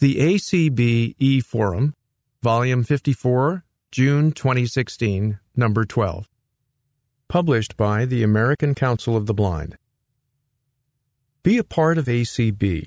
The 0.00 0.16
ACB 0.16 1.14
E 1.18 1.40
Forum, 1.42 1.92
Volume 2.42 2.84
54, 2.84 3.64
June 3.92 4.32
2016, 4.32 5.38
Number 5.54 5.84
12. 5.84 6.26
Published 7.28 7.76
by 7.76 8.06
the 8.06 8.22
American 8.22 8.74
Council 8.74 9.14
of 9.14 9.26
the 9.26 9.34
Blind. 9.34 9.76
Be 11.42 11.58
a 11.58 11.64
part 11.64 11.98
of 11.98 12.06
ACB. 12.06 12.86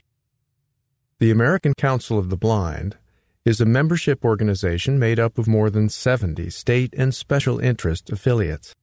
The 1.20 1.30
American 1.30 1.76
Council 1.76 2.18
of 2.18 2.32
the 2.32 2.36
Blind 2.36 2.98
is 3.46 3.62
a 3.62 3.66
membership 3.66 4.26
organization 4.26 4.98
made 4.98 5.20
up 5.20 5.38
of 5.38 5.48
more 5.48 5.70
than 5.70 5.90
70 5.90 6.50
state 6.50 6.96
and 6.98 7.14
special 7.14 7.60
interest 7.60 8.10
affiliates. 8.10 8.74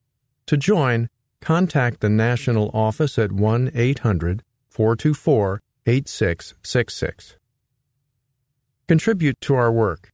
To 0.47 0.57
join, 0.57 1.09
contact 1.41 1.99
the 1.99 2.09
national 2.09 2.71
office 2.73 3.19
at 3.19 3.33
1 3.33 3.73
800 3.75 4.45
424 4.69 5.61
8666. 5.85 7.40
Contribute 8.91 9.41
to 9.43 9.55
our 9.55 9.71
work. 9.71 10.11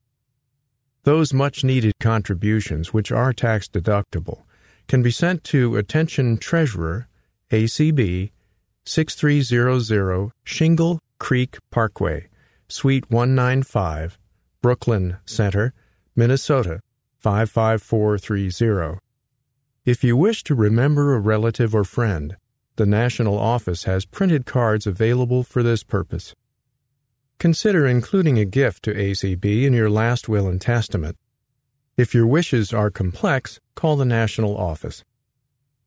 Those 1.05 1.32
much 1.32 1.64
needed 1.64 1.95
contributions, 1.98 2.92
which 2.92 3.10
are 3.10 3.33
tax 3.33 3.69
deductible, 3.69 4.42
can 4.87 5.02
be 5.02 5.10
sent 5.10 5.45
to 5.45 5.78
Attention 5.78 6.37
Treasurer, 6.37 7.09
ACB, 7.50 8.33
6300 8.84 10.30
Shingle 10.45 11.00
Creek 11.19 11.56
Parkway, 11.70 12.28
Suite 12.69 13.10
195, 13.10 14.19
Brooklyn 14.60 15.16
Center, 15.24 15.72
Minnesota 16.14 16.80
55430. 17.20 18.98
If 19.86 20.05
you 20.05 20.19
wish 20.19 20.42
to 20.42 20.55
remember 20.55 21.14
a 21.14 21.20
relative 21.20 21.74
or 21.74 21.84
friend, 21.84 22.36
the 22.77 22.84
National 22.84 23.38
Office 23.38 23.84
has 23.84 24.05
printed 24.05 24.45
cards 24.45 24.86
available 24.86 25.45
for 25.45 25.62
this 25.62 25.83
purpose. 25.83 26.34
Consider 27.38 27.86
including 27.86 28.38
a 28.38 28.46
gift 28.46 28.82
to 28.84 28.95
ACB 28.95 29.64
in 29.64 29.74
your 29.74 29.90
last 29.90 30.27
will 30.27 30.48
and 30.48 30.58
testament. 30.58 31.16
If 31.97 32.14
your 32.14 32.27
wishes 32.27 32.72
are 32.72 32.91
complex, 32.91 33.61
call 33.74 33.97
the 33.97 34.06
National 34.06 34.56
Office. 34.56 35.05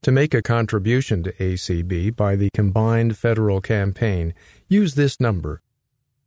To 0.03 0.11
make 0.11 0.33
a 0.33 0.43
contribution 0.43 1.23
to 1.23 1.33
ACB 1.33 2.15
by 2.15 2.35
the 2.35 2.49
combined 2.53 3.17
federal 3.17 3.61
campaign, 3.61 4.33
use 4.67 4.93
this 4.93 5.19
number 5.19 5.61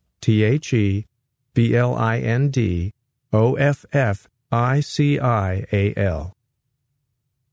O-F-F-I-C-I-A-L. 3.32 4.32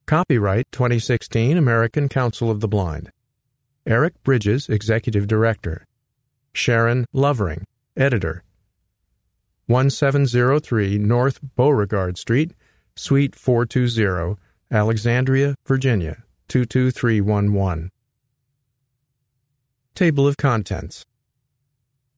Copyright 0.05 0.65
2016 0.71 1.57
American 1.57 2.09
Council 2.09 2.51
of 2.51 2.59
the 2.59 2.67
Blind. 2.67 3.09
Eric 3.85 4.21
Bridges, 4.23 4.67
Executive 4.67 5.27
Director. 5.27 5.85
Sharon 6.53 7.05
Lovering, 7.13 7.63
Editor. 7.95 8.43
1703 9.67 10.97
North 10.97 11.39
Beauregard 11.55 12.17
Street, 12.17 12.51
Suite 12.95 13.33
420, 13.33 14.35
Alexandria, 14.71 15.55
Virginia 15.65 16.23
22311. 16.49 17.91
Table 19.95 20.27
of 20.27 20.35
Contents 20.35 21.05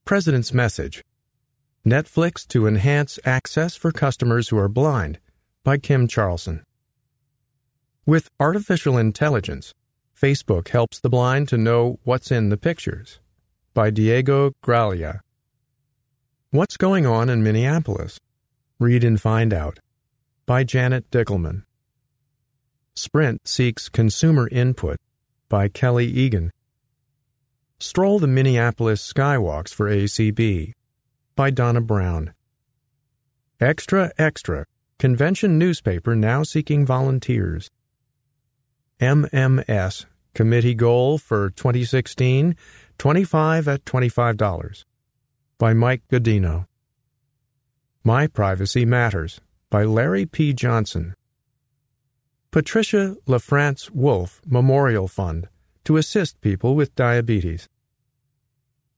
President's 0.10 0.52
Message 0.56 1.04
Netflix 1.86 2.48
to 2.48 2.66
Enhance 2.66 3.20
Access 3.26 3.76
for 3.76 3.92
Customers 3.92 4.50
Who 4.50 4.58
Are 4.58 4.68
Blind 4.68 5.20
by 5.64 5.78
Kim 5.78 6.08
Charlson. 6.08 6.64
With 8.08 8.28
artificial 8.40 8.98
intelligence, 8.98 9.76
Facebook 10.20 10.70
helps 10.70 11.00
the 11.00 11.12
blind 11.12 11.48
to 11.50 11.60
know 11.60 12.00
what's 12.06 12.32
in 12.32 12.50
the 12.50 12.58
pictures 12.58 13.20
by 13.76 13.92
Diego 13.92 14.54
Graglia. 14.64 15.20
What's 16.50 16.76
Going 16.76 17.06
On 17.06 17.30
in 17.30 17.44
Minneapolis? 17.44 18.20
Read 18.80 19.04
and 19.04 19.22
Find 19.22 19.54
Out 19.54 19.78
by 20.48 20.64
Janet 20.64 21.12
Dickelman. 21.12 21.66
Sprint 22.96 23.48
Seeks 23.48 23.90
Consumer 23.90 24.50
Input 24.52 24.98
by 25.50 25.68
Kelly 25.68 26.08
Egan. 26.08 26.50
Stroll 27.82 28.20
the 28.20 28.28
Minneapolis 28.28 29.02
Skywalks 29.14 29.74
for 29.74 29.90
ACB 29.90 30.74
by 31.38 31.50
Donna 31.50 31.80
Brown. 31.80 32.34
Extra 33.62 34.12
Extra 34.18 34.66
Convention 34.98 35.58
Newspaper 35.58 36.14
now 36.14 36.44
seeking 36.44 36.86
volunteers. 36.86 37.72
MMS 39.00 40.06
Committee 40.34 40.76
Goal 40.76 41.18
for 41.18 41.52
2016 41.52 42.54
25 42.98 43.68
at 43.70 43.86
$25 43.86 44.84
by 45.58 45.74
Mike 45.74 46.02
Godino. 46.12 46.66
My 48.04 48.28
Privacy 48.28 48.84
Matters 48.84 49.40
by 49.70 49.86
Larry 49.86 50.26
P. 50.26 50.52
Johnson. 50.52 51.16
Patricia 52.52 53.16
LaFrance 53.26 53.90
Wolf 53.92 54.42
Memorial 54.46 55.08
Fund 55.08 55.48
to 55.90 55.98
assist 55.98 56.40
people 56.40 56.76
with 56.76 56.94
diabetes. 56.94 57.68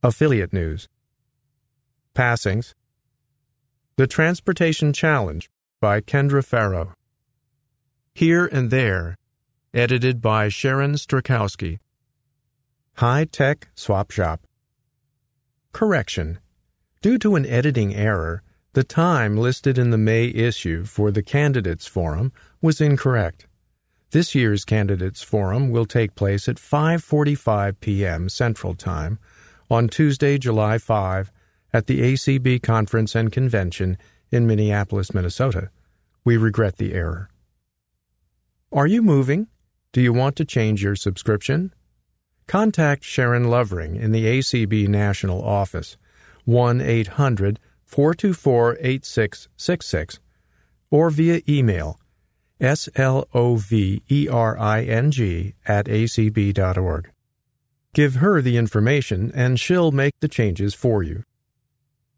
Affiliate 0.02 0.52
News. 0.52 0.90
Passings. 2.12 2.74
The 3.96 4.06
Transportation 4.06 4.92
Challenge 4.92 5.48
by 5.80 6.02
Kendra 6.02 6.44
Farrow. 6.44 6.92
Here 8.14 8.44
and 8.44 8.70
There, 8.70 9.16
edited 9.72 10.20
by 10.20 10.50
Sharon 10.50 10.96
Strakowski. 10.96 11.78
High 12.96 13.24
Tech 13.24 13.68
Swap 13.74 14.10
Shop. 14.10 14.42
Correction. 15.72 16.40
Due 17.00 17.16
to 17.20 17.36
an 17.36 17.46
editing 17.46 17.94
error, 17.94 18.42
the 18.74 18.84
time 18.84 19.38
listed 19.38 19.78
in 19.78 19.88
the 19.88 19.96
May 19.96 20.26
issue 20.26 20.84
for 20.84 21.10
the 21.10 21.22
Candidates 21.22 21.86
Forum 21.86 22.34
was 22.60 22.82
incorrect. 22.82 23.46
This 24.12 24.34
year's 24.34 24.66
Candidates 24.66 25.22
Forum 25.22 25.70
will 25.70 25.86
take 25.86 26.14
place 26.14 26.46
at 26.46 26.56
5:45 26.56 27.80
p.m. 27.80 28.28
Central 28.28 28.74
Time 28.74 29.18
on 29.70 29.88
Tuesday, 29.88 30.36
July 30.36 30.76
5, 30.76 31.32
at 31.72 31.86
the 31.86 32.00
ACB 32.12 32.62
Conference 32.62 33.14
and 33.14 33.32
Convention 33.32 33.96
in 34.30 34.46
Minneapolis, 34.46 35.14
Minnesota. 35.14 35.70
We 36.26 36.36
regret 36.36 36.76
the 36.76 36.92
error. 36.92 37.30
Are 38.70 38.86
you 38.86 39.00
moving? 39.00 39.46
Do 39.92 40.02
you 40.02 40.12
want 40.12 40.36
to 40.36 40.44
change 40.44 40.82
your 40.82 40.94
subscription? 40.94 41.72
Contact 42.46 43.04
Sharon 43.04 43.44
Lovering 43.44 43.96
in 43.96 44.12
the 44.12 44.26
ACB 44.26 44.88
National 44.88 45.42
Office 45.42 45.96
1 46.44 46.82
800 46.82 47.58
424 47.86 48.76
8666 48.78 50.20
or 50.90 51.08
via 51.08 51.40
email 51.48 51.98
slovering 52.62 54.02
at 55.66 55.86
acb.org. 55.86 57.10
Give 57.94 58.14
her 58.14 58.40
the 58.40 58.56
information 58.56 59.30
and 59.34 59.60
she'll 59.60 59.92
make 59.92 60.14
the 60.20 60.28
changes 60.28 60.74
for 60.74 61.02
you. 61.02 61.24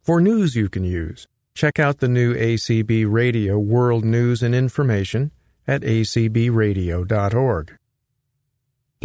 For 0.02 0.20
news 0.20 0.54
you 0.54 0.68
can 0.68 0.84
use, 0.84 1.26
Check 1.54 1.78
out 1.78 1.98
the 1.98 2.08
new 2.08 2.34
ACB 2.34 3.06
Radio 3.08 3.60
World 3.60 4.04
News 4.04 4.42
and 4.42 4.56
Information 4.56 5.30
at 5.68 5.82
acbradio.org. 5.82 7.76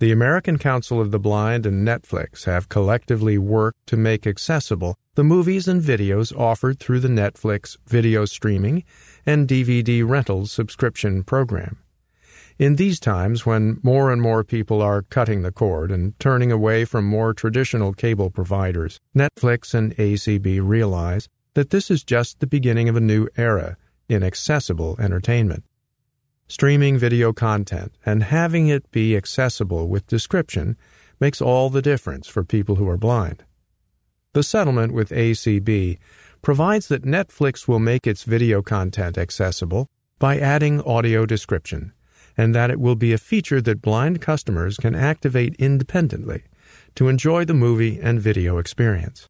the 0.00 0.12
American 0.12 0.58
Council 0.58 1.00
of 1.00 1.10
the 1.10 1.18
Blind 1.18 1.66
and 1.66 1.86
Netflix 1.86 2.44
have 2.44 2.68
collectively 2.68 3.36
worked 3.36 3.84
to 3.88 3.96
make 3.96 4.28
accessible 4.28 4.96
the 5.16 5.24
movies 5.24 5.66
and 5.66 5.82
videos 5.82 6.36
offered 6.38 6.78
through 6.78 7.00
the 7.00 7.08
Netflix 7.08 7.76
video 7.86 8.24
streaming 8.24 8.84
and 9.26 9.48
DVD 9.48 10.08
rentals 10.08 10.52
subscription 10.52 11.24
program. 11.24 11.78
In 12.60 12.76
these 12.76 13.00
times 13.00 13.44
when 13.44 13.80
more 13.82 14.12
and 14.12 14.22
more 14.22 14.44
people 14.44 14.80
are 14.80 15.02
cutting 15.02 15.42
the 15.42 15.50
cord 15.50 15.90
and 15.90 16.16
turning 16.20 16.52
away 16.52 16.84
from 16.84 17.04
more 17.04 17.34
traditional 17.34 17.92
cable 17.92 18.30
providers, 18.30 19.00
Netflix 19.16 19.74
and 19.74 19.96
ACB 19.96 20.60
realize 20.62 21.28
that 21.54 21.70
this 21.70 21.90
is 21.90 22.04
just 22.04 22.38
the 22.38 22.46
beginning 22.46 22.88
of 22.88 22.94
a 22.94 23.00
new 23.00 23.28
era 23.36 23.76
in 24.08 24.22
accessible 24.22 24.96
entertainment 25.00 25.64
streaming 26.48 26.98
video 26.98 27.32
content 27.32 27.92
and 28.04 28.22
having 28.24 28.68
it 28.68 28.90
be 28.90 29.16
accessible 29.16 29.86
with 29.88 30.06
description 30.06 30.76
makes 31.20 31.40
all 31.40 31.70
the 31.70 31.82
difference 31.82 32.26
for 32.26 32.42
people 32.42 32.76
who 32.76 32.88
are 32.88 32.96
blind. 32.96 33.44
The 34.32 34.42
settlement 34.42 34.92
with 34.92 35.10
ACB 35.10 35.98
provides 36.42 36.88
that 36.88 37.04
Netflix 37.04 37.68
will 37.68 37.78
make 37.78 38.06
its 38.06 38.24
video 38.24 38.62
content 38.62 39.18
accessible 39.18 39.88
by 40.18 40.38
adding 40.38 40.80
audio 40.82 41.26
description, 41.26 41.92
and 42.36 42.54
that 42.54 42.70
it 42.70 42.80
will 42.80 42.94
be 42.94 43.12
a 43.12 43.18
feature 43.18 43.60
that 43.60 43.82
blind 43.82 44.20
customers 44.20 44.76
can 44.76 44.94
activate 44.94 45.54
independently 45.56 46.44
to 46.94 47.08
enjoy 47.08 47.44
the 47.44 47.54
movie 47.54 47.98
and 48.00 48.20
video 48.20 48.58
experience. 48.58 49.28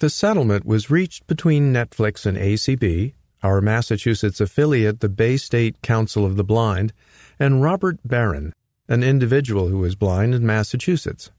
The 0.00 0.10
settlement 0.10 0.64
was 0.64 0.90
reached 0.90 1.26
between 1.26 1.72
Netflix 1.72 2.24
and 2.24 2.38
ACB 2.38 3.14
our 3.42 3.60
Massachusetts 3.60 4.40
affiliate, 4.40 5.00
the 5.00 5.08
Bay 5.08 5.36
State 5.36 5.80
Council 5.82 6.24
of 6.24 6.36
the 6.36 6.44
Blind, 6.44 6.92
and 7.38 7.62
Robert 7.62 7.98
Barron, 8.04 8.52
an 8.88 9.02
individual 9.02 9.68
who 9.68 9.84
is 9.84 9.94
blind 9.94 10.34
in 10.34 10.44
Massachusetts. 10.44 11.30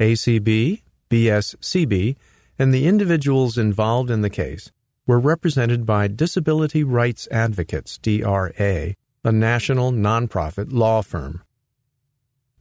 ACB, 0.00 0.82
BSCB, 1.10 2.16
and 2.58 2.72
the 2.72 2.86
individuals 2.86 3.58
involved 3.58 4.10
in 4.10 4.22
the 4.22 4.30
case 4.30 4.72
were 5.06 5.20
represented 5.20 5.84
by 5.84 6.08
Disability 6.08 6.82
Rights 6.82 7.28
Advocates, 7.30 7.98
DRA, 7.98 8.94
a 9.22 9.32
national 9.32 9.92
nonprofit 9.92 10.72
law 10.72 11.02
firm. 11.02 11.42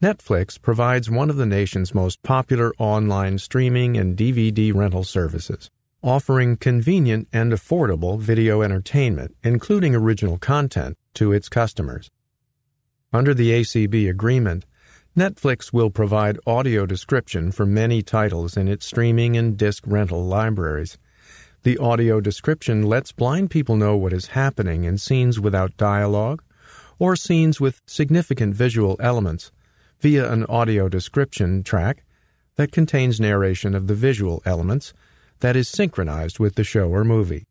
Netflix 0.02 0.62
provides 0.62 1.10
one 1.10 1.30
of 1.30 1.38
the 1.38 1.46
nation's 1.46 1.94
most 1.94 2.22
popular 2.24 2.74
online 2.78 3.38
streaming 3.38 3.96
and 3.98 4.18
DVD 4.18 4.74
rental 4.74 5.04
services 5.04 5.70
offering 6.04 6.58
convenient 6.58 7.28
and 7.32 7.54
affordable 7.54 8.20
video 8.20 8.62
entertainment, 8.62 9.36
including 9.44 9.96
original 9.96 10.38
content, 10.38 10.98
to 11.14 11.32
its 11.32 11.48
customers. 11.48 12.12
Under 13.14 13.34
the 13.34 13.52
ACB 13.52 14.10
agreement, 14.10 14.66
Netflix 15.16 15.72
will 15.72 15.92
provide 15.92 16.40
audio 16.46 16.86
description 16.86 17.52
for 17.52 17.66
many 17.66 18.02
titles 18.02 18.58
in 18.58 18.68
its 18.68 18.86
streaming 18.86 19.38
and 19.38 19.56
disc 19.56 19.84
rental 19.86 20.26
libraries. 20.26 20.98
The 21.62 21.78
audio 21.78 22.20
description 22.20 22.84
lets 22.84 23.12
blind 23.12 23.52
people 23.52 23.78
know 23.78 23.96
what 23.96 24.12
is 24.12 24.28
happening 24.28 24.84
in 24.84 24.98
scenes 24.98 25.40
without 25.40 25.78
dialogue 25.78 26.44
or 27.00 27.16
scenes 27.16 27.62
with 27.62 27.82
significant 27.86 28.56
visual 28.56 28.98
elements 29.00 29.52
via 30.00 30.32
an 30.32 30.46
audio 30.48 30.90
description 30.90 31.64
track 31.64 32.04
that 32.56 32.72
contains 32.72 33.20
narration 33.20 33.74
of 33.76 33.88
the 33.88 33.96
visual 33.96 34.42
elements 34.46 34.94
that 35.44 35.58
is 35.58 35.68
synchronized 35.68 36.40
with 36.40 36.56
the 36.56 36.64
show 36.64 36.88
or 36.88 37.04
movie. 37.04 37.46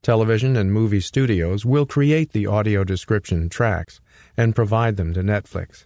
Television 0.00 0.56
and 0.56 0.72
movie 0.72 1.02
studios 1.02 1.62
will 1.62 1.84
create 1.84 2.32
the 2.32 2.46
audio 2.46 2.82
description 2.82 3.50
tracks 3.50 4.00
and 4.38 4.56
provide 4.56 4.96
them 4.96 5.12
to 5.12 5.22
Netflix. 5.22 5.84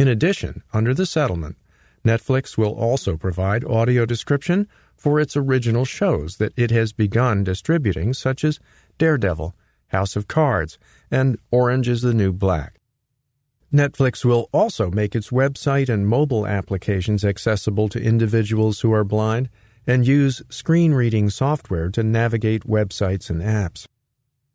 In 0.00 0.08
addition, 0.08 0.64
under 0.72 0.94
the 0.94 1.06
settlement, 1.06 1.58
Netflix 2.04 2.58
will 2.58 2.72
also 2.72 3.16
provide 3.16 3.64
audio 3.64 4.04
description 4.04 4.66
for 4.96 5.20
its 5.20 5.36
original 5.36 5.84
shows 5.84 6.38
that 6.38 6.54
it 6.56 6.72
has 6.72 6.92
begun 6.92 7.44
distributing, 7.44 8.12
such 8.12 8.42
as 8.42 8.58
Daredevil, 8.98 9.54
House 9.88 10.16
of 10.16 10.26
Cards, 10.26 10.76
and 11.08 11.38
Orange 11.52 11.86
is 11.86 12.02
the 12.02 12.14
New 12.14 12.32
Black. 12.32 12.80
Netflix 13.72 14.24
will 14.24 14.48
also 14.52 14.90
make 14.90 15.14
its 15.14 15.30
website 15.30 15.88
and 15.88 16.08
mobile 16.08 16.48
applications 16.48 17.24
accessible 17.24 17.88
to 17.88 18.02
individuals 18.02 18.80
who 18.80 18.92
are 18.92 19.04
blind 19.04 19.48
and 19.86 20.06
use 20.06 20.42
screen 20.48 20.92
reading 20.92 21.30
software 21.30 21.88
to 21.90 22.02
navigate 22.02 22.66
websites 22.66 23.30
and 23.30 23.40
apps. 23.40 23.86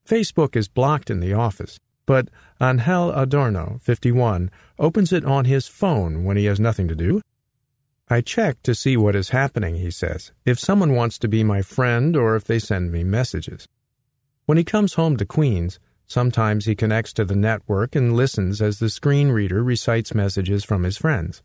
Facebook 0.06 0.56
is 0.56 0.68
blocked 0.68 1.10
in 1.10 1.20
the 1.20 1.32
office, 1.32 1.78
but 2.06 2.28
Angel 2.60 3.10
Adorno, 3.12 3.78
51, 3.82 4.50
opens 4.78 5.12
it 5.12 5.24
on 5.24 5.44
his 5.44 5.66
phone 5.66 6.24
when 6.24 6.36
he 6.36 6.44
has 6.44 6.60
nothing 6.60 6.88
to 6.88 6.94
do. 6.94 7.20
I 8.08 8.20
check 8.20 8.62
to 8.62 8.74
see 8.74 8.96
what 8.96 9.16
is 9.16 9.30
happening, 9.30 9.74
he 9.76 9.90
says, 9.90 10.30
if 10.44 10.60
someone 10.60 10.94
wants 10.94 11.18
to 11.18 11.28
be 11.28 11.42
my 11.42 11.60
friend 11.60 12.16
or 12.16 12.36
if 12.36 12.44
they 12.44 12.60
send 12.60 12.92
me 12.92 13.02
messages. 13.02 13.66
When 14.46 14.56
he 14.56 14.64
comes 14.64 14.94
home 14.94 15.16
to 15.16 15.26
Queens, 15.26 15.80
sometimes 16.06 16.64
he 16.64 16.74
connects 16.74 17.12
to 17.14 17.24
the 17.24 17.36
network 17.36 17.94
and 17.94 18.16
listens 18.16 18.62
as 18.62 18.78
the 18.78 18.90
screen 18.90 19.30
reader 19.30 19.62
recites 19.62 20.14
messages 20.14 20.64
from 20.64 20.82
his 20.82 20.96
friends, 20.96 21.42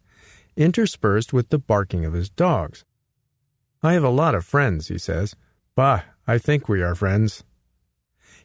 interspersed 0.56 1.34
with 1.34 1.50
the 1.50 1.60
barking 1.60 2.06
of 2.06 2.14
his 2.14 2.30
dogs. 2.30 2.86
I 3.84 3.94
have 3.94 4.04
a 4.04 4.10
lot 4.10 4.36
of 4.36 4.46
friends, 4.46 4.90
he 4.90 4.98
says. 4.98 5.36
Bah, 5.76 6.02
I 6.28 6.38
think 6.38 6.70
we 6.70 6.82
are 6.82 6.94
friends. 6.94 7.44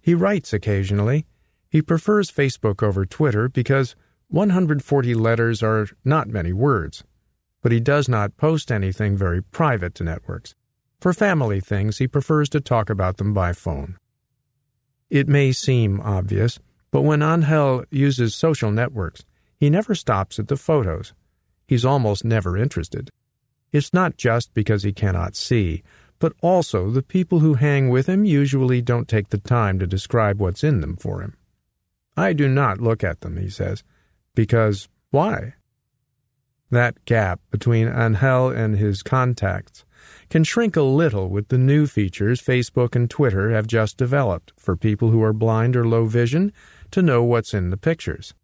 He 0.00 0.14
writes 0.14 0.52
occasionally. 0.52 1.26
He 1.68 1.82
prefers 1.82 2.30
Facebook 2.30 2.82
over 2.82 3.04
Twitter 3.04 3.48
because 3.48 3.96
140 4.28 5.14
letters 5.14 5.62
are 5.62 5.88
not 6.04 6.28
many 6.28 6.52
words. 6.52 7.04
But 7.62 7.72
he 7.72 7.80
does 7.80 8.08
not 8.08 8.36
post 8.36 8.72
anything 8.72 9.16
very 9.16 9.42
private 9.42 9.94
to 9.96 10.04
networks. 10.04 10.54
For 11.00 11.12
family 11.12 11.60
things, 11.60 11.98
he 11.98 12.08
prefers 12.08 12.48
to 12.50 12.60
talk 12.60 12.88
about 12.88 13.18
them 13.18 13.34
by 13.34 13.52
phone. 13.52 13.98
It 15.10 15.28
may 15.28 15.52
seem 15.52 16.00
obvious, 16.00 16.58
but 16.90 17.02
when 17.02 17.22
Angel 17.22 17.84
uses 17.90 18.34
social 18.34 18.70
networks, 18.70 19.24
he 19.58 19.70
never 19.70 19.94
stops 19.94 20.38
at 20.38 20.48
the 20.48 20.56
photos. 20.56 21.14
He's 21.66 21.84
almost 21.84 22.24
never 22.24 22.56
interested. 22.56 23.10
It's 23.72 23.92
not 23.92 24.16
just 24.16 24.54
because 24.54 24.82
he 24.82 24.92
cannot 24.92 25.36
see, 25.36 25.82
but 26.18 26.32
also 26.40 26.90
the 26.90 27.02
people 27.02 27.40
who 27.40 27.54
hang 27.54 27.88
with 27.88 28.08
him 28.08 28.24
usually 28.24 28.80
don't 28.80 29.08
take 29.08 29.28
the 29.28 29.38
time 29.38 29.78
to 29.78 29.86
describe 29.86 30.40
what's 30.40 30.64
in 30.64 30.80
them 30.80 30.96
for 30.96 31.20
him. 31.20 31.36
I 32.16 32.32
do 32.32 32.48
not 32.48 32.80
look 32.80 33.04
at 33.04 33.20
them, 33.20 33.36
he 33.36 33.50
says, 33.50 33.82
because 34.34 34.88
why? 35.10 35.54
That 36.70 37.04
gap 37.04 37.40
between 37.50 37.88
Angel 37.88 38.48
and 38.48 38.76
his 38.76 39.02
contacts 39.02 39.84
can 40.28 40.44
shrink 40.44 40.76
a 40.76 40.82
little 40.82 41.28
with 41.28 41.48
the 41.48 41.58
new 41.58 41.86
features 41.86 42.42
Facebook 42.42 42.96
and 42.96 43.08
Twitter 43.08 43.50
have 43.50 43.66
just 43.66 43.96
developed 43.96 44.52
for 44.56 44.76
people 44.76 45.10
who 45.10 45.22
are 45.22 45.32
blind 45.32 45.76
or 45.76 45.86
low 45.86 46.04
vision 46.04 46.52
to 46.90 47.02
know 47.02 47.22
what's 47.22 47.54
in 47.54 47.70
the 47.70 47.76
pictures. 47.76 48.34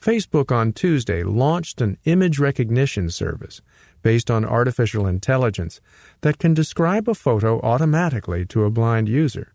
Facebook 0.00 0.52
on 0.52 0.72
Tuesday 0.72 1.22
launched 1.22 1.80
an 1.80 1.96
image 2.04 2.38
recognition 2.38 3.10
service 3.10 3.62
based 4.02 4.30
on 4.30 4.44
artificial 4.44 5.06
intelligence 5.06 5.80
that 6.20 6.38
can 6.38 6.54
describe 6.54 7.08
a 7.08 7.14
photo 7.14 7.60
automatically 7.60 8.44
to 8.46 8.64
a 8.64 8.70
blind 8.70 9.08
user. 9.08 9.54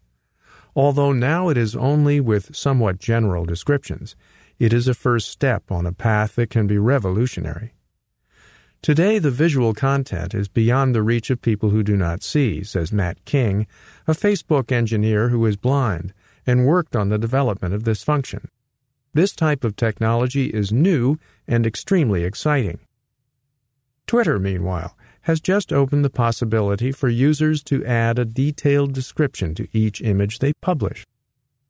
Although 0.75 1.13
now 1.13 1.49
it 1.49 1.57
is 1.57 1.75
only 1.75 2.19
with 2.19 2.55
somewhat 2.55 2.99
general 2.99 3.45
descriptions, 3.45 4.15
it 4.57 4.73
is 4.73 4.87
a 4.87 4.93
first 4.93 5.29
step 5.29 5.71
on 5.71 5.85
a 5.85 5.93
path 5.93 6.35
that 6.35 6.49
can 6.49 6.67
be 6.67 6.77
revolutionary. 6.77 7.73
Today, 8.81 9.19
the 9.19 9.29
visual 9.29 9.75
content 9.75 10.33
is 10.33 10.47
beyond 10.47 10.95
the 10.95 11.03
reach 11.03 11.29
of 11.29 11.43
people 11.43 11.69
who 11.69 11.83
do 11.83 11.95
not 11.95 12.23
see, 12.23 12.63
says 12.63 12.91
Matt 12.91 13.23
King, 13.25 13.67
a 14.07 14.13
Facebook 14.13 14.71
engineer 14.71 15.29
who 15.29 15.45
is 15.45 15.55
blind 15.55 16.15
and 16.47 16.65
worked 16.65 16.95
on 16.95 17.09
the 17.09 17.19
development 17.19 17.75
of 17.75 17.83
this 17.83 18.03
function. 18.03 18.49
This 19.13 19.33
type 19.33 19.63
of 19.63 19.75
technology 19.75 20.47
is 20.47 20.71
new 20.71 21.19
and 21.47 21.67
extremely 21.67 22.23
exciting. 22.23 22.79
Twitter, 24.07 24.39
meanwhile, 24.39 24.97
has 25.21 25.39
just 25.39 25.71
opened 25.71 26.03
the 26.03 26.09
possibility 26.09 26.91
for 26.91 27.07
users 27.07 27.61
to 27.65 27.85
add 27.85 28.17
a 28.17 28.25
detailed 28.25 28.93
description 28.93 29.53
to 29.53 29.67
each 29.73 30.01
image 30.01 30.39
they 30.39 30.53
publish. 30.53 31.05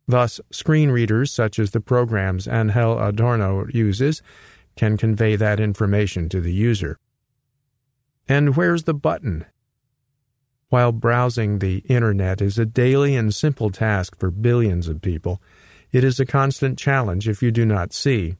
Thus, 0.07 0.39
screen 0.49 0.91
readers 0.91 1.31
such 1.31 1.59
as 1.59 1.71
the 1.71 1.81
programs 1.81 2.47
Angel 2.47 2.99
Adorno 2.99 3.67
uses 3.73 4.21
can 4.75 4.97
convey 4.97 5.35
that 5.35 5.59
information 5.59 6.29
to 6.29 6.41
the 6.41 6.53
user. 6.53 6.97
And 8.27 8.55
where's 8.55 8.83
the 8.83 8.93
button? 8.93 9.45
While 10.69 10.93
browsing 10.93 11.59
the 11.59 11.79
Internet 11.79 12.41
is 12.41 12.57
a 12.57 12.65
daily 12.65 13.15
and 13.15 13.35
simple 13.35 13.71
task 13.71 14.17
for 14.17 14.31
billions 14.31 14.87
of 14.87 15.01
people, 15.01 15.41
it 15.91 16.03
is 16.03 16.19
a 16.19 16.25
constant 16.25 16.79
challenge 16.79 17.27
if 17.27 17.43
you 17.43 17.51
do 17.51 17.65
not 17.65 17.91
see. 17.91 18.37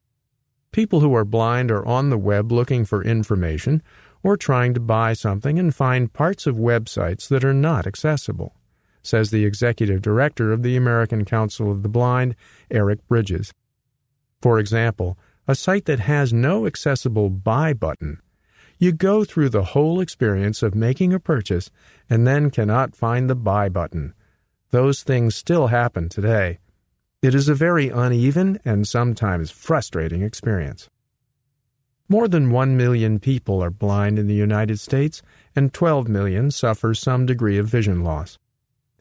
People 0.72 1.02
who 1.02 1.14
are 1.14 1.26
blind 1.26 1.70
are 1.70 1.86
on 1.86 2.10
the 2.10 2.18
web 2.18 2.52
looking 2.52 2.86
for 2.86 3.04
information 3.04 3.84
or 4.24 4.38
trying 4.38 4.74
to 4.74 4.80
buy 4.80 5.12
something 5.12 5.60
and 5.60 5.76
find 5.76 6.14
parts 6.14 6.48
of 6.48 6.56
websites 6.56 7.28
that 7.28 7.44
are 7.44 7.54
not 7.54 7.86
accessible, 7.86 8.56
says 9.04 9.30
the 9.32 9.44
executive 9.44 10.02
director 10.02 10.54
of 10.54 10.64
the 10.64 10.78
American 10.78 11.26
Council 11.26 11.70
of 11.70 11.84
the 11.84 11.90
Blind, 11.90 12.36
Eric 12.70 13.06
Bridges. 13.10 13.52
For 14.42 14.60
example, 14.60 15.18
a 15.48 15.56
site 15.56 15.86
that 15.86 16.00
has 16.00 16.32
no 16.32 16.66
accessible 16.66 17.30
buy 17.30 17.74
button. 17.74 18.22
You 18.78 18.92
go 18.92 19.24
through 19.24 19.50
the 19.50 19.64
whole 19.64 20.00
experience 20.00 20.64
of 20.64 20.76
making 20.76 21.14
a 21.14 21.20
purchase 21.20 21.70
and 22.10 22.26
then 22.26 22.50
cannot 22.50 22.96
find 22.96 23.30
the 23.30 23.36
buy 23.36 23.70
button. 23.70 24.14
Those 24.72 25.04
things 25.04 25.36
still 25.36 25.68
happen 25.68 26.10
today. 26.10 26.60
It 27.22 27.36
is 27.36 27.48
a 27.48 27.54
very 27.54 27.90
uneven 27.90 28.60
and 28.66 28.88
sometimes 28.88 29.52
frustrating 29.52 30.24
experience. 30.24 30.90
More 32.10 32.28
than 32.28 32.52
1 32.52 32.76
million 32.76 33.20
people 33.20 33.64
are 33.64 33.70
blind 33.70 34.18
in 34.18 34.28
the 34.28 34.34
United 34.34 34.80
States, 34.80 35.22
and 35.56 35.74
12 35.74 36.08
million 36.08 36.52
suffer 36.52 36.94
some 36.94 37.26
degree 37.26 37.58
of 37.58 37.68
vision 37.68 38.04
loss. 38.04 38.38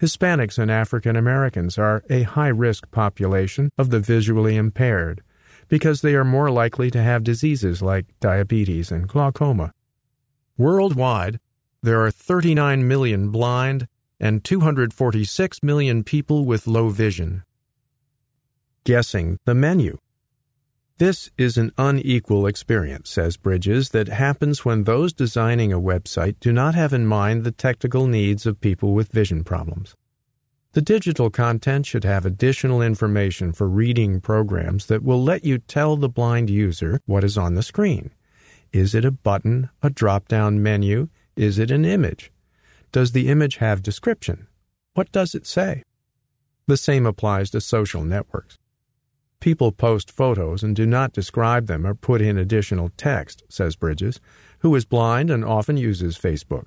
Hispanics 0.01 0.59
and 0.59 0.71
African 0.71 1.17
Americans 1.17 1.79
are 1.79 2.05
a 2.09 2.23
high 2.23 2.49
risk 2.49 2.91
population 2.91 3.71
of 3.77 3.91
the 3.91 4.01
visually 4.01 4.57
impaired 4.57 5.23
because 5.71 6.03
they 6.03 6.15
are 6.15 6.25
more 6.25 6.51
likely 6.51 6.91
to 6.91 7.03
have 7.03 7.25
diseases 7.25 7.81
like 7.81 8.05
diabetes 8.21 8.93
and 8.93 9.09
glaucoma. 9.09 9.73
Worldwide, 10.59 11.41
there 11.83 12.05
are 12.05 12.11
39 12.11 12.87
million 12.87 13.31
blind 13.31 13.89
and 14.19 14.45
246 14.45 15.63
million 15.63 16.05
people 16.05 16.45
with 16.45 16.67
low 16.67 16.91
vision 16.91 17.45
guessing 18.85 19.39
the 19.45 19.55
menu. 19.55 19.99
This 20.99 21.31
is 21.39 21.57
an 21.57 21.73
unequal 21.79 22.47
experience, 22.47 23.11
says 23.11 23.37
Bridges, 23.37 23.91
that 23.91 24.09
happens 24.09 24.65
when 24.65 24.85
those 24.85 25.13
designing 25.13 25.73
a 25.73 25.81
website 25.81 26.37
do 26.41 26.53
not 26.53 26.75
have 26.75 26.93
in 26.93 27.07
mind 27.07 27.45
the 27.45 27.53
technical 27.53 28.07
needs 28.07 28.47
of 28.47 28.61
people 28.61 28.93
with 28.93 29.13
vision 29.13 29.45
problems. 29.45 29.95
The 30.73 30.83
digital 30.83 31.31
content 31.31 31.87
should 31.87 32.05
have 32.05 32.25
additional 32.25 32.81
information 32.81 33.53
for 33.53 33.69
reading 33.69 34.21
programs 34.21 34.87
that 34.87 35.03
will 35.03 35.21
let 35.21 35.45
you 35.45 35.59
tell 35.59 35.97
the 35.97 36.09
blind 36.09 36.49
user 36.49 37.01
what 37.07 37.25
is 37.25 37.37
on 37.37 37.57
the 37.57 37.63
screen. 37.65 38.13
Is 38.73 38.95
it 38.95 39.05
a 39.05 39.11
button, 39.11 39.69
a 39.83 39.91
drop 39.91 40.29
down 40.29 40.63
menu? 40.63 41.09
Is 41.35 41.59
it 41.59 41.73
an 41.73 41.85
image? 41.85 42.31
Does 42.93 43.11
the 43.11 43.29
image 43.29 43.57
have 43.57 43.83
description? 43.83 44.47
What 44.95 45.11
does 45.11 45.35
it 45.35 45.45
say? 45.45 45.83
The 46.69 46.77
same 46.77 47.05
applies 47.05 47.51
to 47.51 47.61
social 47.61 48.05
networks. 48.05 48.57
People 49.41 49.73
post 49.73 50.13
photos 50.13 50.63
and 50.63 50.77
do 50.77 50.87
not 50.87 51.13
describe 51.13 51.67
them 51.67 51.85
or 51.85 51.95
put 51.97 52.21
in 52.21 52.39
additional 52.39 52.93
text, 52.97 53.43
says 53.49 53.75
Bridges, 53.75 54.21
who 54.61 54.73
is 54.77 54.85
blind 54.85 55.31
and 55.31 55.45
often 55.45 55.77
uses 55.77 56.17
Facebook. 56.17 56.67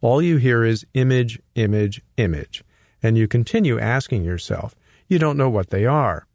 All 0.00 0.20
you 0.20 0.38
hear 0.38 0.64
is 0.64 0.86
image, 0.94 1.38
image, 1.54 2.02
image, 2.16 2.64
and 3.02 3.16
you 3.16 3.28
continue 3.28 3.78
asking 3.78 4.24
yourself, 4.24 4.74
you 5.06 5.18
don't 5.18 5.36
know 5.36 5.50
what 5.50 5.70
they 5.70 5.86
are. 5.86 6.26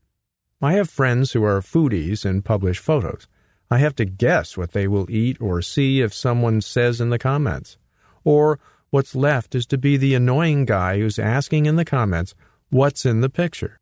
I 0.61 0.73
have 0.73 0.89
friends 0.89 1.31
who 1.31 1.43
are 1.43 1.61
foodies 1.61 2.23
and 2.23 2.45
publish 2.45 2.79
photos. 2.79 3.27
I 3.69 3.79
have 3.79 3.95
to 3.95 4.05
guess 4.05 4.55
what 4.55 4.71
they 4.71 4.87
will 4.87 5.09
eat 5.09 5.41
or 5.41 5.61
see 5.61 6.01
if 6.01 6.13
someone 6.13 6.61
says 6.61 7.01
in 7.01 7.09
the 7.09 7.19
comments. 7.19 7.77
Or 8.23 8.59
what's 8.89 9.15
left 9.15 9.55
is 9.55 9.65
to 9.67 9.77
be 9.77 9.97
the 9.97 10.15
annoying 10.15 10.65
guy 10.65 10.99
who's 10.99 11.19
asking 11.19 11.65
in 11.65 11.75
the 11.75 11.85
comments 11.85 12.35
what's 12.69 13.05
in 13.05 13.21
the 13.21 13.29
picture. 13.29 13.79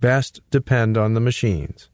Best 0.00 0.40
depend 0.50 0.98
on 0.98 1.14
the 1.14 1.20
machines. 1.20 1.88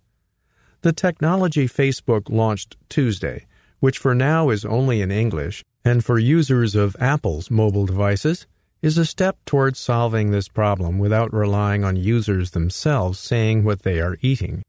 The 0.83 0.93
technology 0.93 1.69
Facebook 1.69 2.31
launched 2.31 2.77
Tuesday, 2.89 3.47
which 3.81 3.99
for 3.99 4.15
now 4.15 4.49
is 4.51 4.65
only 4.65 5.03
in 5.03 5.11
English, 5.11 5.63
and 5.85 6.05
for 6.05 6.19
users 6.19 6.75
of 6.75 6.97
Apple's 6.99 7.51
mobile 7.51 7.87
devices, 7.87 8.47
is 8.83 8.97
a 8.97 9.05
step 9.05 9.37
towards 9.45 9.79
solving 9.79 10.31
this 10.31 10.49
problem 10.49 10.99
without 10.99 11.33
relying 11.33 11.85
on 11.85 11.97
users 11.97 12.53
themselves 12.53 13.19
saying 13.19 13.63
what 13.63 13.83
they 13.83 14.01
are 14.01 14.17
eating. 14.23 14.63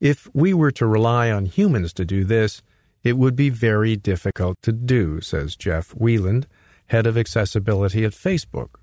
If 0.00 0.28
we 0.34 0.52
were 0.52 0.70
to 0.72 0.86
rely 0.86 1.30
on 1.30 1.46
humans 1.46 1.92
to 1.94 2.04
do 2.04 2.24
this, 2.24 2.62
it 3.02 3.16
would 3.16 3.34
be 3.34 3.48
very 3.48 3.96
difficult 3.96 4.60
to 4.62 4.72
do, 4.72 5.20
says 5.20 5.56
Jeff 5.56 5.94
Wieland, 5.94 6.46
head 6.86 7.06
of 7.06 7.16
accessibility 7.16 8.04
at 8.04 8.12
Facebook, 8.12 8.76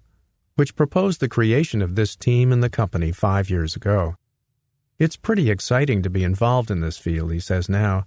which 0.56 0.76
proposed 0.76 1.20
the 1.20 1.30
creation 1.30 1.82
of 1.82 1.96
this 1.96 2.16
team 2.16 2.52
in 2.52 2.62
the 2.62 2.70
company 2.70 3.12
five 3.12 3.50
years 3.50 3.76
ago. 3.76 4.16
It's 4.98 5.18
pretty 5.18 5.50
exciting 5.50 6.02
to 6.04 6.10
be 6.10 6.24
involved 6.24 6.72
in 6.72 6.82
this 6.82 6.98
field, 6.98 7.32
he 7.32 7.40
says 7.40 7.70
now, 7.70 8.06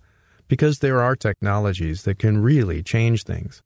because 0.48 0.78
there 0.78 1.02
are 1.02 1.14
technologies 1.14 2.02
that 2.04 2.18
can 2.18 2.42
really 2.42 2.82
change 2.82 3.24
things. 3.24 3.62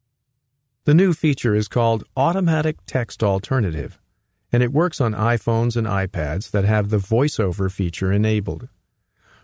The 0.85 0.95
new 0.95 1.13
feature 1.13 1.55
is 1.55 1.69
called 1.69 2.03
Automatic 2.17 2.77
Text 2.87 3.23
Alternative, 3.23 4.01
and 4.51 4.65
it 4.65 4.73
works 4.73 5.01
on 5.01 5.15
iPhones 5.15 5.77
and 5.77 5.87
iPads 5.87 6.51
that 6.51 6.65
have 6.65 6.91
the 6.91 6.97
voiceover 6.97 7.71
feature 7.71 8.11
enabled. 8.11 8.69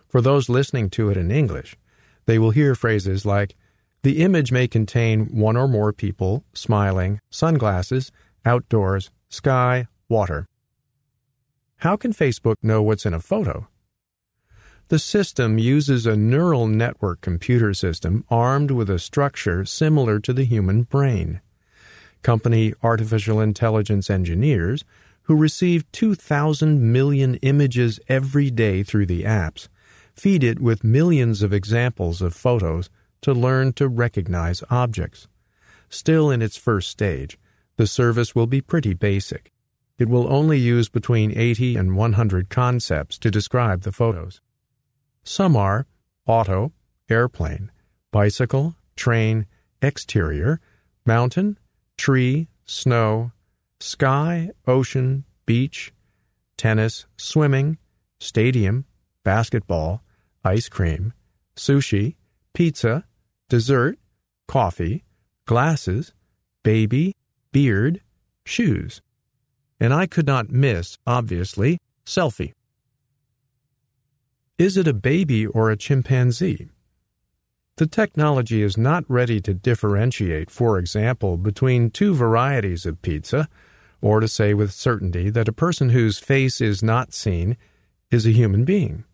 For 0.08 0.20
those 0.20 0.48
listening 0.48 0.90
to 0.90 1.10
it 1.10 1.16
in 1.16 1.30
English, 1.30 1.76
they 2.26 2.40
will 2.40 2.50
hear 2.50 2.74
phrases 2.74 3.24
like, 3.24 3.54
The 4.02 4.20
image 4.20 4.50
may 4.50 4.66
contain 4.66 5.26
one 5.26 5.56
or 5.56 5.68
more 5.68 5.92
people, 5.92 6.42
smiling, 6.54 7.20
sunglasses, 7.30 8.10
outdoors, 8.44 9.12
sky, 9.28 9.86
water. 10.08 10.44
How 11.76 11.96
can 11.96 12.12
Facebook 12.12 12.56
know 12.64 12.82
what's 12.82 13.06
in 13.06 13.14
a 13.14 13.20
photo? 13.20 13.68
The 14.88 14.98
system 14.98 15.58
uses 15.58 16.06
a 16.06 16.16
neural 16.16 16.66
network 16.66 17.20
computer 17.20 17.74
system 17.74 18.24
armed 18.30 18.70
with 18.70 18.88
a 18.88 18.98
structure 18.98 19.66
similar 19.66 20.18
to 20.20 20.32
the 20.32 20.44
human 20.44 20.84
brain. 20.84 21.42
Company 22.22 22.72
artificial 22.82 23.38
intelligence 23.38 24.08
engineers, 24.08 24.86
who 25.24 25.36
receive 25.36 25.90
2,000 25.92 26.90
million 26.90 27.34
images 27.42 28.00
every 28.08 28.50
day 28.50 28.82
through 28.82 29.04
the 29.04 29.24
apps, 29.24 29.68
feed 30.14 30.42
it 30.42 30.58
with 30.58 30.82
millions 30.82 31.42
of 31.42 31.52
examples 31.52 32.22
of 32.22 32.32
photos 32.32 32.88
to 33.20 33.34
learn 33.34 33.74
to 33.74 33.88
recognize 33.88 34.64
objects. 34.70 35.28
Still 35.90 36.30
in 36.30 36.40
its 36.40 36.56
first 36.56 36.88
stage, 36.88 37.38
the 37.76 37.86
service 37.86 38.34
will 38.34 38.46
be 38.46 38.62
pretty 38.62 38.94
basic. 38.94 39.52
It 39.98 40.08
will 40.08 40.32
only 40.32 40.58
use 40.58 40.88
between 40.88 41.36
80 41.36 41.76
and 41.76 41.94
100 41.94 42.48
concepts 42.48 43.18
to 43.18 43.30
describe 43.30 43.82
the 43.82 43.92
photos. 43.92 44.40
Some 45.24 45.56
are 45.56 45.86
auto, 46.26 46.72
airplane, 47.08 47.70
bicycle, 48.10 48.76
train, 48.96 49.46
exterior, 49.82 50.60
mountain, 51.06 51.58
tree, 51.96 52.48
snow, 52.64 53.32
sky, 53.80 54.50
ocean, 54.66 55.24
beach, 55.46 55.92
tennis, 56.56 57.06
swimming, 57.16 57.78
stadium, 58.20 58.84
basketball, 59.24 60.02
ice 60.44 60.68
cream, 60.68 61.12
sushi, 61.56 62.16
pizza, 62.52 63.04
dessert, 63.48 63.98
coffee, 64.46 65.04
glasses, 65.46 66.12
baby, 66.62 67.14
beard, 67.52 68.00
shoes. 68.44 69.00
And 69.80 69.94
I 69.94 70.06
could 70.06 70.26
not 70.26 70.50
miss, 70.50 70.98
obviously, 71.06 71.78
selfie. 72.04 72.52
Is 74.58 74.76
it 74.76 74.88
a 74.88 74.92
baby 74.92 75.46
or 75.46 75.70
a 75.70 75.76
chimpanzee? 75.76 76.68
The 77.76 77.86
technology 77.86 78.60
is 78.60 78.76
not 78.76 79.04
ready 79.06 79.40
to 79.42 79.54
differentiate, 79.54 80.50
for 80.50 80.80
example, 80.80 81.36
between 81.36 81.92
two 81.92 82.12
varieties 82.12 82.84
of 82.84 83.00
pizza, 83.00 83.48
or 84.00 84.18
to 84.18 84.26
say 84.26 84.54
with 84.54 84.72
certainty 84.72 85.30
that 85.30 85.46
a 85.46 85.52
person 85.52 85.90
whose 85.90 86.18
face 86.18 86.60
is 86.60 86.82
not 86.82 87.14
seen 87.14 87.56
is 88.10 88.26
a 88.26 88.32
human 88.32 88.64
being. 88.64 89.04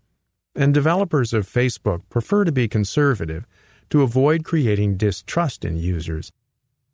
And 0.55 0.73
developers 0.73 1.35
of 1.35 1.47
Facebook 1.47 2.09
prefer 2.09 2.45
to 2.45 2.53
be 2.53 2.67
conservative 2.67 3.47
to 3.91 4.01
avoid 4.01 4.45
creating 4.45 4.97
distrust 4.97 5.63
in 5.63 5.77
users. 5.77 6.33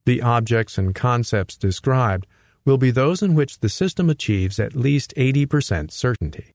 The 0.06 0.22
objects 0.22 0.76
and 0.76 0.92
concepts 0.92 1.56
described 1.56 2.26
will 2.64 2.78
be 2.78 2.90
those 2.90 3.22
in 3.22 3.36
which 3.36 3.60
the 3.60 3.68
system 3.68 4.10
achieves 4.10 4.58
at 4.58 4.74
least 4.74 5.14
80% 5.16 5.92
certainty. 5.92 6.52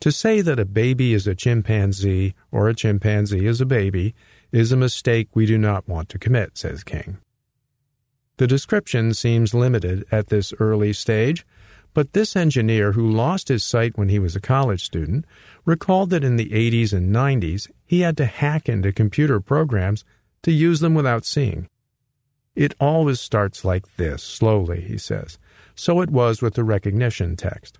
To 0.00 0.12
say 0.12 0.40
that 0.42 0.58
a 0.58 0.64
baby 0.64 1.14
is 1.14 1.26
a 1.26 1.34
chimpanzee 1.34 2.34
or 2.50 2.68
a 2.68 2.74
chimpanzee 2.74 3.46
is 3.46 3.60
a 3.60 3.66
baby 3.66 4.14
is 4.52 4.70
a 4.70 4.76
mistake 4.76 5.28
we 5.34 5.46
do 5.46 5.58
not 5.58 5.88
want 5.88 6.08
to 6.10 6.18
commit, 6.18 6.58
says 6.58 6.84
King. 6.84 7.18
The 8.36 8.46
description 8.46 9.14
seems 9.14 9.54
limited 9.54 10.04
at 10.10 10.28
this 10.28 10.52
early 10.58 10.92
stage, 10.92 11.46
but 11.94 12.12
this 12.12 12.34
engineer 12.34 12.92
who 12.92 13.08
lost 13.08 13.48
his 13.48 13.64
sight 13.64 13.96
when 13.96 14.08
he 14.08 14.18
was 14.18 14.34
a 14.34 14.40
college 14.40 14.84
student 14.84 15.24
recalled 15.64 16.10
that 16.10 16.24
in 16.24 16.36
the 16.36 16.50
80s 16.50 16.92
and 16.92 17.14
90s 17.14 17.70
he 17.86 18.00
had 18.00 18.16
to 18.16 18.26
hack 18.26 18.68
into 18.68 18.92
computer 18.92 19.40
programs 19.40 20.04
to 20.42 20.52
use 20.52 20.80
them 20.80 20.94
without 20.94 21.24
seeing. 21.24 21.68
It 22.54 22.74
always 22.78 23.20
starts 23.20 23.64
like 23.64 23.96
this, 23.96 24.22
slowly, 24.22 24.80
he 24.82 24.98
says. 24.98 25.38
So 25.74 26.00
it 26.00 26.10
was 26.10 26.42
with 26.42 26.54
the 26.54 26.64
recognition 26.64 27.36
text 27.36 27.78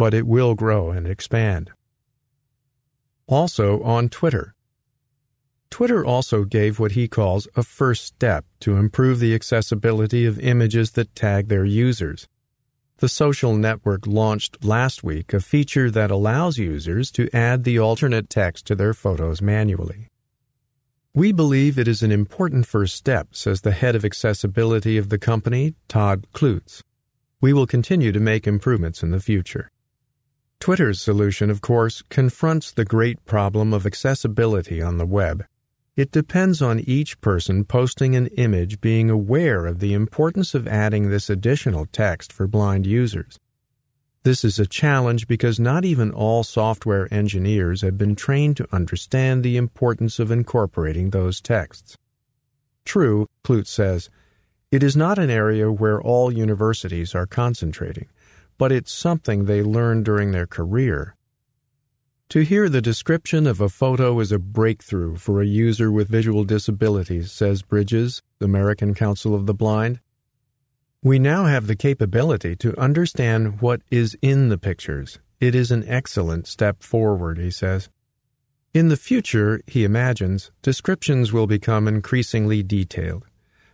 but 0.00 0.14
it 0.14 0.26
will 0.26 0.54
grow 0.54 0.90
and 0.90 1.06
expand. 1.06 1.72
Also 3.26 3.82
on 3.82 4.08
Twitter. 4.08 4.54
Twitter 5.68 6.02
also 6.02 6.44
gave 6.44 6.80
what 6.80 6.92
he 6.92 7.06
calls 7.06 7.46
a 7.54 7.62
first 7.62 8.06
step 8.06 8.46
to 8.60 8.78
improve 8.78 9.20
the 9.20 9.34
accessibility 9.34 10.24
of 10.24 10.38
images 10.38 10.92
that 10.92 11.14
tag 11.14 11.48
their 11.48 11.66
users. 11.66 12.26
The 12.96 13.10
social 13.10 13.54
network 13.54 14.06
launched 14.06 14.64
last 14.64 15.04
week 15.04 15.34
a 15.34 15.40
feature 15.40 15.90
that 15.90 16.10
allows 16.10 16.56
users 16.56 17.10
to 17.12 17.28
add 17.36 17.64
the 17.64 17.78
alternate 17.78 18.30
text 18.30 18.66
to 18.68 18.74
their 18.74 18.94
photos 18.94 19.42
manually. 19.42 20.08
We 21.12 21.30
believe 21.30 21.78
it 21.78 21.88
is 21.88 22.02
an 22.02 22.10
important 22.10 22.66
first 22.66 22.94
step, 22.96 23.28
says 23.32 23.60
the 23.60 23.72
head 23.72 23.94
of 23.94 24.06
accessibility 24.06 24.96
of 24.96 25.10
the 25.10 25.18
company, 25.18 25.74
Todd 25.88 26.26
Kloots. 26.32 26.80
We 27.42 27.52
will 27.52 27.66
continue 27.66 28.12
to 28.12 28.20
make 28.20 28.46
improvements 28.46 29.02
in 29.02 29.10
the 29.10 29.20
future. 29.20 29.68
Twitter's 30.60 31.00
solution, 31.00 31.48
of 31.48 31.62
course, 31.62 32.02
confronts 32.10 32.70
the 32.70 32.84
great 32.84 33.24
problem 33.24 33.72
of 33.72 33.86
accessibility 33.86 34.82
on 34.82 34.98
the 34.98 35.06
web. 35.06 35.46
It 35.96 36.12
depends 36.12 36.60
on 36.60 36.80
each 36.80 37.18
person 37.22 37.64
posting 37.64 38.14
an 38.14 38.26
image 38.36 38.82
being 38.82 39.08
aware 39.08 39.64
of 39.64 39.78
the 39.78 39.94
importance 39.94 40.54
of 40.54 40.68
adding 40.68 41.08
this 41.08 41.30
additional 41.30 41.86
text 41.86 42.30
for 42.30 42.46
blind 42.46 42.86
users. 42.86 43.38
This 44.22 44.44
is 44.44 44.58
a 44.58 44.66
challenge 44.66 45.26
because 45.26 45.58
not 45.58 45.86
even 45.86 46.10
all 46.10 46.44
software 46.44 47.08
engineers 47.10 47.80
have 47.80 47.96
been 47.96 48.14
trained 48.14 48.58
to 48.58 48.68
understand 48.70 49.42
the 49.42 49.56
importance 49.56 50.18
of 50.18 50.30
incorporating 50.30 51.08
those 51.08 51.40
texts. 51.40 51.96
True, 52.84 53.26
Kloots 53.44 53.68
says, 53.68 54.10
it 54.70 54.82
is 54.82 54.94
not 54.94 55.18
an 55.18 55.30
area 55.30 55.72
where 55.72 56.02
all 56.02 56.30
universities 56.30 57.14
are 57.14 57.26
concentrating 57.26 58.08
but 58.60 58.70
it's 58.70 58.92
something 58.92 59.46
they 59.46 59.62
learn 59.62 60.02
during 60.02 60.32
their 60.32 60.46
career. 60.46 61.16
To 62.28 62.40
hear 62.40 62.68
the 62.68 62.82
description 62.82 63.46
of 63.46 63.58
a 63.58 63.70
photo 63.70 64.20
is 64.20 64.32
a 64.32 64.38
breakthrough 64.38 65.16
for 65.16 65.40
a 65.40 65.46
user 65.46 65.90
with 65.90 66.10
visual 66.10 66.44
disabilities, 66.44 67.32
says 67.32 67.62
Bridges, 67.62 68.20
American 68.38 68.92
Council 68.92 69.34
of 69.34 69.46
the 69.46 69.54
Blind. 69.54 69.98
We 71.02 71.18
now 71.18 71.46
have 71.46 71.68
the 71.68 71.74
capability 71.74 72.54
to 72.56 72.78
understand 72.78 73.62
what 73.62 73.80
is 73.90 74.14
in 74.20 74.50
the 74.50 74.58
pictures. 74.58 75.18
It 75.40 75.54
is 75.54 75.70
an 75.70 75.88
excellent 75.88 76.46
step 76.46 76.82
forward, 76.82 77.38
he 77.38 77.50
says. 77.50 77.88
In 78.74 78.88
the 78.88 78.98
future, 78.98 79.62
he 79.66 79.84
imagines, 79.84 80.50
descriptions 80.60 81.32
will 81.32 81.46
become 81.46 81.88
increasingly 81.88 82.62
detailed. 82.62 83.24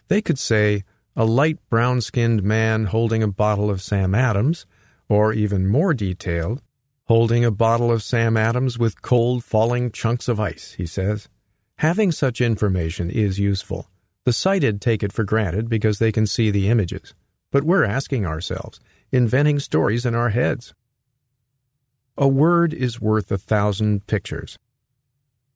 They 0.06 0.22
could 0.22 0.38
say, 0.38 0.84
a 1.16 1.24
light 1.24 1.58
brown 1.70 2.02
skinned 2.02 2.44
man 2.44 2.84
holding 2.84 3.24
a 3.24 3.28
bottle 3.28 3.68
of 3.68 3.82
Sam 3.82 4.14
Adams, 4.14 4.64
or 5.08 5.32
even 5.32 5.66
more 5.66 5.94
detailed, 5.94 6.62
holding 7.04 7.44
a 7.44 7.50
bottle 7.50 7.90
of 7.90 8.02
Sam 8.02 8.36
Adams 8.36 8.78
with 8.78 9.02
cold 9.02 9.44
falling 9.44 9.92
chunks 9.92 10.28
of 10.28 10.40
ice, 10.40 10.74
he 10.76 10.86
says. 10.86 11.28
Having 11.76 12.12
such 12.12 12.40
information 12.40 13.10
is 13.10 13.38
useful. 13.38 13.88
The 14.24 14.32
sighted 14.32 14.80
take 14.80 15.02
it 15.02 15.12
for 15.12 15.24
granted 15.24 15.68
because 15.68 15.98
they 15.98 16.10
can 16.10 16.26
see 16.26 16.50
the 16.50 16.68
images. 16.68 17.14
But 17.52 17.64
we're 17.64 17.84
asking 17.84 18.26
ourselves, 18.26 18.80
inventing 19.12 19.60
stories 19.60 20.04
in 20.04 20.14
our 20.14 20.30
heads. 20.30 20.74
A 22.18 22.26
word 22.26 22.72
is 22.72 23.00
worth 23.00 23.30
a 23.30 23.38
thousand 23.38 24.06
pictures. 24.06 24.58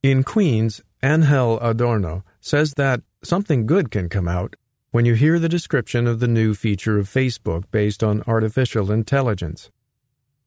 In 0.03 0.23
Queens, 0.23 0.83
Angel 1.03 1.59
Adorno 1.61 2.25
says 2.41 2.75
that 2.77 3.03
something 3.25 3.67
good 3.67 3.91
can 3.91 4.09
come 4.09 4.29
out 4.29 4.57
when 4.93 5.05
you 5.05 5.15
hear 5.15 5.39
the 5.39 5.49
description 5.49 6.09
of 6.09 6.19
the 6.19 6.27
new 6.27 6.53
feature 6.53 6.99
of 6.99 7.09
Facebook 7.09 7.63
based 7.71 8.03
on 8.03 8.25
artificial 8.27 8.91
intelligence. 8.91 9.71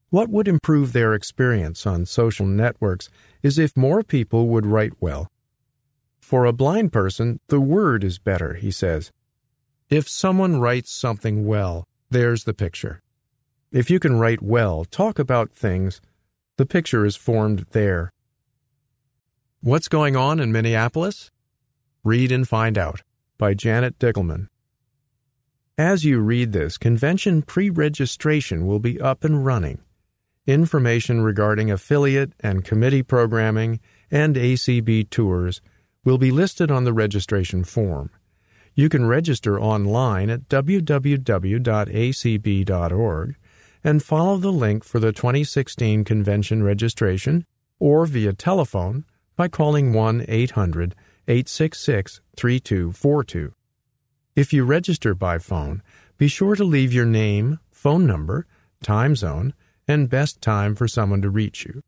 What 0.09 0.27
would 0.29 0.49
improve 0.49 0.91
their 0.91 1.13
experience 1.13 1.87
on 1.87 2.05
social 2.05 2.45
networks 2.45 3.09
is 3.41 3.57
if 3.57 3.77
more 3.77 4.03
people 4.03 4.49
would 4.49 4.65
write 4.65 4.91
well. 4.99 5.31
For 6.19 6.45
a 6.45 6.51
blind 6.51 6.91
person, 6.91 7.39
the 7.47 7.61
word 7.61 8.03
is 8.03 8.19
better, 8.19 8.55
he 8.55 8.69
says. 8.69 9.11
If 9.89 10.09
someone 10.09 10.59
writes 10.59 10.91
something 10.91 11.45
well, 11.45 11.85
there's 12.09 12.43
the 12.43 12.53
picture. 12.53 13.01
If 13.71 13.89
you 13.89 13.97
can 13.97 14.19
write 14.19 14.41
well, 14.41 14.83
talk 14.83 15.19
about 15.19 15.51
things, 15.51 16.01
the 16.57 16.65
picture 16.65 17.05
is 17.05 17.15
formed 17.15 17.67
there. 17.71 18.11
What's 19.61 19.87
going 19.87 20.17
on 20.17 20.41
in 20.41 20.51
Minneapolis? 20.51 21.31
Read 22.03 22.31
and 22.33 22.45
find 22.45 22.77
out 22.77 23.01
by 23.43 23.53
Janet 23.53 23.99
Dickelman. 23.99 24.47
As 25.77 26.05
you 26.05 26.21
read 26.21 26.53
this, 26.53 26.77
convention 26.77 27.41
pre 27.41 27.69
registration 27.69 28.65
will 28.65 28.79
be 28.79 29.01
up 29.01 29.25
and 29.25 29.45
running. 29.45 29.81
Information 30.47 31.19
regarding 31.19 31.69
affiliate 31.69 32.31
and 32.39 32.63
committee 32.63 33.03
programming 33.03 33.81
and 34.09 34.37
ACB 34.37 35.09
tours 35.09 35.59
will 36.05 36.17
be 36.17 36.31
listed 36.31 36.71
on 36.71 36.85
the 36.85 36.93
registration 36.93 37.65
form. 37.65 38.11
You 38.75 38.87
can 38.87 39.07
register 39.07 39.59
online 39.59 40.29
at 40.29 40.47
www.acb.org 40.47 40.95
and 43.83 44.03
follow 44.03 44.37
the 44.37 44.53
link 44.53 44.85
for 44.85 44.99
the 44.99 45.11
2016 45.11 46.05
convention 46.05 46.63
registration 46.63 47.45
or 47.77 48.05
via 48.05 48.31
telephone 48.31 49.03
by 49.35 49.49
calling 49.49 49.91
1 49.91 50.23
800 50.29 50.95
866 51.27 52.19
3242. 52.35 53.53
If 54.35 54.51
you 54.51 54.65
register 54.65 55.15
by 55.15 55.37
phone, 55.37 55.81
be 56.17 56.27
sure 56.27 56.55
to 56.55 56.63
leave 56.63 56.91
your 56.91 57.05
name, 57.05 57.59
phone 57.71 58.05
number, 58.05 58.45
time 58.83 59.15
zone, 59.15 59.53
and 59.87 60.09
best 60.09 60.41
time 60.41 60.75
for 60.75 60.87
someone 60.87 61.21
to 61.21 61.29
reach 61.29 61.65
you. 61.65 61.81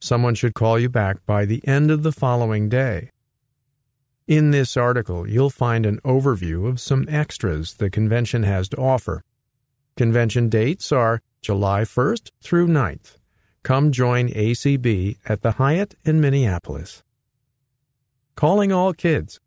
Someone 0.00 0.34
should 0.34 0.54
call 0.54 0.78
you 0.78 0.88
back 0.88 1.24
by 1.24 1.44
the 1.44 1.66
end 1.66 1.90
of 1.90 2.02
the 2.02 2.12
following 2.12 2.68
day. 2.68 3.10
In 4.26 4.50
this 4.50 4.76
article, 4.76 5.28
you'll 5.28 5.50
find 5.50 5.86
an 5.86 6.00
overview 6.04 6.66
of 6.66 6.80
some 6.80 7.06
extras 7.08 7.74
the 7.74 7.90
convention 7.90 8.42
has 8.42 8.68
to 8.70 8.76
offer. 8.76 9.22
Convention 9.96 10.48
dates 10.48 10.90
are 10.90 11.20
July 11.42 11.82
1st 11.82 12.30
through 12.42 12.66
9th. 12.66 13.18
Come 13.62 13.92
join 13.92 14.28
ACB 14.30 15.18
at 15.26 15.42
the 15.42 15.52
Hyatt 15.52 15.94
in 16.04 16.20
Minneapolis. 16.20 17.02
Calling 18.36 18.72
all 18.72 18.92
kids. 18.92 19.38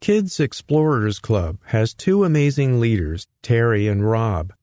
Kids 0.00 0.40
Explorers 0.40 1.18
Club 1.18 1.58
has 1.66 1.92
two 1.92 2.24
amazing 2.24 2.80
leaders, 2.80 3.26
Terry 3.42 3.88
and 3.88 4.08
Rob. 4.08 4.54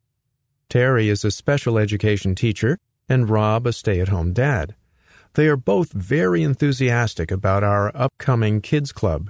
Terry 0.69 1.07
is 1.07 1.23
a 1.23 1.29
special 1.29 1.77
education 1.77 2.33
teacher, 2.33 2.79
and 3.07 3.29
Rob 3.29 3.67
a 3.67 3.73
stay 3.73 3.99
at 3.99 4.07
home 4.07 4.33
dad. 4.33 4.73
They 5.35 5.47
are 5.47 5.57
both 5.57 5.91
very 5.93 6.41
enthusiastic 6.41 7.29
about 7.29 7.63
our 7.63 7.91
upcoming 7.95 8.59
Kids 8.59 8.91
Club. 8.91 9.29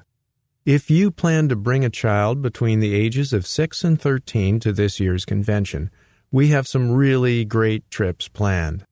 If 0.66 0.90
you 0.90 1.12
plan 1.12 1.50
to 1.50 1.58
bring 1.58 1.84
a 1.84 1.90
child 1.90 2.42
between 2.42 2.80
the 2.80 2.96
ages 2.96 3.34
of 3.34 3.46
6 3.46 3.84
and 3.84 4.00
13 4.00 4.62
to 4.62 4.72
this 4.72 5.02
year's 5.02 5.26
convention, 5.26 5.92
we 6.32 6.48
have 6.48 6.68
some 6.68 6.92
really 6.92 7.44
great 7.44 7.90
trips 7.92 8.30
planned. 8.30 8.86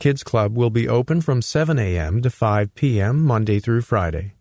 Kids 0.00 0.24
Club 0.24 0.56
will 0.56 0.70
be 0.70 0.88
open 0.88 1.20
from 1.20 1.42
7 1.42 1.78
a.m. 1.78 2.22
to 2.22 2.30
5 2.30 2.74
p.m. 2.74 3.22
Monday 3.22 3.60
through 3.60 3.82
Friday. 3.82 4.32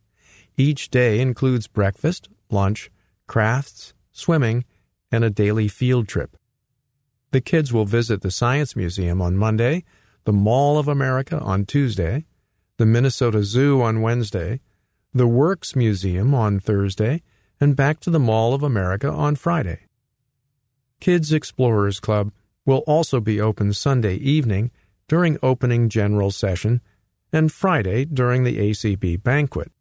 Each 0.55 0.89
day 0.89 1.19
includes 1.19 1.67
breakfast, 1.67 2.29
lunch, 2.49 2.89
crafts, 3.27 3.93
swimming, 4.13 4.63
and 5.11 5.25
a 5.25 5.29
daily 5.29 5.67
field 5.67 6.07
trip. 6.07 6.37
The 7.31 7.41
kids 7.41 7.73
will 7.73 7.83
visit 7.83 8.21
the 8.21 8.31
Science 8.31 8.73
Museum 8.77 9.21
on 9.21 9.35
Monday, 9.35 9.83
the 10.23 10.31
Mall 10.31 10.79
of 10.79 10.87
America 10.87 11.37
on 11.37 11.65
Tuesday, 11.65 12.25
the 12.77 12.85
Minnesota 12.85 13.43
Zoo 13.43 13.81
on 13.81 14.01
Wednesday, 14.01 14.61
the 15.13 15.27
Works 15.27 15.75
Museum 15.75 16.33
on 16.33 16.61
Thursday, 16.61 17.21
and 17.59 17.75
back 17.75 17.99
to 17.99 18.09
the 18.09 18.17
Mall 18.17 18.53
of 18.53 18.63
America 18.63 19.11
on 19.11 19.35
Friday. 19.35 19.81
Kids 21.01 21.33
Explorers 21.33 21.99
Club 21.99 22.31
will 22.65 22.83
also 22.87 23.19
be 23.19 23.41
open 23.41 23.73
Sunday 23.73 24.15
evening 24.15 24.71
during 25.09 25.37
opening 25.43 25.89
general 25.89 26.31
session 26.31 26.79
and 27.33 27.51
Friday 27.51 28.05
during 28.05 28.43
the 28.43 28.57
ACB 28.57 29.21
banquet. 29.21 29.71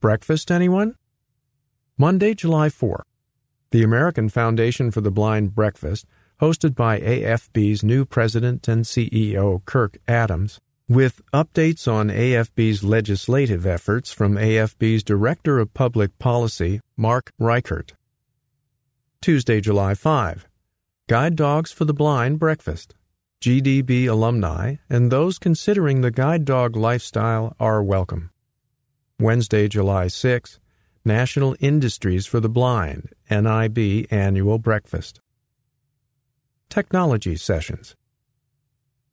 Breakfast, 0.00 0.50
anyone? 0.50 0.96
Monday, 1.96 2.34
July 2.34 2.68
4. 2.68 3.04
The 3.70 3.82
American 3.82 4.28
Foundation 4.28 4.90
for 4.90 5.00
the 5.00 5.10
Blind 5.10 5.54
Breakfast, 5.54 6.04
hosted 6.40 6.74
by 6.74 7.00
AFB's 7.00 7.82
new 7.82 8.04
president 8.04 8.68
and 8.68 8.84
CEO, 8.84 9.64
Kirk 9.64 9.96
Adams, 10.06 10.60
with 10.88 11.22
updates 11.32 11.90
on 11.90 12.08
AFB's 12.08 12.84
legislative 12.84 13.64
efforts 13.66 14.12
from 14.12 14.34
AFB's 14.34 15.02
Director 15.02 15.58
of 15.58 15.74
Public 15.74 16.18
Policy, 16.18 16.80
Mark 16.96 17.32
Richert. 17.40 17.92
Tuesday, 19.22 19.60
July 19.60 19.94
5. 19.94 20.46
Guide 21.08 21.36
Dogs 21.36 21.72
for 21.72 21.84
the 21.84 21.94
Blind 21.94 22.38
Breakfast. 22.38 22.94
GDB 23.40 24.08
alumni 24.08 24.76
and 24.88 25.10
those 25.10 25.38
considering 25.38 26.00
the 26.00 26.10
guide 26.10 26.44
dog 26.44 26.74
lifestyle 26.74 27.54
are 27.60 27.82
welcome. 27.82 28.30
Wednesday, 29.20 29.68
July 29.68 30.08
6, 30.08 30.58
National 31.04 31.54
Industries 31.60 32.26
for 32.26 32.40
the 32.40 32.48
Blind, 32.48 33.10
NIB 33.30 34.06
Annual 34.10 34.58
Breakfast. 34.58 35.20
Technology 36.68 37.36
Sessions. 37.36 37.94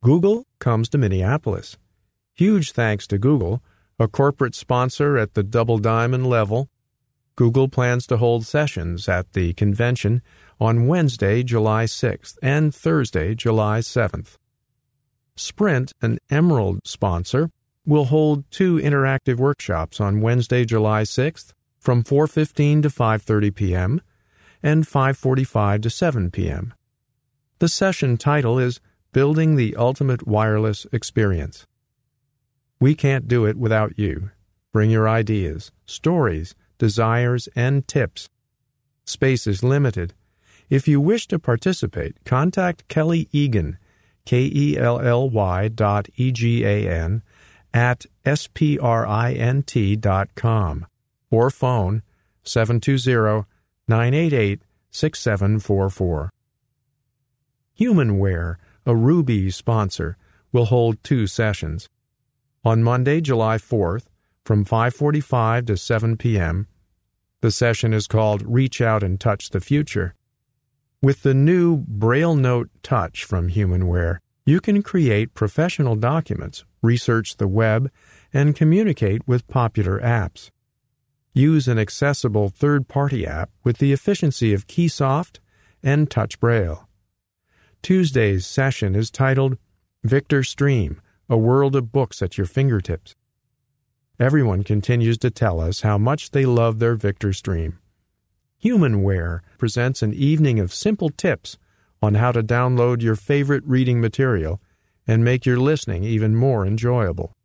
Google 0.02 0.46
comes 0.60 0.90
to 0.90 0.98
Minneapolis. 0.98 1.78
Huge 2.34 2.72
thanks 2.72 3.06
to 3.08 3.18
Google, 3.18 3.62
a 4.00 4.08
corporate 4.08 4.56
sponsor 4.56 5.18
at 5.18 5.36
the 5.36 5.44
double 5.44 5.78
diamond 5.78 6.28
level. 6.28 6.70
Google 7.36 7.70
plans 7.70 8.08
to 8.08 8.18
hold 8.18 8.46
sessions 8.46 9.08
at 9.08 9.34
the 9.34 9.54
convention 9.54 10.22
on 10.60 10.88
Wednesday, 10.88 11.44
July 11.44 11.86
6th 11.86 12.38
and 12.42 12.74
Thursday, 12.74 13.36
July 13.36 13.80
7th. 13.80 14.38
Sprint, 15.36 15.94
an 16.02 16.20
Emerald 16.30 16.82
sponsor, 16.86 17.50
will 17.86 18.06
hold 18.06 18.50
two 18.52 18.78
interactive 18.78 19.38
workshops 19.38 20.00
on 20.00 20.22
Wednesday, 20.22 20.64
July 20.64 21.04
6th 21.04 21.54
from 21.80 22.04
4:15 22.04 22.82
to 22.84 22.90
5:30 22.90 23.54
p.m. 23.54 24.02
and 24.62 24.86
5:45 24.86 25.82
to 25.82 25.90
7 25.90 26.32
p.m. 26.32 26.74
The 27.60 27.68
session 27.68 28.16
title 28.16 28.58
is 28.58 28.80
Building 29.12 29.56
the 29.56 29.76
Ultimate 29.76 30.26
Wireless 30.26 30.88
Experience. 30.94 31.68
We 32.80 32.96
can't 32.96 33.28
do 33.28 33.46
it 33.46 33.58
without 33.58 34.00
you. 34.00 34.32
Bring 34.72 34.90
your 34.92 35.10
ideas, 35.10 35.72
stories, 35.86 36.56
desires, 36.78 37.50
and 37.56 37.88
tips. 37.88 38.30
Space 39.06 39.46
is 39.46 39.62
limited 39.62 40.14
if 40.74 40.88
you 40.88 41.00
wish 41.00 41.28
to 41.28 41.38
participate, 41.38 42.18
contact 42.26 42.88
Kelly 42.88 43.30
Egan, 43.32 43.78
K 44.26 44.50
E 44.52 44.76
L 44.76 45.00
L 45.00 45.30
Y 45.30 45.68
dot 45.68 46.08
E 46.16 46.32
G 46.32 46.66
A 46.66 46.90
N, 46.90 47.22
at 47.76 48.08
sprint 48.26 50.02
dot 50.02 50.30
com 50.34 50.88
or 51.30 51.52
phone 51.52 52.02
720 52.42 53.46
988 53.88 54.64
6744. 54.90 56.32
Humanware, 57.80 58.56
a 58.88 58.96
Ruby 58.96 59.52
sponsor, 59.52 60.18
will 60.52 60.66
hold 60.66 61.04
two 61.04 61.28
sessions. 61.28 61.88
On 62.66 62.82
Monday, 62.82 63.22
July 63.22 63.58
4th, 63.58 64.06
from 64.44 64.66
5:45 64.66 65.68
to 65.68 65.78
7 65.78 66.18
p.m. 66.18 66.68
The 67.42 67.52
session 67.52 67.94
is 67.94 68.08
called 68.08 68.42
Reach 68.42 68.82
Out 68.82 69.04
and 69.04 69.20
Touch 69.20 69.52
the 69.52 69.62
Future. 69.62 70.16
With 71.04 71.24
the 71.24 71.34
new 71.34 71.84
Braille 71.86 72.34
Note 72.34 72.70
Touch 72.82 73.26
from 73.26 73.50
Humanware, 73.50 74.20
you 74.46 74.62
can 74.62 74.82
create 74.82 75.34
professional 75.34 75.98
documents, 75.98 76.64
research 76.82 77.36
the 77.36 77.48
web, 77.50 77.92
and 78.34 78.56
communicate 78.56 79.28
with 79.28 79.46
popular 79.50 80.00
apps. 80.00 80.50
Use 81.34 81.68
an 81.68 81.78
accessible 81.78 82.48
third 82.48 82.88
party 82.88 83.28
app 83.28 83.50
with 83.66 83.80
the 83.80 83.92
efficiency 83.92 84.54
of 84.54 84.68
Keysoft 84.68 85.40
and 85.84 86.10
Touch 86.10 86.40
Braille. 86.40 86.88
Tuesday's 87.82 88.48
session 88.48 88.96
is 88.96 89.12
titled 89.12 89.58
Victor 90.06 90.42
Stream 90.42 91.02
A 91.28 91.36
World 91.36 91.76
of 91.76 91.92
Books 91.92 92.22
at 92.22 92.38
Your 92.38 92.48
Fingertips. 92.48 93.14
Everyone 94.22 94.64
continues 94.64 95.18
to 95.18 95.30
tell 95.30 95.60
us 95.60 95.82
how 95.82 95.98
much 95.98 96.32
they 96.32 96.46
love 96.46 96.80
their 96.80 96.96
Victor 96.96 97.34
Stream. 97.34 97.78
Humanware 98.64 99.42
presents 99.58 100.02
an 100.02 100.14
evening 100.14 100.58
of 100.58 100.74
simple 100.74 101.10
tips 101.10 101.58
on 102.02 102.14
how 102.14 102.32
to 102.32 102.42
download 102.42 103.02
your 103.02 103.18
favorite 103.18 103.64
reading 103.66 104.00
material 104.00 104.62
and 105.06 105.22
make 105.22 105.46
your 105.46 105.58
listening 105.58 106.06
even 106.06 106.34
more 106.34 106.66
enjoyable. 106.66 107.36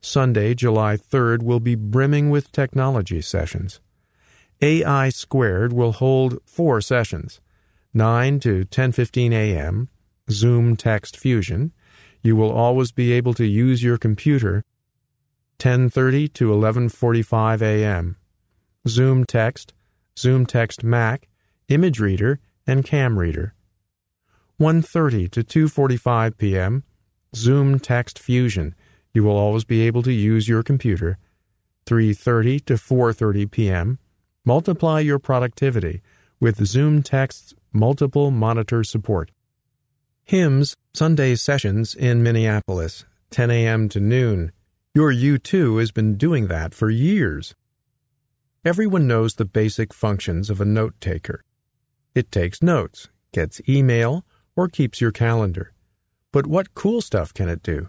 Sunday, 0.00 0.54
July 0.54 0.96
3rd, 0.96 1.42
will 1.42 1.60
be 1.60 1.74
brimming 1.74 2.30
with 2.30 2.50
technology 2.52 3.20
sessions. 3.20 3.80
AI 4.62 5.10
Squared 5.10 5.74
will 5.74 5.92
hold 5.92 6.38
four 6.46 6.80
sessions 6.80 7.42
9 7.92 8.40
to 8.40 8.64
10:15 8.64 9.32
a.m. 9.32 9.90
Zoom 10.30 10.74
Text 10.74 11.18
Fusion. 11.18 11.72
You 12.22 12.34
will 12.34 12.50
always 12.50 12.92
be 12.92 13.12
able 13.12 13.34
to 13.34 13.44
use 13.44 13.82
your 13.82 13.98
computer 13.98 14.64
10:30 15.58 16.32
to 16.32 16.50
11:45 16.50 17.60
a.m. 17.60 18.16
Zoom 18.86 19.26
Text, 19.26 19.74
Zoom 20.18 20.46
Text 20.46 20.82
Mac, 20.82 21.28
Image 21.68 22.00
Reader, 22.00 22.40
and 22.66 22.84
Cam 22.84 23.18
Reader. 23.18 23.54
1:30 24.60 25.30
to 25.30 25.44
2:45 25.44 26.36
p.m. 26.36 26.82
Zoom 27.36 27.78
Text 27.78 28.18
Fusion. 28.18 28.74
You 29.14 29.22
will 29.22 29.36
always 29.36 29.64
be 29.64 29.82
able 29.82 30.02
to 30.02 30.12
use 30.12 30.48
your 30.48 30.64
computer. 30.64 31.18
3:30 31.86 32.64
to 32.64 32.74
4:30 32.74 33.48
p.m. 33.48 33.98
Multiply 34.44 35.00
your 35.00 35.20
productivity 35.20 36.02
with 36.40 36.66
Zoom 36.66 37.02
Text's 37.02 37.54
multiple 37.72 38.32
monitor 38.32 38.82
support. 38.82 39.30
HIMS 40.24 40.74
Sunday 40.94 41.36
sessions 41.36 41.94
in 41.94 42.24
Minneapolis, 42.24 43.04
10 43.30 43.52
a.m. 43.52 43.88
to 43.90 44.00
noon. 44.00 44.50
Your 44.94 45.12
U2 45.12 45.78
has 45.78 45.92
been 45.92 46.16
doing 46.16 46.48
that 46.48 46.74
for 46.74 46.90
years. 46.90 47.54
Everyone 48.64 49.06
knows 49.06 49.34
the 49.34 49.44
basic 49.44 49.94
functions 49.94 50.50
of 50.50 50.60
a 50.60 50.64
note 50.64 50.94
taker. 51.00 51.44
It 52.12 52.32
takes 52.32 52.60
notes, 52.60 53.08
gets 53.32 53.60
email, 53.68 54.24
or 54.56 54.66
keeps 54.66 55.00
your 55.00 55.12
calendar. 55.12 55.72
But 56.32 56.48
what 56.48 56.74
cool 56.74 57.00
stuff 57.00 57.32
can 57.32 57.48
it 57.48 57.62
do? 57.62 57.88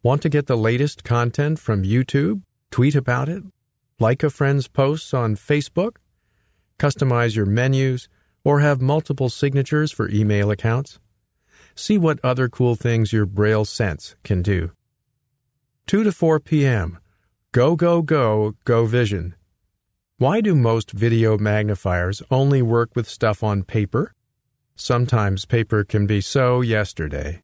Want 0.00 0.22
to 0.22 0.28
get 0.28 0.46
the 0.46 0.56
latest 0.56 1.02
content 1.02 1.58
from 1.58 1.82
YouTube? 1.82 2.42
Tweet 2.70 2.94
about 2.94 3.28
it? 3.28 3.42
Like 3.98 4.22
a 4.22 4.30
friend's 4.30 4.68
posts 4.68 5.12
on 5.12 5.34
Facebook? 5.34 5.96
Customize 6.78 7.34
your 7.34 7.46
menus? 7.46 8.08
Or 8.44 8.60
have 8.60 8.80
multiple 8.80 9.30
signatures 9.30 9.90
for 9.90 10.08
email 10.10 10.52
accounts? 10.52 11.00
See 11.74 11.98
what 11.98 12.20
other 12.22 12.48
cool 12.48 12.76
things 12.76 13.12
your 13.12 13.26
Braille 13.26 13.64
Sense 13.64 14.14
can 14.22 14.42
do. 14.42 14.70
2 15.88 16.04
to 16.04 16.12
4 16.12 16.38
p.m. 16.38 16.98
Go, 17.50 17.74
go, 17.74 18.00
go, 18.00 18.54
go 18.64 18.86
vision. 18.86 19.34
Why 20.22 20.40
do 20.40 20.54
most 20.54 20.92
video 20.92 21.36
magnifiers 21.36 22.22
only 22.30 22.62
work 22.62 22.94
with 22.94 23.08
stuff 23.08 23.42
on 23.42 23.64
paper? 23.64 24.12
Sometimes 24.76 25.46
paper 25.46 25.82
can 25.82 26.06
be 26.06 26.20
so 26.20 26.60
yesterday. 26.60 27.42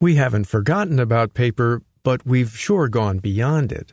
We 0.00 0.14
haven't 0.14 0.46
forgotten 0.46 1.00
about 1.00 1.34
paper, 1.34 1.82
but 2.04 2.24
we've 2.24 2.56
sure 2.56 2.86
gone 2.86 3.18
beyond 3.18 3.72
it. 3.72 3.92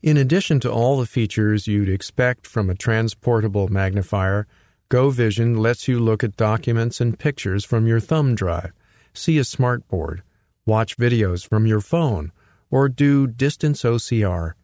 In 0.00 0.16
addition 0.16 0.60
to 0.60 0.72
all 0.72 0.98
the 0.98 1.04
features 1.04 1.66
you'd 1.66 1.90
expect 1.90 2.46
from 2.46 2.70
a 2.70 2.74
transportable 2.74 3.68
magnifier, 3.68 4.46
GoVision 4.88 5.58
lets 5.58 5.86
you 5.86 6.00
look 6.00 6.24
at 6.24 6.38
documents 6.38 7.02
and 7.02 7.18
pictures 7.18 7.66
from 7.66 7.86
your 7.86 8.00
thumb 8.00 8.34
drive, 8.34 8.72
see 9.12 9.36
a 9.36 9.42
smartboard, 9.42 10.22
watch 10.64 10.96
videos 10.96 11.46
from 11.46 11.66
your 11.66 11.82
phone, 11.82 12.32
or 12.70 12.88
do 12.88 13.26
distance 13.26 13.82
OCR. 13.82 14.54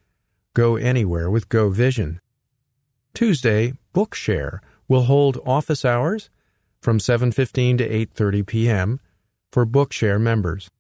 Go 0.55 0.77
anywhere 0.77 1.29
with 1.29 1.51
GoVision. 1.51 2.21
Tuesday, 3.19 3.73
Bookshare 3.93 4.61
will 4.87 5.03
hold 5.03 5.43
office 5.45 5.85
hours 5.85 6.31
from 6.81 7.01
7:15 7.01 7.79
to 7.79 7.89
8:30 7.89 8.47
p.m. 8.47 9.01
for 9.51 9.67
Bookshare 9.67 10.21
members. 10.21 10.71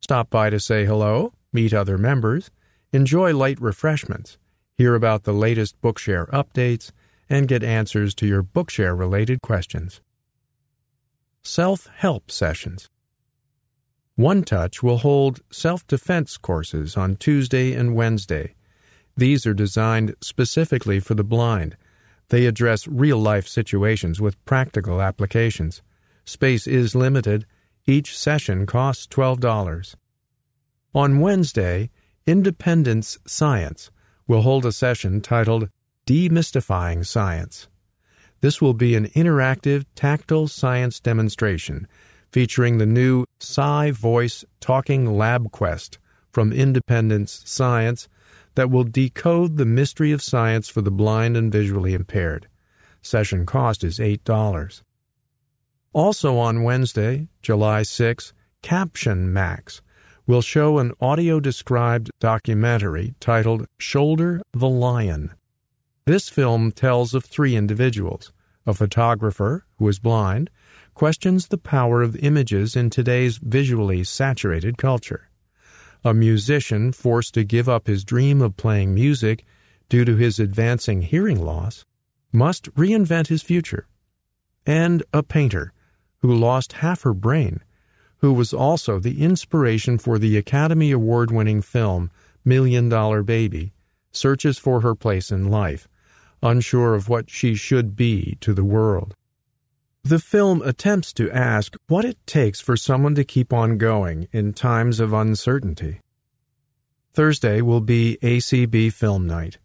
Stop 0.00 0.28
by 0.28 0.50
to 0.50 0.58
say 0.58 0.84
hello, 0.84 1.32
meet 1.52 1.72
other 1.72 1.96
members, 1.96 2.50
enjoy 2.92 3.32
light 3.32 3.60
refreshments, 3.60 4.38
hear 4.76 4.96
about 4.96 5.22
the 5.22 5.32
latest 5.32 5.80
Bookshare 5.80 6.28
updates, 6.30 6.90
and 7.30 7.46
get 7.46 7.62
answers 7.62 8.12
to 8.16 8.26
your 8.26 8.42
Bookshare 8.42 8.98
related 8.98 9.40
questions. 9.40 10.00
Self 11.44 11.86
help 11.94 12.28
sessions. 12.28 12.88
One 14.16 14.42
Touch 14.42 14.82
will 14.82 14.98
hold 14.98 15.42
self 15.52 15.86
defense 15.86 16.38
courses 16.38 16.96
on 16.96 17.14
Tuesday 17.14 17.72
and 17.72 17.94
Wednesday. 17.94 18.56
These 19.16 19.46
are 19.46 19.54
designed 19.54 20.14
specifically 20.20 21.00
for 21.00 21.14
the 21.14 21.24
blind. 21.24 21.76
They 22.28 22.46
address 22.46 22.88
real 22.88 23.18
life 23.18 23.46
situations 23.46 24.20
with 24.20 24.42
practical 24.44 25.02
applications. 25.02 25.82
Space 26.24 26.66
is 26.66 26.94
limited. 26.94 27.46
Each 27.86 28.16
session 28.16 28.64
costs 28.64 29.06
$12. 29.08 29.94
On 30.94 31.20
Wednesday, 31.20 31.90
Independence 32.26 33.18
Science 33.26 33.90
will 34.26 34.42
hold 34.42 34.64
a 34.64 34.72
session 34.72 35.20
titled 35.20 35.68
Demystifying 36.06 37.04
Science. 37.04 37.68
This 38.40 38.60
will 38.60 38.74
be 38.74 38.94
an 38.94 39.08
interactive 39.08 39.84
tactile 39.94 40.48
science 40.48 41.00
demonstration 41.00 41.86
featuring 42.30 42.78
the 42.78 42.86
new 42.86 43.24
Sci 43.40 43.90
Voice 43.90 44.44
Talking 44.60 45.16
Lab 45.16 45.52
Quest 45.52 45.98
from 46.32 46.52
Independence 46.52 47.42
Science 47.44 48.08
that 48.54 48.70
will 48.70 48.84
decode 48.84 49.56
the 49.56 49.64
mystery 49.64 50.12
of 50.12 50.22
science 50.22 50.68
for 50.68 50.82
the 50.82 50.90
blind 50.90 51.36
and 51.36 51.50
visually 51.50 51.94
impaired. 51.94 52.48
Session 53.00 53.46
cost 53.46 53.82
is 53.82 53.98
$8. 53.98 54.82
Also 55.92 56.38
on 56.38 56.62
Wednesday, 56.62 57.28
July 57.42 57.82
6, 57.82 58.32
Caption 58.62 59.32
Max 59.32 59.82
will 60.26 60.40
show 60.40 60.78
an 60.78 60.92
audio 61.00 61.40
described 61.40 62.10
documentary 62.20 63.14
titled 63.18 63.66
Shoulder 63.78 64.40
the 64.52 64.68
Lion. 64.68 65.32
This 66.06 66.28
film 66.28 66.72
tells 66.72 67.14
of 67.14 67.24
three 67.24 67.56
individuals. 67.56 68.32
A 68.64 68.72
photographer, 68.72 69.66
who 69.78 69.88
is 69.88 69.98
blind, 69.98 70.48
questions 70.94 71.48
the 71.48 71.58
power 71.58 72.02
of 72.02 72.16
images 72.16 72.76
in 72.76 72.88
today's 72.88 73.38
visually 73.38 74.04
saturated 74.04 74.78
culture. 74.78 75.28
A 76.04 76.12
musician 76.12 76.92
forced 76.92 77.34
to 77.34 77.44
give 77.44 77.68
up 77.68 77.86
his 77.86 78.04
dream 78.04 78.42
of 78.42 78.56
playing 78.56 78.92
music 78.92 79.44
due 79.88 80.04
to 80.04 80.16
his 80.16 80.40
advancing 80.40 81.02
hearing 81.02 81.40
loss 81.40 81.84
must 82.32 82.74
reinvent 82.74 83.28
his 83.28 83.42
future. 83.42 83.86
And 84.66 85.02
a 85.12 85.22
painter 85.22 85.72
who 86.18 86.34
lost 86.34 86.74
half 86.74 87.02
her 87.02 87.14
brain, 87.14 87.60
who 88.18 88.32
was 88.32 88.52
also 88.52 88.98
the 88.98 89.22
inspiration 89.22 89.98
for 89.98 90.18
the 90.18 90.36
Academy 90.36 90.90
Award 90.90 91.30
winning 91.30 91.62
film 91.62 92.10
Million 92.44 92.88
Dollar 92.88 93.22
Baby, 93.22 93.72
searches 94.10 94.58
for 94.58 94.80
her 94.80 94.94
place 94.94 95.30
in 95.30 95.48
life 95.48 95.88
unsure 96.42 96.94
of 96.94 97.08
what 97.08 97.30
she 97.30 97.54
should 97.54 97.94
be 97.94 98.36
to 98.40 98.52
the 98.52 98.64
world. 98.64 99.14
The 100.04 100.18
film 100.18 100.62
attempts 100.62 101.12
to 101.12 101.30
ask 101.30 101.76
what 101.86 102.04
it 102.04 102.18
takes 102.26 102.60
for 102.60 102.76
someone 102.76 103.14
to 103.14 103.22
keep 103.22 103.52
on 103.52 103.78
going 103.78 104.26
in 104.32 104.52
times 104.52 104.98
of 104.98 105.12
uncertainty. 105.12 106.00
Thursday 107.12 107.60
will 107.60 107.80
be 107.80 108.18
ACB 108.20 108.92
Film 108.92 109.28
Night. 109.28 109.58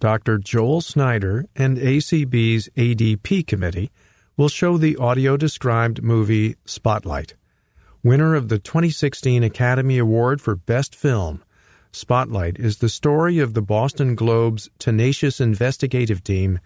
Dr. 0.00 0.38
Joel 0.38 0.80
Snyder 0.80 1.46
and 1.54 1.78
ACB's 1.78 2.68
ADP 2.76 3.46
committee 3.46 3.92
will 4.36 4.48
show 4.48 4.76
the 4.76 4.96
audio 4.96 5.36
described 5.36 6.02
movie 6.02 6.56
Spotlight, 6.64 7.34
winner 8.02 8.34
of 8.34 8.48
the 8.48 8.58
2016 8.58 9.44
Academy 9.44 9.98
Award 9.98 10.40
for 10.40 10.56
Best 10.56 10.96
Film 10.96 11.44
Spotlight 11.96 12.58
is 12.58 12.76
the 12.76 12.90
story 12.90 13.38
of 13.38 13.54
the 13.54 13.62
Boston 13.62 14.14
Globe's 14.14 14.68
tenacious 14.78 15.40
investigative 15.40 16.22
team 16.22 16.58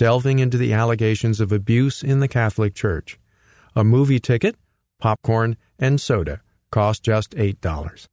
delving 0.00 0.38
into 0.38 0.56
the 0.56 0.72
allegations 0.72 1.40
of 1.40 1.52
abuse 1.52 2.02
in 2.02 2.20
the 2.20 2.26
Catholic 2.26 2.74
Church. 2.74 3.18
A 3.76 3.84
movie 3.84 4.18
ticket, 4.18 4.56
popcorn, 4.98 5.58
and 5.78 6.00
soda 6.00 6.40
cost 6.70 7.02
just 7.02 7.32
$8. 7.32 8.08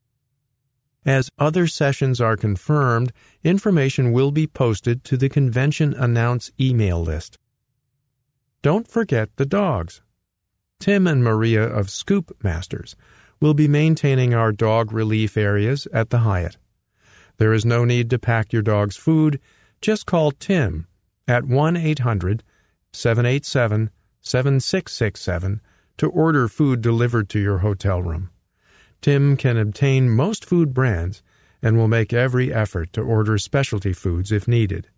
As 1.06 1.30
other 1.40 1.66
sessions 1.66 2.20
are 2.20 2.36
confirmed, 2.36 3.14
information 3.42 4.12
will 4.12 4.32
be 4.32 4.48
posted 4.48 5.06
to 5.06 5.16
the 5.16 5.30
convention 5.30 5.94
announce 5.94 6.52
email 6.60 7.02
list. 7.02 7.38
Don't 8.62 8.86
forget 8.86 9.30
the 9.38 9.46
dogs. 9.46 10.02
Tim 10.82 11.08
and 11.08 11.24
Maria 11.24 11.64
of 11.64 11.90
Scoop 11.90 12.36
Masters 12.44 12.98
will 13.40 13.54
be 13.54 13.70
maintaining 13.70 14.34
our 14.34 14.52
dog 14.52 14.92
relief 14.92 15.38
areas 15.38 15.88
at 15.94 16.10
the 16.10 16.20
Hyatt. 16.20 16.58
There 17.38 17.54
is 17.54 17.64
no 17.64 17.86
need 17.86 18.10
to 18.10 18.20
pack 18.20 18.52
your 18.52 18.62
dog's 18.62 18.98
food. 18.98 19.40
Just 19.80 20.06
call 20.06 20.32
Tim 20.32 20.86
at 21.28 21.46
1 21.46 21.78
800 21.78 22.44
787 22.94 23.90
7667 24.22 25.62
to 25.98 26.10
order 26.10 26.48
food 26.48 26.82
delivered 26.82 27.30
to 27.30 27.40
your 27.40 27.60
hotel 27.60 28.02
room. 28.02 28.30
Tim 29.02 29.38
can 29.38 29.58
obtain 29.58 30.10
most 30.10 30.46
food 30.46 30.74
brands 30.74 31.22
and 31.62 31.78
will 31.78 31.88
make 31.88 32.14
every 32.14 32.54
effort 32.54 32.94
to 32.94 33.02
order 33.02 33.38
specialty 33.38 33.94
foods 33.94 34.32
if 34.32 34.48
needed. 34.48 34.90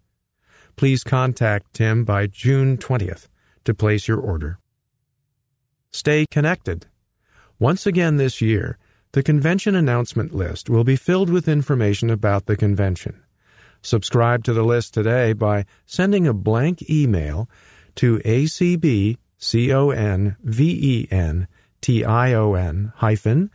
Please 0.75 1.03
contact 1.03 1.73
Tim 1.73 2.05
by 2.05 2.27
June 2.27 2.77
20th 2.77 3.27
to 3.65 3.73
place 3.73 4.07
your 4.07 4.19
order. 4.19 4.59
Stay 5.91 6.25
connected. 6.29 6.85
Once 7.59 7.85
again 7.85 8.17
this 8.17 8.41
year, 8.41 8.77
The 9.11 9.23
convention 9.23 9.73
announcement 9.73 10.35
list 10.35 10.69
will 10.69 10.83
be 10.83 10.95
filled 10.95 11.31
with 11.31 11.47
information 11.47 12.11
about 12.11 12.45
the 12.45 12.55
convention. 12.55 13.23
Subscribe 13.81 14.43
to 14.43 14.53
the 14.53 14.63
list 14.63 14.93
today 14.93 15.33
by 15.33 15.65
sending 15.85 16.27
a 16.27 16.33
blank 16.33 16.87
email 16.89 17.49
to 17.95 18.19
acbconvention 18.19 19.17
hyphen 22.95 23.49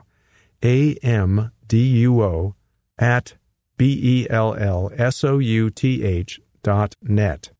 amduo 1.03 2.55
at 2.99 3.35
b-e-l-l-s-o-u-t-h 3.77 4.31
dot 6.63 6.95
net. 7.03 7.51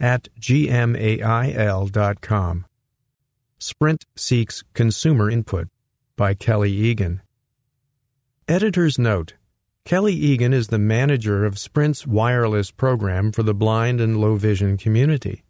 at 0.00 0.28
gmail.com. 0.40 0.66
Sprint 3.58 4.04
Seeks 4.16 4.62
Consumer 4.74 5.30
Input 5.30 5.68
by 6.16 6.34
Kelly 6.34 6.72
Egan. 6.72 7.22
Editor's 8.46 8.98
Note 8.98 9.34
Kelly 9.84 10.14
Egan 10.14 10.52
is 10.52 10.68
the 10.68 10.78
manager 10.78 11.44
of 11.44 11.58
Sprint's 11.58 12.06
wireless 12.06 12.70
program 12.70 13.32
for 13.32 13.42
the 13.42 13.54
blind 13.54 14.00
and 14.00 14.18
low 14.18 14.36
vision 14.36 14.76
community. 14.76 15.44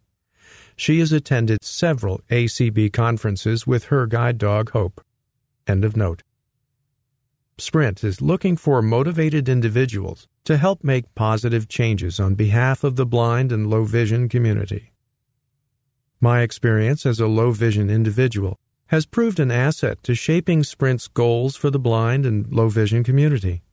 She 0.75 0.99
has 0.99 1.11
attended 1.13 1.63
several 1.63 2.19
ACB 2.29 2.91
conferences 2.91 3.65
with 3.65 3.85
her 3.85 4.05
guide 4.07 4.37
dog 4.37 4.71
Hope. 4.71 5.01
End 5.67 5.85
of 5.85 5.95
note. 5.95 6.21
Sprint 7.57 8.03
is 8.03 8.21
looking 8.21 8.57
for 8.57 8.81
motivated 8.81 9.47
individuals 9.47 10.27
to 10.43 10.57
help 10.57 10.83
make 10.83 11.15
positive 11.15 11.69
changes 11.69 12.19
on 12.19 12.35
behalf 12.35 12.83
of 12.83 12.97
the 12.97 13.05
blind 13.05 13.49
and 13.49 13.69
low 13.69 13.85
vision 13.85 14.27
community. 14.27 14.91
My 16.19 16.41
experience 16.41 17.05
as 17.05 17.21
a 17.21 17.27
low 17.27 17.51
vision 17.51 17.89
individual 17.89 18.57
has 18.87 19.05
proved 19.05 19.39
an 19.39 19.51
asset 19.51 20.03
to 20.03 20.13
shaping 20.13 20.63
Sprint's 20.63 21.07
goals 21.07 21.55
for 21.55 21.69
the 21.69 21.79
blind 21.79 22.25
and 22.25 22.45
low 22.51 22.67
vision 22.67 23.05
community. 23.05 23.63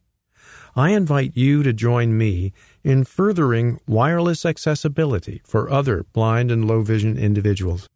I 0.77 0.90
invite 0.90 1.37
you 1.37 1.64
to 1.64 1.73
join 1.73 2.16
me 2.16 2.53
in 2.85 3.03
furthering 3.03 3.81
wireless 3.88 4.47
accessibility 4.47 5.42
for 5.45 5.68
other 5.68 6.05
blind 6.12 6.53
and 6.53 6.68
low 6.68 6.83
vision 6.83 7.18
individuals. 7.18 7.88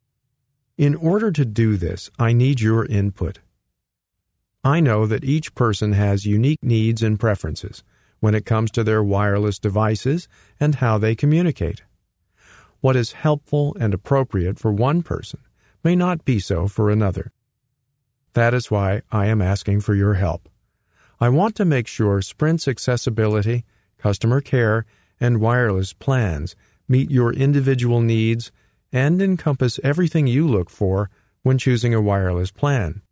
In 0.76 0.96
order 0.96 1.30
to 1.30 1.44
do 1.44 1.76
this, 1.76 2.10
I 2.18 2.32
need 2.32 2.60
your 2.60 2.86
input. 2.86 3.38
I 4.66 4.80
know 4.80 5.06
that 5.06 5.22
each 5.22 5.54
person 5.54 5.92
has 5.92 6.26
unique 6.26 6.58
needs 6.60 7.00
and 7.00 7.20
preferences 7.20 7.84
when 8.18 8.34
it 8.34 8.44
comes 8.44 8.72
to 8.72 8.82
their 8.82 9.00
wireless 9.00 9.60
devices 9.60 10.26
and 10.58 10.74
how 10.74 10.98
they 10.98 11.14
communicate. 11.14 11.82
What 12.80 12.96
is 12.96 13.12
helpful 13.12 13.76
and 13.78 13.94
appropriate 13.94 14.58
for 14.58 14.72
one 14.72 15.04
person 15.04 15.38
may 15.84 15.94
not 15.94 16.24
be 16.24 16.40
so 16.40 16.66
for 16.66 16.90
another. 16.90 17.30
That 18.32 18.54
is 18.54 18.68
why 18.68 19.02
I 19.12 19.26
am 19.26 19.40
asking 19.40 19.82
for 19.82 19.94
your 19.94 20.14
help. 20.14 20.48
I 21.20 21.28
want 21.28 21.54
to 21.56 21.64
make 21.64 21.86
sure 21.86 22.20
Sprint's 22.20 22.66
accessibility, 22.66 23.64
customer 23.98 24.40
care, 24.40 24.84
and 25.20 25.40
wireless 25.40 25.92
plans 25.92 26.56
meet 26.88 27.08
your 27.08 27.32
individual 27.32 28.00
needs 28.00 28.50
and 28.92 29.22
encompass 29.22 29.78
everything 29.84 30.26
you 30.26 30.48
look 30.48 30.70
for 30.70 31.08
when 31.44 31.56
choosing 31.56 31.94
a 31.94 32.00
wireless 32.00 32.50
plan. 32.50 33.02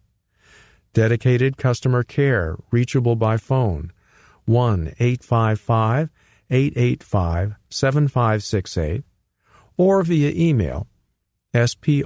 dedicated 0.92 1.56
customer 1.56 2.02
care 2.02 2.56
reachable 2.70 3.16
by 3.16 3.36
phone, 3.36 3.92
1 4.46 4.94
855 4.98 6.10
885 6.50 7.54
7568 7.70 9.04
or 9.76 10.02
via 10.02 10.30
email 10.30 10.86
sprint 11.54 12.04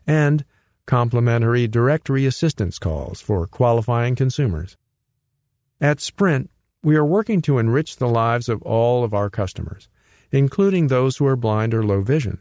and 0.06 0.44
complimentary 0.86 1.66
directory 1.66 2.24
assistance 2.24 2.78
calls 2.78 3.20
for 3.20 3.48
qualifying 3.48 4.14
consumers. 4.14 4.76
At 5.80 6.00
Sprint, 6.00 6.48
we 6.84 6.94
are 6.94 7.04
working 7.04 7.42
to 7.42 7.58
enrich 7.58 7.96
the 7.96 8.06
lives 8.08 8.48
of 8.48 8.62
all 8.62 9.02
of 9.02 9.12
our 9.12 9.28
customers, 9.28 9.88
including 10.30 10.86
those 10.86 11.16
who 11.16 11.26
are 11.26 11.34
blind 11.34 11.74
or 11.74 11.82
low 11.82 12.00
vision. 12.00 12.38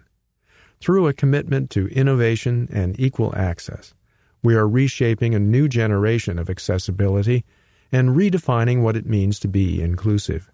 Through 0.80 1.08
a 1.08 1.14
commitment 1.14 1.72
to 1.72 1.88
innovation 1.88 2.70
and 2.72 2.99
equal 2.99 3.36
access, 3.36 3.95
we 4.43 4.53
are 4.53 4.70
reshaping 4.70 5.34
a 5.34 5.39
new 5.39 5.68
generation 5.68 6.38
of 6.38 6.51
accessibility 6.51 7.43
and 7.91 8.10
redefining 8.10 8.84
what 8.84 8.95
it 8.95 9.08
means 9.08 9.39
to 9.39 9.47
be 9.47 9.82
inclusive. 9.82 10.51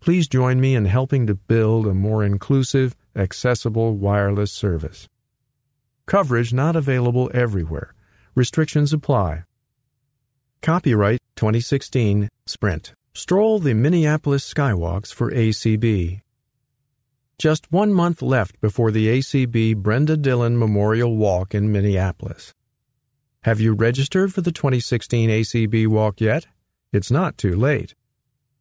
Please 0.00 0.26
join 0.26 0.60
me 0.60 0.74
in 0.74 0.86
helping 0.86 1.26
to 1.26 1.34
build 1.34 1.86
a 1.86 1.94
more 1.94 2.24
inclusive, 2.24 2.96
accessible 3.14 3.94
wireless 3.94 4.50
service. 4.50 5.08
Coverage 6.06 6.52
not 6.52 6.74
available 6.74 7.30
everywhere. 7.34 7.94
Restrictions 8.34 8.92
apply. 8.92 9.44
Copyright 10.62 11.20
2016 11.36 12.28
Sprint. 12.46 12.94
Stroll 13.12 13.58
the 13.58 13.74
Minneapolis 13.74 14.52
Skywalks 14.52 15.12
for 15.12 15.30
ACB. 15.30 16.20
Just 17.38 17.70
one 17.72 17.92
month 17.92 18.22
left 18.22 18.60
before 18.60 18.90
the 18.90 19.06
ACB 19.06 19.76
Brenda 19.76 20.16
Dillon 20.16 20.58
Memorial 20.58 21.16
Walk 21.16 21.54
in 21.54 21.72
Minneapolis. 21.72 22.54
Have 23.42 23.60
you 23.60 23.72
registered 23.72 24.32
for 24.32 24.42
the 24.42 24.52
2016 24.52 25.30
ACB 25.30 25.86
Walk 25.86 26.20
yet? 26.20 26.46
It's 26.92 27.10
not 27.10 27.38
too 27.38 27.56
late. 27.56 27.94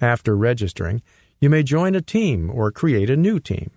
After 0.00 0.36
registering, 0.36 1.02
you 1.40 1.50
may 1.50 1.62
join 1.62 1.94
a 1.94 2.00
team 2.00 2.50
or 2.50 2.70
create 2.70 3.10
a 3.10 3.16
new 3.16 3.40
team. 3.40 3.70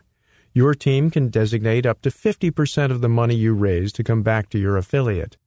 Your 0.54 0.74
team 0.74 1.12
can 1.12 1.30
designate 1.30 1.86
up 1.86 2.02
to 2.02 2.10
50% 2.10 2.92
of 2.92 3.02
the 3.02 3.10
money 3.10 3.36
you 3.36 3.54
raise 3.54 3.92
to 3.94 4.04
come 4.04 4.24
back 4.24 4.50
to 4.50 4.60
your 4.60 4.78
affiliate. 4.78 5.38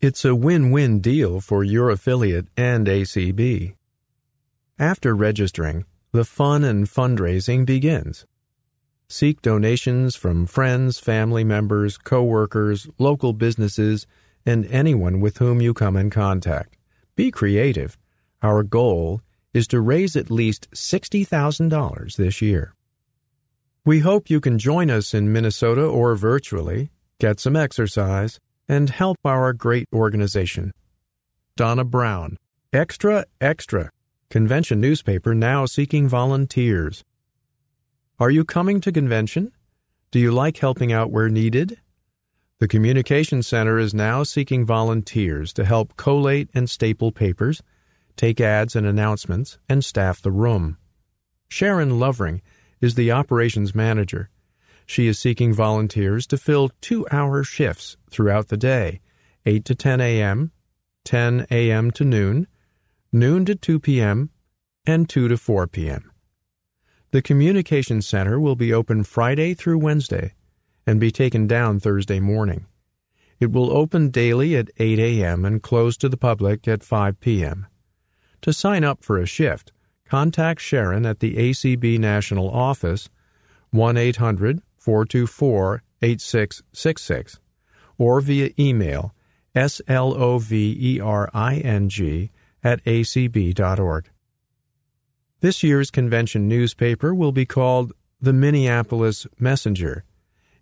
It's 0.00 0.24
a 0.24 0.34
win 0.34 0.70
win 0.70 1.00
deal 1.00 1.40
for 1.40 1.64
your 1.64 1.90
affiliate 1.90 2.46
and 2.56 2.86
ACB. 2.86 3.74
After 4.78 5.14
registering, 5.16 5.86
the 6.12 6.24
fun 6.24 6.62
and 6.62 6.86
fundraising 6.86 7.66
begins. 7.66 8.26
Seek 9.08 9.42
donations 9.42 10.14
from 10.14 10.46
friends, 10.46 11.00
family 11.00 11.42
members, 11.42 11.98
coworkers, 11.98 12.86
local 12.98 13.32
businesses, 13.32 14.06
and 14.46 14.66
anyone 14.66 15.20
with 15.20 15.38
whom 15.38 15.60
you 15.60 15.74
come 15.74 15.96
in 15.96 16.10
contact. 16.10 16.76
Be 17.16 17.30
creative. 17.30 17.96
Our 18.42 18.62
goal 18.62 19.20
is 19.52 19.66
to 19.68 19.80
raise 19.80 20.16
at 20.16 20.30
least 20.30 20.70
$60,000 20.72 22.16
this 22.16 22.40
year. 22.40 22.74
We 23.84 24.00
hope 24.00 24.30
you 24.30 24.40
can 24.40 24.58
join 24.58 24.90
us 24.90 25.14
in 25.14 25.32
Minnesota 25.32 25.82
or 25.82 26.14
virtually, 26.14 26.90
get 27.18 27.40
some 27.40 27.56
exercise, 27.56 28.38
and 28.68 28.90
help 28.90 29.16
our 29.24 29.52
great 29.52 29.88
organization. 29.92 30.72
Donna 31.56 31.84
Brown, 31.84 32.36
Extra 32.72 33.24
Extra, 33.40 33.90
convention 34.30 34.80
newspaper 34.80 35.34
now 35.34 35.64
seeking 35.64 36.06
volunteers. 36.06 37.02
Are 38.20 38.30
you 38.30 38.44
coming 38.44 38.80
to 38.82 38.92
convention? 38.92 39.52
Do 40.10 40.18
you 40.18 40.32
like 40.32 40.58
helping 40.58 40.92
out 40.92 41.10
where 41.10 41.28
needed? 41.28 41.78
The 42.60 42.66
Communication 42.66 43.44
Center 43.44 43.78
is 43.78 43.94
now 43.94 44.24
seeking 44.24 44.66
volunteers 44.66 45.52
to 45.52 45.64
help 45.64 45.96
collate 45.96 46.50
and 46.54 46.68
staple 46.68 47.12
papers, 47.12 47.62
take 48.16 48.40
ads 48.40 48.74
and 48.74 48.84
announcements, 48.84 49.58
and 49.68 49.84
staff 49.84 50.20
the 50.20 50.32
room. 50.32 50.76
Sharon 51.48 52.00
Lovering 52.00 52.42
is 52.80 52.96
the 52.96 53.12
operations 53.12 53.76
manager. 53.76 54.28
She 54.86 55.06
is 55.06 55.20
seeking 55.20 55.54
volunteers 55.54 56.26
to 56.26 56.36
fill 56.36 56.72
two 56.80 57.06
hour 57.12 57.44
shifts 57.44 57.96
throughout 58.10 58.48
the 58.48 58.56
day 58.56 59.00
8 59.46 59.64
to 59.64 59.76
10 59.76 60.00
a.m., 60.00 60.50
10 61.04 61.46
a.m. 61.52 61.92
to 61.92 62.04
noon, 62.04 62.48
noon 63.12 63.44
to 63.44 63.54
2 63.54 63.78
p.m., 63.78 64.30
and 64.84 65.08
2 65.08 65.28
to 65.28 65.36
4 65.36 65.68
p.m. 65.68 66.10
The 67.12 67.22
Communication 67.22 68.02
Center 68.02 68.40
will 68.40 68.56
be 68.56 68.72
open 68.72 69.04
Friday 69.04 69.54
through 69.54 69.78
Wednesday 69.78 70.34
and 70.88 70.98
be 70.98 71.10
taken 71.10 71.46
down 71.46 71.78
Thursday 71.78 72.18
morning. 72.18 72.64
It 73.38 73.52
will 73.52 73.70
open 73.70 74.08
daily 74.08 74.56
at 74.56 74.70
8 74.78 74.98
a.m. 74.98 75.44
and 75.44 75.62
close 75.62 75.98
to 75.98 76.08
the 76.08 76.16
public 76.16 76.66
at 76.66 76.82
5 76.82 77.20
p.m. 77.20 77.66
To 78.40 78.54
sign 78.54 78.84
up 78.84 79.04
for 79.04 79.18
a 79.18 79.26
shift, 79.26 79.70
contact 80.06 80.62
Sharon 80.62 81.04
at 81.04 81.20
the 81.20 81.34
ACB 81.34 81.98
National 81.98 82.50
Office 82.50 83.10
1 83.68 83.98
800 83.98 84.62
424 84.78 85.82
8666 86.00 87.38
or 87.98 88.22
via 88.22 88.48
email 88.58 89.14
slovering 89.54 92.30
at 92.64 92.84
acb.org. 92.84 94.10
This 95.40 95.62
year's 95.62 95.90
convention 95.90 96.48
newspaper 96.48 97.14
will 97.14 97.32
be 97.32 97.44
called 97.44 97.92
the 98.22 98.32
Minneapolis 98.32 99.26
Messenger. 99.38 100.06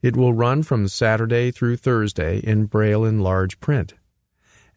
It 0.06 0.16
will 0.16 0.32
run 0.32 0.62
from 0.62 0.86
Saturday 0.86 1.50
through 1.50 1.78
Thursday 1.78 2.38
in 2.38 2.66
Braille 2.66 3.04
and 3.04 3.20
large 3.20 3.58
print. 3.58 3.94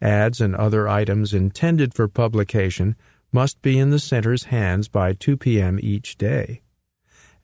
Ads 0.02 0.40
and 0.40 0.56
other 0.56 0.88
items 0.88 1.32
intended 1.32 1.94
for 1.94 2.08
publication 2.08 2.96
must 3.30 3.62
be 3.62 3.78
in 3.78 3.90
the 3.90 4.00
center's 4.00 4.46
hands 4.46 4.88
by 4.88 5.12
2 5.12 5.36
p.m. 5.36 5.78
each 5.80 6.18
day. 6.18 6.62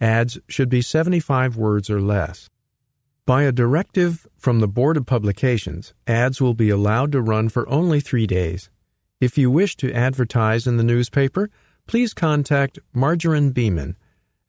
Ads 0.01 0.41
should 0.49 0.69
be 0.69 0.83
75 0.83 1.57
words 1.57 1.89
or 1.89 2.01
less. 2.01 2.51
By 3.25 3.45
a 3.45 3.53
directive 3.53 4.27
from 4.37 4.59
the 4.59 4.67
Board 4.67 4.97
of 4.97 5.07
Publications, 5.07 5.95
ads 6.09 6.41
will 6.41 6.55
be 6.55 6.71
allowed 6.71 7.13
to 7.13 7.23
run 7.23 7.49
for 7.49 7.69
only 7.69 8.01
three 8.01 8.27
days. 8.27 8.69
If 9.21 9.39
you 9.39 9.49
wish 9.49 9.77
to 9.77 9.93
advertise 9.93 10.67
in 10.67 10.77
the 10.77 10.83
newspaper, 10.83 11.51
please 11.87 12.15
contact 12.15 12.81
Margarine 12.93 13.53
Beaman, 13.53 13.97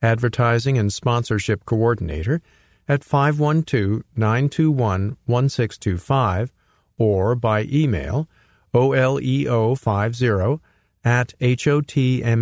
Advertising 0.01 0.79
and 0.79 0.91
Sponsorship 0.91 1.65
Coordinator, 1.65 2.41
at 2.87 3.03
512 3.03 4.03
921 4.15 5.17
1625 5.25 6.53
or 6.97 7.35
by 7.35 7.63
email 7.63 8.27
oleo50 8.73 10.59
at 11.03 11.33
hotmail.com. 11.39 12.39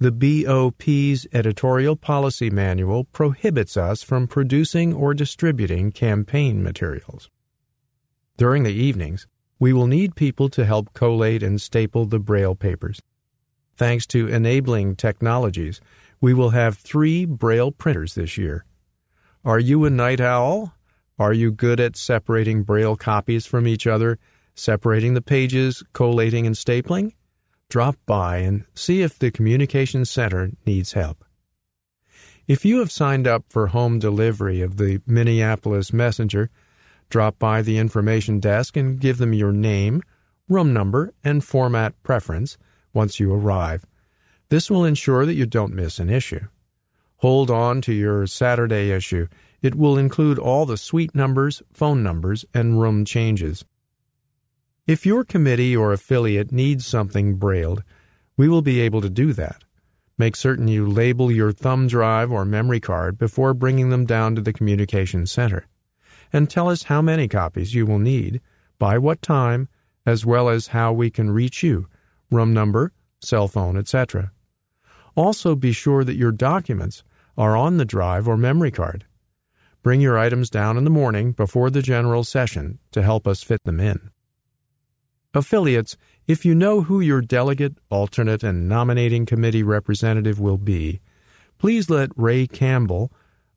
The 0.00 0.10
BOP's 0.10 1.26
editorial 1.32 1.96
policy 1.96 2.50
manual 2.50 3.04
prohibits 3.04 3.76
us 3.76 4.02
from 4.02 4.26
producing 4.26 4.92
or 4.92 5.14
distributing 5.14 5.92
campaign 5.92 6.62
materials. 6.62 7.30
During 8.36 8.64
the 8.64 8.72
evenings, 8.72 9.26
we 9.60 9.72
will 9.72 9.86
need 9.86 10.16
people 10.16 10.48
to 10.50 10.64
help 10.64 10.92
collate 10.92 11.42
and 11.42 11.60
staple 11.60 12.06
the 12.06 12.18
Braille 12.18 12.56
papers. 12.56 13.00
Thanks 13.76 14.06
to 14.08 14.28
enabling 14.28 14.96
technologies, 14.96 15.80
we 16.24 16.32
will 16.32 16.48
have 16.48 16.78
three 16.78 17.26
Braille 17.26 17.70
printers 17.70 18.14
this 18.14 18.38
year. 18.38 18.64
Are 19.44 19.58
you 19.58 19.84
a 19.84 19.90
night 19.90 20.22
owl? 20.22 20.72
Are 21.18 21.34
you 21.34 21.52
good 21.52 21.80
at 21.80 21.98
separating 21.98 22.62
Braille 22.62 22.96
copies 22.96 23.44
from 23.44 23.68
each 23.68 23.86
other, 23.86 24.18
separating 24.54 25.12
the 25.12 25.20
pages, 25.20 25.82
collating, 25.92 26.46
and 26.46 26.56
stapling? 26.56 27.12
Drop 27.68 27.96
by 28.06 28.38
and 28.38 28.64
see 28.74 29.02
if 29.02 29.18
the 29.18 29.30
Communication 29.30 30.06
Center 30.06 30.50
needs 30.64 30.94
help. 30.94 31.26
If 32.48 32.64
you 32.64 32.78
have 32.78 32.90
signed 32.90 33.26
up 33.26 33.44
for 33.50 33.66
home 33.66 33.98
delivery 33.98 34.62
of 34.62 34.78
the 34.78 35.02
Minneapolis 35.06 35.92
Messenger, 35.92 36.48
Drop 37.10 37.38
by 37.38 37.60
the 37.60 37.76
information 37.76 38.40
desk 38.40 38.78
and 38.78 38.98
give 38.98 39.18
them 39.18 39.34
your 39.34 39.52
name, 39.52 40.00
room 40.48 40.72
number, 40.72 41.12
and 41.22 41.44
format 41.44 42.02
preference 42.02 42.56
once 42.94 43.20
you 43.20 43.30
arrive. 43.30 43.84
This 44.48 44.70
will 44.70 44.84
ensure 44.84 45.26
that 45.26 45.34
you 45.34 45.46
don't 45.46 45.74
miss 45.74 45.98
an 45.98 46.10
issue. 46.10 46.46
Hold 47.18 47.50
on 47.50 47.80
to 47.82 47.92
your 47.92 48.26
Saturday 48.26 48.90
issue. 48.90 49.28
It 49.62 49.74
will 49.74 49.96
include 49.96 50.38
all 50.38 50.66
the 50.66 50.76
suite 50.76 51.14
numbers, 51.14 51.62
phone 51.72 52.02
numbers, 52.02 52.44
and 52.52 52.80
room 52.80 53.04
changes. 53.04 53.64
If 54.86 55.06
your 55.06 55.24
committee 55.24 55.74
or 55.74 55.92
affiliate 55.92 56.52
needs 56.52 56.86
something 56.86 57.36
brailled, 57.36 57.82
we 58.36 58.48
will 58.48 58.60
be 58.60 58.80
able 58.80 59.00
to 59.00 59.08
do 59.08 59.32
that. 59.32 59.64
Make 60.18 60.36
certain 60.36 60.68
you 60.68 60.86
label 60.86 61.32
your 61.32 61.50
thumb 61.50 61.88
drive 61.88 62.30
or 62.30 62.44
memory 62.44 62.80
card 62.80 63.16
before 63.16 63.54
bringing 63.54 63.88
them 63.88 64.04
down 64.04 64.34
to 64.34 64.42
the 64.42 64.52
communication 64.52 65.26
center. 65.26 65.66
And 66.32 66.50
tell 66.50 66.68
us 66.68 66.84
how 66.84 67.00
many 67.00 67.26
copies 67.26 67.74
you 67.74 67.86
will 67.86 67.98
need, 67.98 68.40
by 68.78 68.98
what 68.98 69.22
time, 69.22 69.68
as 70.04 70.26
well 70.26 70.50
as 70.50 70.68
how 70.68 70.92
we 70.92 71.10
can 71.10 71.30
reach 71.30 71.62
you, 71.62 71.88
room 72.30 72.52
number, 72.52 72.92
cell 73.24 73.48
phone, 73.48 73.76
etc. 73.76 74.32
Also 75.14 75.54
be 75.54 75.72
sure 75.72 76.04
that 76.04 76.16
your 76.16 76.32
documents 76.32 77.04
are 77.36 77.56
on 77.56 77.76
the 77.76 77.84
drive 77.84 78.28
or 78.28 78.36
memory 78.36 78.70
card. 78.70 79.04
Bring 79.82 80.00
your 80.00 80.18
items 80.18 80.50
down 80.50 80.76
in 80.76 80.84
the 80.84 80.90
morning 80.90 81.32
before 81.32 81.70
the 81.70 81.82
general 81.82 82.24
session 82.24 82.78
to 82.92 83.02
help 83.02 83.26
us 83.26 83.42
fit 83.42 83.62
them 83.64 83.80
in. 83.80 84.10
Affiliates, 85.34 85.96
if 86.26 86.46
you 86.46 86.54
know 86.54 86.82
who 86.82 87.00
your 87.00 87.20
delegate, 87.20 87.76
alternate, 87.90 88.42
and 88.42 88.66
nominating 88.68 89.26
committee 89.26 89.62
representative 89.62 90.40
will 90.40 90.56
be, 90.56 91.02
please 91.58 91.90
let 91.90 92.08
Ray 92.16 92.46
Campbell, 92.46 93.12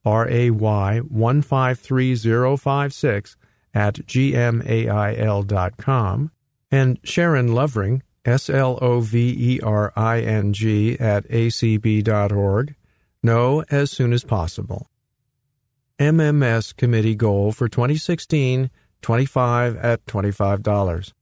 RAY 0.05 0.49
153056 0.49 3.37
at 3.73 3.95
gmail.com, 3.95 4.31
and 6.71 6.99
Sharon 7.03 7.53
Lovering, 7.53 8.03
S 8.27 8.49
L 8.49 8.77
O 8.81 8.99
V 8.99 9.53
E 9.53 9.59
R 9.61 9.93
I 9.95 10.19
N 10.19 10.51
G, 10.51 10.99
at 10.99 11.27
acb.org, 11.29 12.75
know 13.23 13.63
as 13.71 13.89
soon 13.89 14.11
as 14.11 14.23
possible. 14.25 14.89
MMS 15.97 16.75
Committee 16.75 17.15
Goal 17.15 17.51
for 17.51 17.67
2016 17.67 18.69
25 19.01 19.77
at 19.77 20.05
$25. 20.05 21.13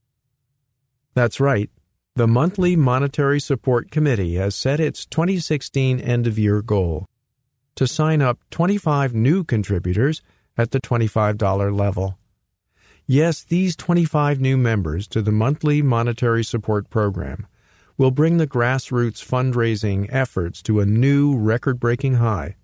That's 1.14 1.40
right. 1.40 1.70
The 2.16 2.26
Monthly 2.26 2.74
Monetary 2.74 3.38
Support 3.38 3.90
Committee 3.90 4.34
has 4.34 4.54
set 4.54 4.80
its 4.80 5.06
2016 5.06 6.00
end 6.00 6.26
of 6.26 6.38
year 6.38 6.62
goal 6.62 7.06
to 7.76 7.86
sign 7.86 8.22
up 8.22 8.38
25 8.50 9.14
new 9.14 9.44
contributors 9.44 10.22
at 10.56 10.70
the 10.70 10.80
$25 10.80 11.78
level. 11.78 12.18
Yes, 13.08 13.44
these 13.44 13.76
25 13.76 14.40
new 14.40 14.56
members 14.56 15.06
to 15.08 15.22
the 15.22 15.30
Monthly 15.30 15.80
Monetary 15.80 16.42
Support 16.42 16.90
Program 16.90 17.46
will 17.96 18.10
bring 18.10 18.38
the 18.38 18.48
grassroots 18.48 19.24
fundraising 19.24 20.08
efforts 20.10 20.60
to 20.62 20.80
a 20.80 20.86
new 20.86 21.36
record 21.36 21.78
breaking 21.78 22.14
high. 22.14 22.56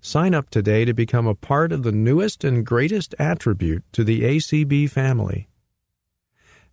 Sign 0.00 0.32
up 0.32 0.48
today 0.48 0.86
to 0.86 0.94
become 0.94 1.26
a 1.26 1.34
part 1.34 1.72
of 1.72 1.82
the 1.82 1.92
newest 1.92 2.42
and 2.42 2.64
greatest 2.64 3.14
attribute 3.18 3.84
to 3.92 4.02
the 4.02 4.22
ACB 4.22 4.88
family. 4.88 5.46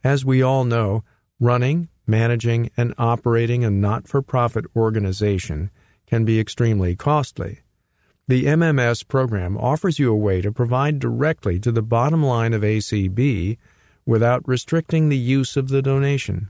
As 0.01 0.23
we 0.23 0.41
all 0.41 0.63
know, 0.63 1.03
running, 1.41 1.89
managing, 2.07 2.69
and 2.77 2.93
operating 2.97 3.65
a 3.65 3.69
not 3.69 4.07
for 4.07 4.21
profit 4.21 4.63
organization 4.77 5.71
can 6.07 6.23
be 6.23 6.39
extremely 6.39 6.95
costly. 6.95 7.62
The 8.25 8.45
MMS 8.45 9.05
program 9.05 9.57
offers 9.57 9.99
you 9.99 10.09
a 10.09 10.15
way 10.15 10.41
to 10.41 10.51
provide 10.51 10.99
directly 10.99 11.59
to 11.59 11.73
the 11.73 11.81
bottom 11.81 12.23
line 12.23 12.53
of 12.53 12.61
ACB 12.61 13.57
without 14.05 14.47
restricting 14.47 15.09
the 15.09 15.17
use 15.17 15.57
of 15.57 15.67
the 15.67 15.81
donation. 15.81 16.49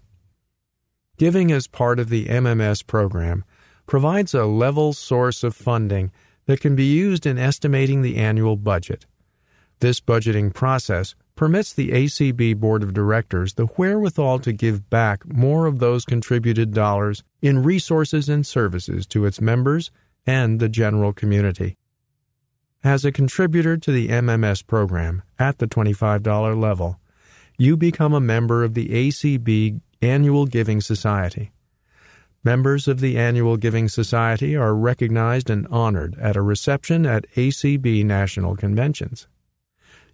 Giving 1.17 1.51
as 1.51 1.65
part 1.65 1.99
of 1.99 2.09
the 2.09 2.26
MMS 2.26 2.86
program 2.86 3.43
provides 3.88 4.36
a 4.36 4.45
level 4.45 4.93
source 4.93 5.43
of 5.43 5.55
funding 5.55 6.11
that 6.45 6.61
can 6.61 6.76
be 6.76 6.86
used 6.86 7.26
in 7.26 7.39
estimating 7.39 8.03
the 8.03 8.17
annual 8.17 8.55
budget. 8.55 9.07
This 9.80 9.99
budgeting 9.99 10.53
process 10.53 11.15
permits 11.36 11.74
the 11.74 11.89
ACB 11.89 12.55
Board 12.57 12.84
of 12.84 12.93
Directors 12.93 13.55
the 13.55 13.65
wherewithal 13.65 14.39
to 14.39 14.53
give 14.53 14.89
back 14.91 15.26
more 15.26 15.65
of 15.65 15.80
those 15.80 16.05
contributed 16.05 16.71
dollars 16.71 17.24
in 17.41 17.63
resources 17.63 18.30
and 18.30 18.45
services 18.45 19.07
to 19.07 19.26
its 19.26 19.41
members 19.41 19.89
and 20.26 20.59
the 20.59 20.69
general 20.69 21.13
community. 21.13 21.78
As 22.84 23.05
a 23.05 23.11
contributor 23.11 23.78
to 23.78 23.91
the 23.91 24.09
MMS 24.09 24.65
program 24.65 25.24
at 25.39 25.59
the 25.59 25.67
$25 25.67 26.59
level, 26.59 26.99
you 27.57 27.78
become 27.78 28.13
a 28.13 28.19
member 28.19 28.63
of 28.63 28.74
the 28.74 28.89
ACB 28.89 29.80
Annual 30.01 30.47
Giving 30.47 30.82
Society. 30.82 31.51
Members 32.43 32.89
of 32.89 32.99
the 32.99 33.17
Annual 33.17 33.55
Giving 33.55 33.88
Society 33.88 34.53
are 34.53 34.76
recognized 34.76 35.49
and 35.49 35.65
honored 35.67 36.17
at 36.19 36.36
a 36.36 36.41
reception 36.41 37.05
at 37.05 37.30
ACB 37.36 38.03
National 38.03 38.57
Conventions. 38.57 39.28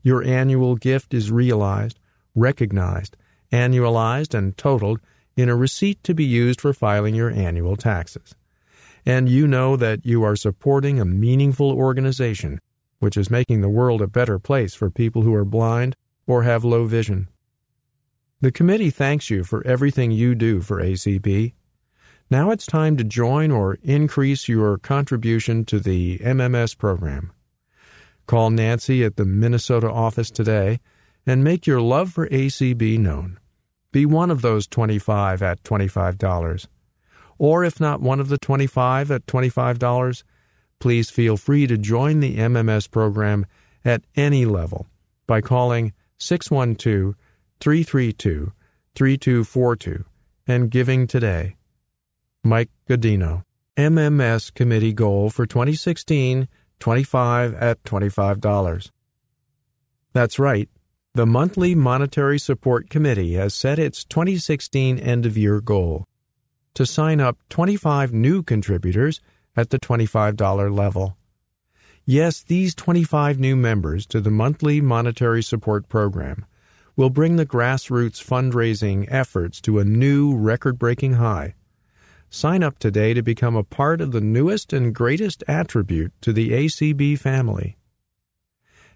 Your 0.03 0.23
annual 0.23 0.75
gift 0.75 1.13
is 1.13 1.31
realized, 1.31 1.99
recognized, 2.35 3.17
annualized, 3.51 4.37
and 4.37 4.55
totaled 4.55 4.99
in 5.35 5.49
a 5.49 5.55
receipt 5.55 6.03
to 6.03 6.13
be 6.13 6.23
used 6.23 6.61
for 6.61 6.71
filing 6.71 7.15
your 7.15 7.31
annual 7.31 7.75
taxes. 7.75 8.35
And 9.09 9.27
you 9.27 9.47
know 9.47 9.75
that 9.75 10.05
you 10.05 10.21
are 10.21 10.35
supporting 10.35 10.99
a 10.99 11.03
meaningful 11.03 11.71
organization 11.71 12.59
which 12.99 13.17
is 13.17 13.31
making 13.31 13.61
the 13.61 13.67
world 13.67 14.03
a 14.03 14.07
better 14.07 14.37
place 14.37 14.75
for 14.75 14.91
people 14.91 15.23
who 15.23 15.33
are 15.33 15.45
blind 15.45 15.95
or 16.27 16.43
have 16.43 16.63
low 16.63 16.85
vision. 16.85 17.27
The 18.39 18.51
committee 18.51 18.91
thanks 18.91 19.31
you 19.31 19.43
for 19.43 19.65
everything 19.65 20.11
you 20.11 20.35
do 20.35 20.61
for 20.61 20.79
ACB. 20.79 21.53
Now 22.29 22.51
it's 22.51 22.67
time 22.67 22.97
to 22.97 23.03
join 23.03 23.49
or 23.49 23.79
increase 23.81 24.47
your 24.47 24.77
contribution 24.77 25.65
to 25.65 25.79
the 25.79 26.19
MMS 26.19 26.77
program. 26.77 27.31
Call 28.27 28.51
Nancy 28.51 29.03
at 29.03 29.15
the 29.15 29.25
Minnesota 29.25 29.89
office 29.89 30.29
today 30.29 30.79
and 31.25 31.43
make 31.43 31.65
your 31.65 31.81
love 31.81 32.11
for 32.11 32.29
ACB 32.29 32.99
known. 32.99 33.39
Be 33.91 34.05
one 34.05 34.29
of 34.29 34.43
those 34.43 34.67
25 34.67 35.41
at 35.41 35.63
$25. 35.63 36.67
Or 37.39 37.63
if 37.63 37.79
not 37.79 38.01
one 38.01 38.19
of 38.19 38.27
the 38.27 38.37
25 38.37 39.09
at 39.09 39.25
$25, 39.25 40.23
please 40.79 41.09
feel 41.09 41.37
free 41.37 41.65
to 41.65 41.77
join 41.77 42.19
the 42.19 42.37
MMS 42.37 42.91
program 42.91 43.45
at 43.83 44.03
any 44.15 44.45
level 44.45 44.87
by 45.25 45.41
calling 45.41 45.93
612 46.17 47.15
332 47.61 48.51
3242 48.95 50.05
and 50.45 50.69
giving 50.69 51.07
today. 51.07 51.55
Mike 52.43 52.69
Godino, 52.89 53.43
MMS 53.77 54.53
Committee 54.53 54.93
Goal 54.93 55.29
for 55.29 55.45
2016 55.45 56.47
25 56.79 57.53
at 57.55 57.83
$25. 57.83 58.91
That's 60.13 60.39
right. 60.39 60.69
The 61.13 61.25
Monthly 61.25 61.75
Monetary 61.75 62.39
Support 62.39 62.89
Committee 62.89 63.33
has 63.33 63.53
set 63.53 63.79
its 63.79 64.05
2016 64.05 64.97
end 64.99 65.25
of 65.25 65.37
year 65.37 65.59
goal 65.59 66.05
to 66.79 66.85
sign 66.85 67.19
up 67.19 67.37
25 67.49 68.13
new 68.13 68.41
contributors 68.41 69.19
at 69.53 69.69
the 69.69 69.77
$25 69.77 70.73
level. 70.73 71.17
Yes, 72.05 72.41
these 72.41 72.73
25 72.73 73.37
new 73.37 73.57
members 73.57 74.05
to 74.05 74.21
the 74.21 74.31
Monthly 74.31 74.79
Monetary 74.79 75.43
Support 75.43 75.89
Program 75.89 76.45
will 76.95 77.09
bring 77.09 77.35
the 77.35 77.45
grassroots 77.45 78.23
fundraising 78.23 79.05
efforts 79.11 79.59
to 79.59 79.79
a 79.79 79.83
new 79.83 80.33
record 80.33 80.79
breaking 80.79 81.15
high 81.15 81.55
Sign 82.31 82.63
up 82.63 82.79
today 82.79 83.13
to 83.13 83.21
become 83.21 83.57
a 83.57 83.63
part 83.63 83.99
of 83.99 84.13
the 84.13 84.21
newest 84.21 84.71
and 84.71 84.95
greatest 84.95 85.43
attribute 85.49 86.13
to 86.21 86.31
the 86.31 86.51
ACB 86.51 87.19
family. 87.19 87.75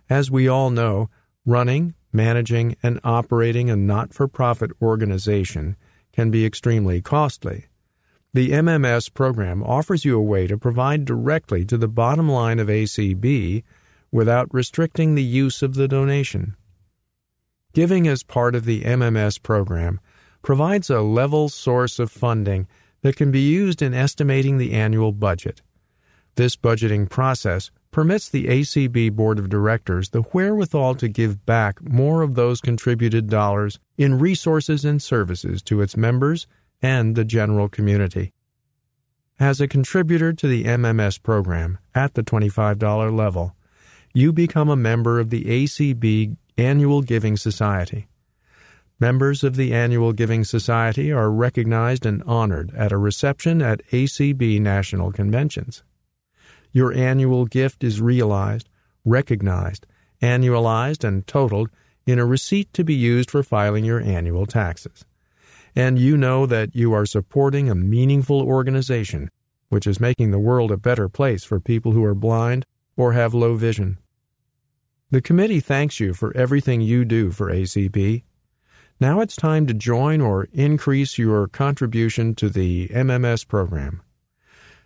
As 0.09 0.31
we 0.31 0.47
all 0.47 0.69
know, 0.69 1.09
running, 1.45 1.95
managing, 2.13 2.77
and 2.81 3.01
operating 3.03 3.69
a 3.69 3.75
not 3.75 4.13
for 4.13 4.29
profit 4.29 4.71
organization 4.81 5.75
can 6.13 6.31
be 6.31 6.45
extremely 6.45 7.01
costly. 7.01 7.65
The 8.36 8.49
MMS 8.49 9.13
program 9.13 9.61
offers 9.61 10.05
you 10.05 10.17
a 10.17 10.23
way 10.23 10.47
to 10.47 10.57
provide 10.57 11.05
directly 11.05 11.63
to 11.65 11.77
the 11.77 11.88
bottom 11.88 12.27
line 12.27 12.57
of 12.57 12.67
ACB 12.67 13.63
without 14.11 14.51
restricting 14.51 15.13
the 15.13 15.23
use 15.23 15.61
of 15.61 15.75
the 15.75 15.88
donation. 15.88 16.55
Giving 17.73 18.07
as 18.07 18.23
part 18.23 18.55
of 18.55 18.65
the 18.65 18.81
MMS 18.81 19.41
program 19.41 19.99
provides 20.41 20.89
a 20.89 21.01
level 21.01 21.47
source 21.47 21.99
of 21.99 22.11
funding 22.11 22.67
that 23.03 23.15
can 23.15 23.29
be 23.29 23.41
used 23.41 23.84
in 23.84 23.93
estimating 23.93 24.57
the 24.57 24.73
annual 24.73 25.11
budget. 25.11 25.61
This 26.34 26.55
budgeting 26.55 27.07
process 27.07 27.69
permits 27.91 28.27
the 28.29 28.47
ACB 28.47 29.11
Board 29.11 29.38
of 29.38 29.49
Directors 29.49 30.09
the 30.09 30.23
wherewithal 30.23 30.95
to 30.95 31.07
give 31.07 31.45
back 31.45 31.79
more 31.84 32.23
of 32.23 32.34
those 32.34 32.61
contributed 32.61 33.29
dollars 33.29 33.79
in 33.95 34.17
resources 34.17 34.84
and 34.84 34.99
services 34.99 35.61
to 35.63 35.81
its 35.81 35.95
members 35.95 36.47
and 36.84 37.15
the 37.15 37.25
general 37.25 37.69
community. 37.69 38.34
As 39.39 39.59
a 39.59 39.67
contributor 39.67 40.34
to 40.34 40.47
the 40.47 40.65
MMS 40.65 41.21
program 41.23 41.79
at 41.95 42.13
the 42.13 42.23
$25 42.23 43.15
level, 43.15 43.55
you 44.13 44.31
become 44.31 44.69
a 44.69 44.75
member 44.75 45.19
of 45.19 45.31
the 45.31 45.45
ACB 45.45 46.38
Annual 46.57 47.01
Giving 47.01 47.36
Society. 47.36 48.07
Members 48.99 49.43
of 49.43 49.55
the 49.55 49.73
Annual 49.73 50.13
Giving 50.13 50.43
Society 50.43 51.11
are 51.11 51.31
recognized 51.31 52.05
and 52.05 52.21
honored 52.23 52.71
at 52.75 52.91
a 52.91 52.97
reception 52.97 53.61
at 53.61 53.86
ACB 53.88 54.61
national 54.61 55.11
conventions. 55.11 55.84
Your 56.71 56.93
annual 56.93 57.45
gift 57.45 57.84
is 57.84 58.01
realized, 58.01 58.69
recognized, 59.03 59.88
annualized, 60.21 61.03
and 61.03 61.25
totaled 61.25 61.69
in 62.05 62.19
a 62.19 62.25
receipt 62.25 62.71
to 62.73 62.84
be 62.84 62.93
used 62.93 63.31
for 63.31 63.41
filing 63.41 63.84
your 63.84 63.99
annual 63.99 64.45
taxes. 64.45 65.05
And 65.76 65.97
you 65.97 66.17
know 66.17 66.45
that 66.45 66.76
you 66.76 66.93
are 66.93 67.05
supporting 67.05 67.69
a 67.69 67.76
meaningful 67.76 68.41
organization 68.41 69.30
which 69.69 69.88
is 69.88 69.99
making 69.99 70.30
the 70.30 70.39
world 70.39 70.71
a 70.71 70.78
better 70.78 71.09
place 71.09 71.43
for 71.43 71.59
people 71.59 71.93
who 71.93 72.03
are 72.03 72.13
blind 72.13 72.63
or 72.95 73.13
have 73.13 73.34
low 73.34 73.55
vision. 73.55 73.97
The 75.09 75.21
committee 75.21 75.59
thanks 75.59 75.99
you 75.99 76.13
for 76.13 76.36
everything 76.38 76.82
you 76.82 77.05
do 77.05 77.32
for 77.32 77.51
ACB 77.51 78.24
now 78.99 79.19
it's 79.19 79.36
time 79.36 79.67
to 79.67 79.74
join 79.74 80.21
or 80.21 80.47
increase 80.53 81.17
your 81.17 81.47
contribution 81.47 82.36
to 82.36 82.47
the 82.47 82.88
MMS 82.89 83.45
program. 83.45 84.01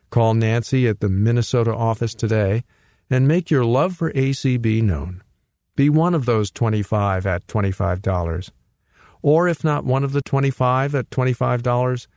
Call 0.09 0.33
Nancy 0.33 0.87
at 0.87 1.01
the 1.01 1.09
Minnesota 1.09 1.71
office 1.75 2.15
today 2.15 2.63
and 3.11 3.27
make 3.27 3.51
your 3.51 3.65
love 3.65 3.95
for 3.95 4.11
ACB 4.13 4.81
known. 4.81 5.21
Be 5.75 5.89
one 5.89 6.15
of 6.15 6.25
those 6.25 6.49
25 6.49 7.27
at 7.27 7.45
$25. 7.45 8.51
Or 9.21 9.47
if 9.47 9.63
not 9.63 9.85
one 9.85 10.03
of 10.03 10.13
the 10.13 10.21
25 10.21 10.95
at 10.95 11.09
$25, 11.09 12.07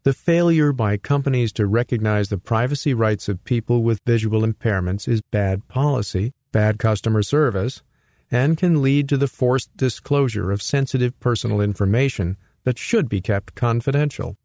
The 0.05 0.15
failure 0.15 0.73
by 0.73 0.97
companies 0.97 1.53
to 1.53 1.67
recognize 1.67 2.31
the 2.31 2.39
privacy 2.39 2.95
rights 2.95 3.29
of 3.29 3.45
people 3.45 3.83
with 3.83 4.01
visual 4.07 4.47
impairments 4.47 5.07
is 5.07 5.21
bad 5.31 5.69
policy, 5.69 6.33
bad 6.53 6.79
customer 6.79 7.23
service, 7.23 7.83
and 8.33 8.57
can 8.57 8.81
lead 8.81 9.09
to 9.11 9.19
the 9.19 9.29
forced 9.29 9.77
disclosure 9.77 10.51
of 10.51 10.63
sensitive 10.63 11.19
personal 11.21 11.61
information 11.61 12.39
that 12.65 12.79
should 12.79 13.09
be 13.09 13.21
kept 13.21 13.55
confidential. 13.55 14.37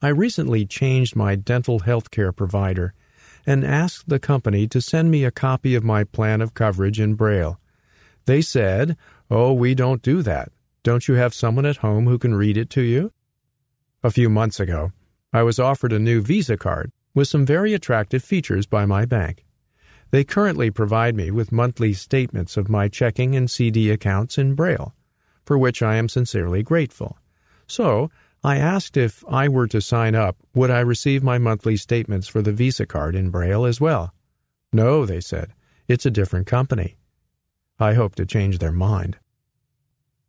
I 0.00 0.08
recently 0.08 0.64
changed 0.64 1.14
my 1.14 1.36
dental 1.36 1.80
health 1.80 2.10
care 2.10 2.32
provider 2.32 2.94
and 3.46 3.64
asked 3.64 4.08
the 4.08 4.18
company 4.18 4.66
to 4.68 4.80
send 4.80 5.10
me 5.10 5.24
a 5.24 5.30
copy 5.30 5.74
of 5.74 5.84
my 5.84 6.04
plan 6.04 6.40
of 6.40 6.54
coverage 6.54 6.98
in 6.98 7.14
Braille. 7.14 7.60
They 8.24 8.40
said, 8.40 8.96
Oh, 9.30 9.52
we 9.52 9.74
don't 9.74 10.02
do 10.02 10.22
that. 10.22 10.50
Don't 10.82 11.08
you 11.08 11.14
have 11.14 11.34
someone 11.34 11.66
at 11.66 11.78
home 11.78 12.06
who 12.06 12.18
can 12.18 12.34
read 12.34 12.56
it 12.56 12.70
to 12.70 12.82
you? 12.82 13.12
A 14.02 14.10
few 14.10 14.30
months 14.30 14.60
ago, 14.60 14.92
I 15.32 15.42
was 15.42 15.58
offered 15.58 15.92
a 15.92 15.98
new 15.98 16.22
Visa 16.22 16.56
card 16.56 16.90
with 17.14 17.28
some 17.28 17.44
very 17.44 17.74
attractive 17.74 18.24
features 18.24 18.66
by 18.66 18.86
my 18.86 19.04
bank. 19.04 19.44
They 20.10 20.24
currently 20.24 20.70
provide 20.70 21.14
me 21.14 21.30
with 21.30 21.52
monthly 21.52 21.92
statements 21.92 22.56
of 22.56 22.70
my 22.70 22.88
checking 22.88 23.36
and 23.36 23.50
CD 23.50 23.90
accounts 23.90 24.38
in 24.38 24.54
Braille, 24.54 24.94
for 25.44 25.58
which 25.58 25.82
I 25.82 25.96
am 25.96 26.08
sincerely 26.08 26.62
grateful. 26.62 27.18
So, 27.66 28.10
I 28.42 28.56
asked 28.56 28.96
if 28.96 29.22
I 29.28 29.48
were 29.48 29.66
to 29.66 29.80
sign 29.80 30.14
up, 30.14 30.36
would 30.54 30.70
I 30.70 30.80
receive 30.80 31.22
my 31.22 31.38
monthly 31.38 31.76
statements 31.76 32.26
for 32.26 32.40
the 32.40 32.52
Visa 32.52 32.86
card 32.86 33.14
in 33.14 33.30
Braille 33.30 33.66
as 33.66 33.80
well? 33.80 34.14
No, 34.72 35.04
they 35.04 35.20
said. 35.20 35.52
It's 35.88 36.06
a 36.06 36.10
different 36.10 36.46
company. 36.46 36.96
I 37.78 37.94
hope 37.94 38.14
to 38.14 38.24
change 38.24 38.58
their 38.58 38.72
mind. 38.72 39.18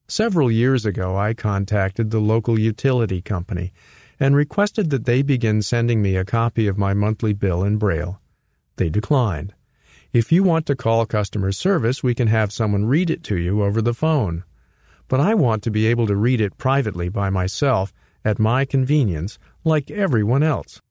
Several 0.07 0.51
years 0.51 0.85
ago, 0.85 1.15
I 1.15 1.33
contacted 1.33 2.09
the 2.09 2.19
local 2.19 2.59
utility 2.59 3.21
company 3.21 3.71
and 4.19 4.35
requested 4.35 4.89
that 4.89 5.05
they 5.05 5.21
begin 5.21 5.61
sending 5.61 6.01
me 6.01 6.17
a 6.17 6.25
copy 6.25 6.67
of 6.67 6.77
my 6.77 6.93
monthly 6.93 7.31
bill 7.31 7.63
in 7.63 7.77
Braille. 7.77 8.19
They 8.75 8.89
declined. 8.89 9.53
If 10.11 10.31
you 10.31 10.41
want 10.41 10.65
to 10.65 10.75
call 10.75 11.05
customer 11.05 11.51
service, 11.51 12.01
we 12.01 12.15
can 12.15 12.29
have 12.29 12.51
someone 12.51 12.85
read 12.85 13.11
it 13.11 13.23
to 13.25 13.37
you 13.37 13.63
over 13.63 13.79
the 13.79 13.93
phone. 13.93 14.43
But 15.07 15.19
I 15.19 15.35
want 15.35 15.61
to 15.63 15.71
be 15.71 15.85
able 15.85 16.07
to 16.07 16.15
read 16.15 16.41
it 16.41 16.57
privately 16.57 17.09
by 17.09 17.29
myself 17.29 17.93
at 18.25 18.39
my 18.39 18.65
convenience, 18.65 19.37
like 19.63 19.91
everyone 19.91 20.41
else. 20.41 20.81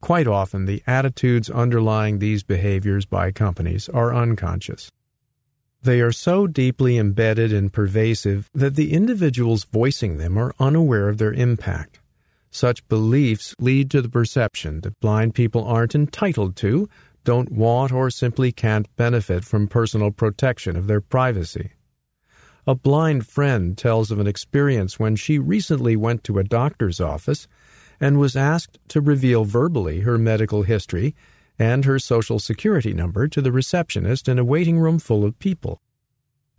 Quite 0.00 0.28
often, 0.28 0.66
the 0.66 0.84
attitudes 0.86 1.50
underlying 1.50 2.20
these 2.20 2.44
behaviors 2.44 3.06
by 3.06 3.32
companies 3.32 3.88
are 3.88 4.14
unconscious. 4.14 4.90
They 5.82 6.00
are 6.00 6.12
so 6.12 6.46
deeply 6.46 6.98
embedded 6.98 7.52
and 7.52 7.72
pervasive 7.72 8.48
that 8.54 8.76
the 8.76 8.92
individuals 8.92 9.64
voicing 9.64 10.18
them 10.18 10.38
are 10.38 10.54
unaware 10.60 11.08
of 11.08 11.18
their 11.18 11.32
impact. 11.32 11.98
Such 12.52 12.86
beliefs 12.86 13.54
lead 13.58 13.90
to 13.90 14.02
the 14.02 14.08
perception 14.08 14.82
that 14.82 15.00
blind 15.00 15.34
people 15.34 15.64
aren't 15.64 15.94
entitled 15.94 16.54
to, 16.56 16.88
don't 17.24 17.52
want, 17.52 17.92
or 17.92 18.10
simply 18.10 18.52
can't 18.52 18.94
benefit 18.96 19.44
from 19.44 19.68
personal 19.68 20.10
protection 20.10 20.76
of 20.76 20.86
their 20.86 21.00
privacy. 21.00 21.72
A 22.66 22.74
blind 22.74 23.26
friend 23.26 23.76
tells 23.76 24.10
of 24.10 24.20
an 24.20 24.26
experience 24.26 24.98
when 24.98 25.16
she 25.16 25.38
recently 25.38 25.96
went 25.96 26.22
to 26.24 26.38
a 26.38 26.44
doctor's 26.44 27.00
office 27.00 27.48
and 28.00 28.18
was 28.18 28.36
asked 28.36 28.78
to 28.88 29.00
reveal 29.00 29.44
verbally 29.44 30.00
her 30.00 30.18
medical 30.18 30.62
history 30.62 31.14
and 31.58 31.84
her 31.84 31.98
social 31.98 32.38
security 32.38 32.92
number 32.92 33.28
to 33.28 33.40
the 33.40 33.52
receptionist 33.52 34.28
in 34.28 34.38
a 34.38 34.44
waiting 34.44 34.78
room 34.78 34.98
full 34.98 35.24
of 35.24 35.38
people. 35.38 35.82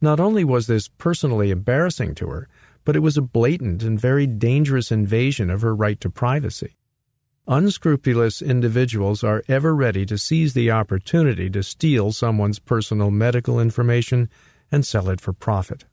Not 0.01 0.20
only 0.20 0.43
was 0.43 0.68
this 0.68 0.88
personally 0.88 1.51
embarrassing 1.51 2.16
to 2.16 2.28
her, 2.28 2.47
but 2.86 2.95
it 2.95 2.99
was 2.99 3.18
a 3.18 3.22
blatant 3.22 3.84
and 3.84 3.99
very 3.99 4.28
dangerous 4.28 4.91
invasion 4.91 5.49
of 5.49 5.61
her 5.61 5.74
right 5.74 5.99
to 6.01 6.09
privacy. 6.09 6.76
Unscrupulous 7.48 8.41
individuals 8.41 9.22
are 9.22 9.44
ever 9.50 9.76
ready 9.76 10.06
to 10.06 10.18
seize 10.18 10.54
the 10.54 10.72
opportunity 10.72 11.50
to 11.50 11.62
steal 11.62 12.14
someone's 12.14 12.58
personal 12.58 13.12
medical 13.12 13.60
information 13.60 14.30
and 14.72 14.86
sell 14.86 15.10
it 15.10 15.20
for 15.20 15.34
profit. 15.34 15.84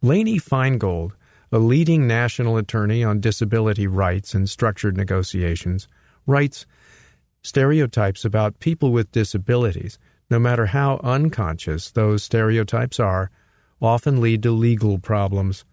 Lainey 0.00 0.38
Feingold, 0.38 1.10
a 1.50 1.58
leading 1.58 2.06
national 2.06 2.56
attorney 2.56 3.02
on 3.02 3.18
disability 3.18 3.88
rights 3.88 4.32
and 4.32 4.48
structured 4.48 4.96
negotiations, 4.96 5.88
writes 6.24 6.66
Stereotypes 7.42 8.24
about 8.24 8.60
people 8.60 8.92
with 8.92 9.10
disabilities, 9.10 9.98
no 10.30 10.38
matter 10.38 10.66
how 10.66 11.00
unconscious 11.02 11.90
those 11.90 12.22
stereotypes 12.22 13.00
are, 13.00 13.28
often 13.82 14.20
lead 14.20 14.40
to 14.44 14.52
legal 14.52 15.00
problems. 15.00 15.64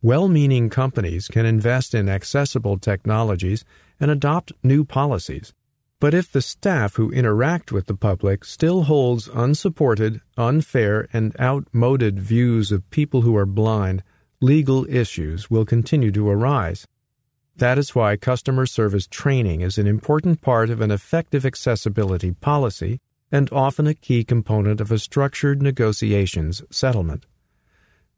Well 0.00 0.28
meaning 0.28 0.70
companies 0.70 1.26
can 1.26 1.44
invest 1.44 1.92
in 1.92 2.08
accessible 2.08 2.78
technologies 2.78 3.64
and 4.02 4.10
adopt 4.10 4.52
new 4.62 4.84
policies. 4.84 5.54
But 6.00 6.12
if 6.12 6.32
the 6.32 6.42
staff 6.42 6.96
who 6.96 7.12
interact 7.12 7.70
with 7.70 7.86
the 7.86 7.94
public 7.94 8.44
still 8.44 8.82
holds 8.82 9.28
unsupported, 9.28 10.20
unfair, 10.36 11.08
and 11.12 11.38
outmoded 11.40 12.18
views 12.18 12.72
of 12.72 12.90
people 12.90 13.22
who 13.22 13.36
are 13.36 13.46
blind, 13.46 14.02
legal 14.40 14.84
issues 14.90 15.48
will 15.48 15.64
continue 15.64 16.10
to 16.10 16.28
arise. 16.28 16.88
That 17.54 17.78
is 17.78 17.94
why 17.94 18.16
customer 18.16 18.66
service 18.66 19.06
training 19.06 19.60
is 19.60 19.78
an 19.78 19.86
important 19.86 20.40
part 20.40 20.68
of 20.68 20.80
an 20.80 20.90
effective 20.90 21.46
accessibility 21.46 22.32
policy 22.32 22.98
and 23.30 23.48
often 23.52 23.86
a 23.86 23.94
key 23.94 24.24
component 24.24 24.80
of 24.80 24.90
a 24.90 24.98
structured 24.98 25.62
negotiations 25.62 26.60
settlement. 26.70 27.24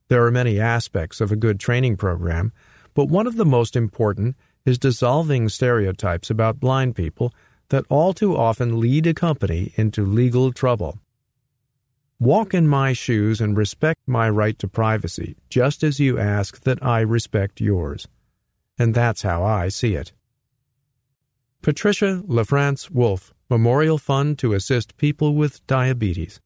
There 0.08 0.24
are 0.24 0.30
many 0.30 0.58
aspects 0.58 1.20
of 1.20 1.30
a 1.30 1.36
good 1.36 1.60
training 1.60 1.98
program, 1.98 2.52
but 2.94 3.10
one 3.10 3.26
of 3.26 3.36
the 3.36 3.44
most 3.44 3.76
important 3.76 4.36
is 4.64 4.78
dissolving 4.78 5.48
stereotypes 5.48 6.30
about 6.30 6.60
blind 6.60 6.96
people 6.96 7.32
that 7.68 7.84
all 7.88 8.12
too 8.12 8.36
often 8.36 8.80
lead 8.80 9.06
a 9.06 9.14
company 9.14 9.72
into 9.76 10.04
legal 10.04 10.52
trouble. 10.52 10.98
Walk 12.20 12.54
in 12.54 12.66
my 12.66 12.92
shoes 12.92 13.40
and 13.40 13.56
respect 13.56 14.00
my 14.06 14.30
right 14.30 14.58
to 14.58 14.68
privacy, 14.68 15.36
just 15.50 15.82
as 15.82 16.00
you 16.00 16.18
ask 16.18 16.60
that 16.62 16.82
I 16.82 17.00
respect 17.00 17.60
yours. 17.60 18.06
And 18.78 18.94
that's 18.94 19.22
how 19.22 19.42
I 19.42 19.68
see 19.68 19.94
it. 19.94 20.12
Patricia 21.62 22.22
LaFrance 22.26 22.90
Wolf 22.90 23.34
Memorial 23.50 23.98
Fund 23.98 24.38
to 24.38 24.54
Assist 24.54 24.96
People 24.96 25.34
with 25.34 25.66
Diabetes. 25.66 26.40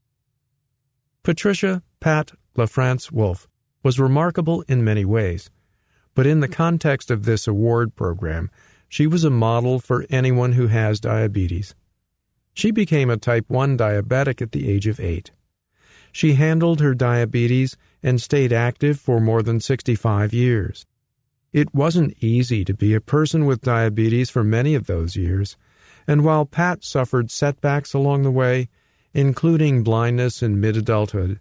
Patricia 1.23 1.83
Pat 2.01 2.33
LaFrance 2.57 3.13
Wolf 3.13 3.47
was 3.83 4.01
remarkable 4.01 4.63
in 4.69 4.83
many 4.83 5.05
ways, 5.05 5.51
but 6.19 6.27
in 6.27 6.41
the 6.41 6.49
context 6.49 7.13
of 7.13 7.25
this 7.25 7.47
award 7.47 7.95
program, 7.95 8.51
she 8.89 9.07
was 9.07 9.23
a 9.23 9.31
model 9.31 9.79
for 9.79 10.05
anyone 10.11 10.51
who 10.51 10.67
has 10.67 10.99
diabetes. 10.99 11.77
She 12.53 12.73
became 12.73 13.09
a 13.09 13.17
type 13.17 13.45
1 13.47 13.79
diabetic 13.79 14.43
at 14.43 14.51
the 14.51 14.69
age 14.69 14.89
of 14.89 14.99
8. 14.99 15.31
She 16.11 16.33
handled 16.33 16.81
her 16.81 16.93
diabetes 16.93 17.77
and 18.03 18.21
stayed 18.21 18.53
active 18.53 18.99
for 18.99 19.21
more 19.21 19.45
than 19.45 19.61
65 19.61 20.35
years. 20.35 20.87
It 21.53 21.73
wasn't 21.73 22.17
easy 22.21 22.65
to 22.65 22.75
be 22.75 22.95
a 22.95 23.01
person 23.01 23.47
with 23.47 23.61
diabetes 23.61 24.29
for 24.29 24.43
many 24.43 24.75
of 24.75 24.89
those 24.89 25.15
years, 25.15 25.57
and 26.09 26.25
while 26.25 26.47
Pat 26.47 26.83
suffered 26.83 27.31
setbacks 27.31 27.95
along 27.95 28.25
the 28.25 28.33
way, 28.33 28.69
including 29.15 29.85
blindness 29.85 30.43
in 30.43 30.61
mid 30.61 30.77
adulthood, 30.77 31.39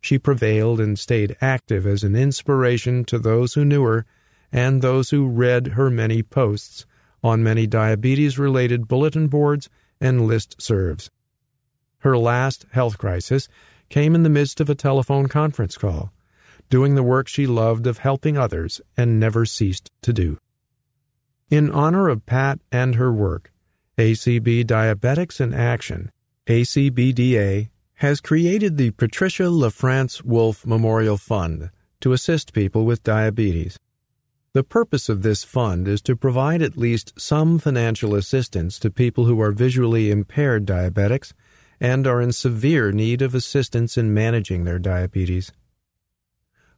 she 0.00 0.18
prevailed 0.18 0.80
and 0.80 0.98
stayed 0.98 1.36
active 1.40 1.86
as 1.86 2.02
an 2.02 2.16
inspiration 2.16 3.04
to 3.04 3.20
those 3.20 3.54
who 3.54 3.64
knew 3.64 3.84
her 3.84 4.04
and 4.52 4.80
those 4.80 5.10
who 5.10 5.26
read 5.28 5.68
her 5.68 5.90
many 5.90 6.22
posts 6.22 6.86
on 7.22 7.42
many 7.42 7.66
diabetes 7.66 8.38
related 8.38 8.88
bulletin 8.88 9.26
boards 9.28 9.68
and 10.00 10.26
list 10.26 10.60
serves. 10.60 11.10
Her 11.98 12.16
last 12.16 12.66
health 12.70 12.98
crisis 12.98 13.48
came 13.88 14.14
in 14.14 14.22
the 14.22 14.30
midst 14.30 14.60
of 14.60 14.70
a 14.70 14.74
telephone 14.74 15.26
conference 15.26 15.76
call, 15.76 16.12
doing 16.70 16.94
the 16.94 17.02
work 17.02 17.28
she 17.28 17.46
loved 17.46 17.86
of 17.86 17.98
helping 17.98 18.36
others 18.36 18.80
and 18.96 19.18
never 19.18 19.44
ceased 19.44 19.90
to 20.02 20.12
do. 20.12 20.38
In 21.50 21.70
honor 21.70 22.08
of 22.08 22.26
Pat 22.26 22.60
and 22.72 22.96
her 22.96 23.12
work, 23.12 23.52
ACB 23.98 24.64
Diabetics 24.64 25.40
in 25.40 25.54
Action, 25.54 26.10
ACBDA, 26.46 27.70
has 27.94 28.20
created 28.20 28.76
the 28.76 28.90
Patricia 28.90 29.44
LaFrance 29.44 30.22
Wolf 30.22 30.66
Memorial 30.66 31.16
Fund 31.16 31.70
to 32.00 32.12
assist 32.12 32.52
people 32.52 32.84
with 32.84 33.02
diabetes. 33.02 33.78
The 34.56 34.64
purpose 34.64 35.10
of 35.10 35.20
this 35.20 35.44
fund 35.44 35.86
is 35.86 36.00
to 36.00 36.16
provide 36.16 36.62
at 36.62 36.78
least 36.78 37.12
some 37.20 37.58
financial 37.58 38.14
assistance 38.14 38.78
to 38.78 38.90
people 38.90 39.26
who 39.26 39.38
are 39.38 39.52
visually 39.52 40.10
impaired 40.10 40.64
diabetics 40.64 41.34
and 41.78 42.06
are 42.06 42.22
in 42.22 42.32
severe 42.32 42.90
need 42.90 43.20
of 43.20 43.34
assistance 43.34 43.98
in 43.98 44.14
managing 44.14 44.64
their 44.64 44.78
diabetes. 44.78 45.52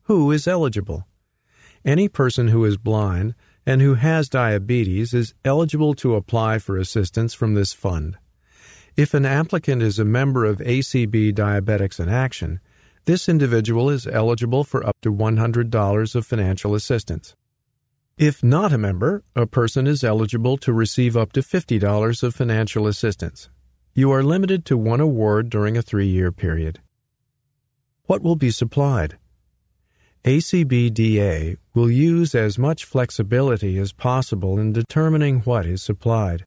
Who 0.03 0.33
is 0.33 0.49
eligible? 0.49 1.07
Any 1.85 2.09
person 2.09 2.49
who 2.49 2.65
is 2.65 2.79
blind 2.79 3.37
and 3.65 3.81
who 3.81 3.95
has 3.95 4.29
diabetes 4.29 5.15
is 5.15 5.35
eligible 5.45 5.95
to 6.03 6.17
apply 6.17 6.59
for 6.59 6.77
assistance 6.77 7.33
from 7.33 7.55
this 7.55 7.73
fund. 7.73 8.17
If 8.97 9.15
an 9.15 9.25
applicant 9.25 9.83
is 9.83 10.01
a 10.01 10.05
member 10.05 10.45
of 10.45 10.59
ACB 10.59 11.33
Diabetics 11.33 12.01
in 12.01 12.09
Action, 12.09 12.59
this 13.05 13.29
individual 13.29 13.89
is 13.89 14.09
eligible 14.09 14.65
for 14.65 14.85
up 14.85 14.97
to 15.03 15.13
$100 15.15 16.15
of 16.17 16.27
financial 16.27 16.75
assistance. 16.75 17.37
If 18.19 18.43
not 18.43 18.73
a 18.73 18.79
member, 18.79 19.23
a 19.37 19.47
person 19.47 19.87
is 19.87 20.03
eligible 20.03 20.57
to 20.59 20.73
receive 20.73 21.17
up 21.17 21.31
to 21.35 21.41
$50 21.41 22.23
of 22.25 22.35
financial 22.35 22.89
assistance. 22.89 23.49
You 23.95 24.11
are 24.11 24.25
limited 24.25 24.65
to 24.65 24.77
one 24.77 24.99
award 24.99 25.51
during 25.51 25.77
a 25.77 25.83
three 25.83 26.09
year 26.09 26.33
period. 26.33 26.81
What 28.07 28.21
will 28.21 28.35
be 28.35 28.51
supplied? 28.51 29.19
ACBDA 30.25 31.59
will 31.75 31.89
use 31.89 32.35
as 32.35 32.59
much 32.59 32.85
flexibility 32.85 33.79
as 33.79 33.93
possible 33.93 34.59
in 34.59 34.73
determining 34.73 35.39
what 35.43 35.65
is 35.65 35.81
supplied. 35.81 36.45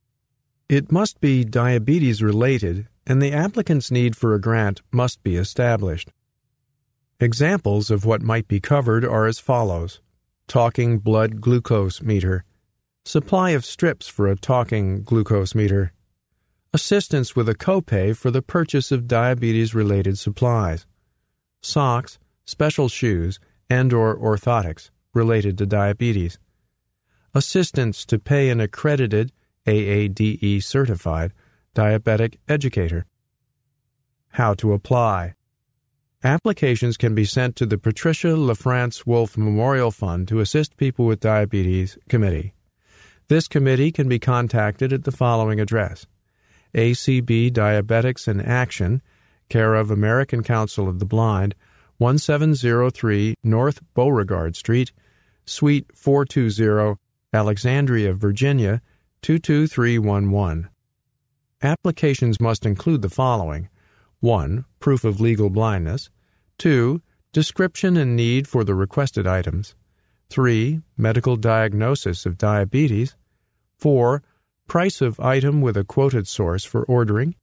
It 0.67 0.91
must 0.91 1.21
be 1.21 1.45
diabetes 1.45 2.21
related, 2.21 2.89
and 3.07 3.21
the 3.21 3.31
applicant's 3.31 3.89
need 3.89 4.17
for 4.17 4.35
a 4.35 4.41
grant 4.41 4.81
must 4.91 5.23
be 5.23 5.37
established. 5.37 6.09
Examples 7.21 7.89
of 7.89 8.03
what 8.03 8.21
might 8.21 8.49
be 8.49 8.59
covered 8.59 9.05
are 9.05 9.25
as 9.25 9.39
follows 9.39 10.01
Talking 10.51 10.99
blood 10.99 11.39
glucose 11.39 12.01
meter, 12.01 12.43
supply 13.05 13.51
of 13.51 13.63
strips 13.63 14.09
for 14.09 14.27
a 14.27 14.35
talking 14.35 15.01
glucose 15.01 15.55
meter, 15.55 15.93
assistance 16.73 17.37
with 17.37 17.47
a 17.47 17.55
copay 17.55 18.13
for 18.13 18.31
the 18.31 18.41
purchase 18.41 18.91
of 18.91 19.07
diabetes 19.07 19.73
related 19.73 20.19
supplies, 20.19 20.85
socks, 21.61 22.19
special 22.43 22.89
shoes, 22.89 23.39
and 23.69 23.93
or 23.93 24.17
orthotics 24.17 24.89
related 25.13 25.57
to 25.59 25.65
diabetes, 25.65 26.37
assistance 27.33 28.03
to 28.03 28.19
pay 28.19 28.49
an 28.49 28.59
accredited 28.59 29.31
AADE 29.65 30.61
certified 30.61 31.31
diabetic 31.73 32.35
educator. 32.49 33.05
How 34.31 34.53
to 34.55 34.73
apply. 34.73 35.35
Applications 36.23 36.97
can 36.97 37.15
be 37.15 37.25
sent 37.25 37.55
to 37.55 37.65
the 37.65 37.79
Patricia 37.79 38.27
LaFrance 38.27 39.07
Wolf 39.07 39.35
Memorial 39.35 39.89
Fund 39.89 40.27
to 40.27 40.39
assist 40.39 40.77
people 40.77 41.07
with 41.07 41.19
diabetes 41.19 41.97
committee. 42.09 42.53
This 43.27 43.47
committee 43.47 43.91
can 43.91 44.07
be 44.07 44.19
contacted 44.19 44.93
at 44.93 45.03
the 45.03 45.11
following 45.11 45.59
address 45.59 46.05
ACB 46.75 47.51
Diabetics 47.51 48.27
in 48.27 48.39
Action, 48.39 49.01
care 49.49 49.73
of 49.73 49.89
American 49.89 50.43
Council 50.43 50.87
of 50.87 50.99
the 50.99 51.05
Blind, 51.05 51.55
1703 51.97 53.33
North 53.43 53.81
Beauregard 53.95 54.55
Street, 54.55 54.91
Suite 55.45 55.87
420, 55.95 56.99
Alexandria, 57.33 58.13
Virginia 58.13 58.79
22311. 59.23 60.69
Applications 61.63 62.39
must 62.39 62.63
include 62.63 63.01
the 63.01 63.09
following 63.09 63.69
1. 64.21 64.65
Proof 64.79 65.03
of 65.03 65.19
legal 65.19 65.49
blindness. 65.49 66.11
2. 66.59 67.01
Description 67.33 67.97
and 67.97 68.15
need 68.15 68.47
for 68.47 68.63
the 68.63 68.75
requested 68.75 69.25
items. 69.25 69.73
3. 70.29 70.79
Medical 70.95 71.35
diagnosis 71.35 72.27
of 72.27 72.37
diabetes. 72.37 73.15
4. 73.79 74.21
Price 74.67 75.01
of 75.01 75.19
item 75.19 75.59
with 75.59 75.75
a 75.75 75.83
quoted 75.83 76.27
source 76.27 76.63
for 76.63 76.83
ordering. 76.83 77.33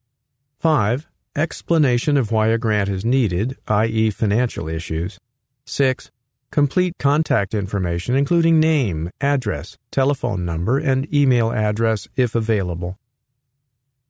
5. 0.60 1.08
Explanation 1.34 2.16
of 2.16 2.30
why 2.30 2.46
a 2.46 2.58
grant 2.58 2.88
is 2.88 3.04
needed, 3.04 3.56
i.e., 3.66 4.10
financial 4.10 4.68
issues. 4.68 5.18
6. 5.66 6.12
Complete 6.52 6.94
contact 6.98 7.54
information, 7.54 8.14
including 8.14 8.60
name, 8.60 9.10
address, 9.20 9.76
telephone 9.90 10.44
number, 10.44 10.78
and 10.78 11.12
email 11.12 11.50
address 11.50 12.06
if 12.14 12.36
available. 12.36 12.96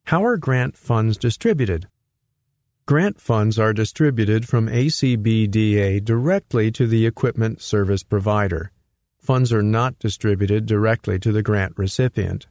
How 0.05 0.23
are 0.23 0.37
grant 0.37 0.77
funds 0.77 1.17
distributed? 1.17 1.89
Grant 2.89 3.21
funds 3.21 3.59
are 3.59 3.75
distributed 3.75 4.49
from 4.49 4.67
ACBDA 4.67 6.03
directly 6.03 6.71
to 6.71 6.87
the 6.87 7.05
equipment 7.05 7.61
service 7.61 8.03
provider. 8.03 8.73
Funds 9.19 9.53
are 9.53 9.63
not 9.63 9.99
distributed 9.99 10.65
directly 10.65 11.19
to 11.19 11.31
the 11.31 11.43
grant 11.43 11.75
recipient. 11.77 12.47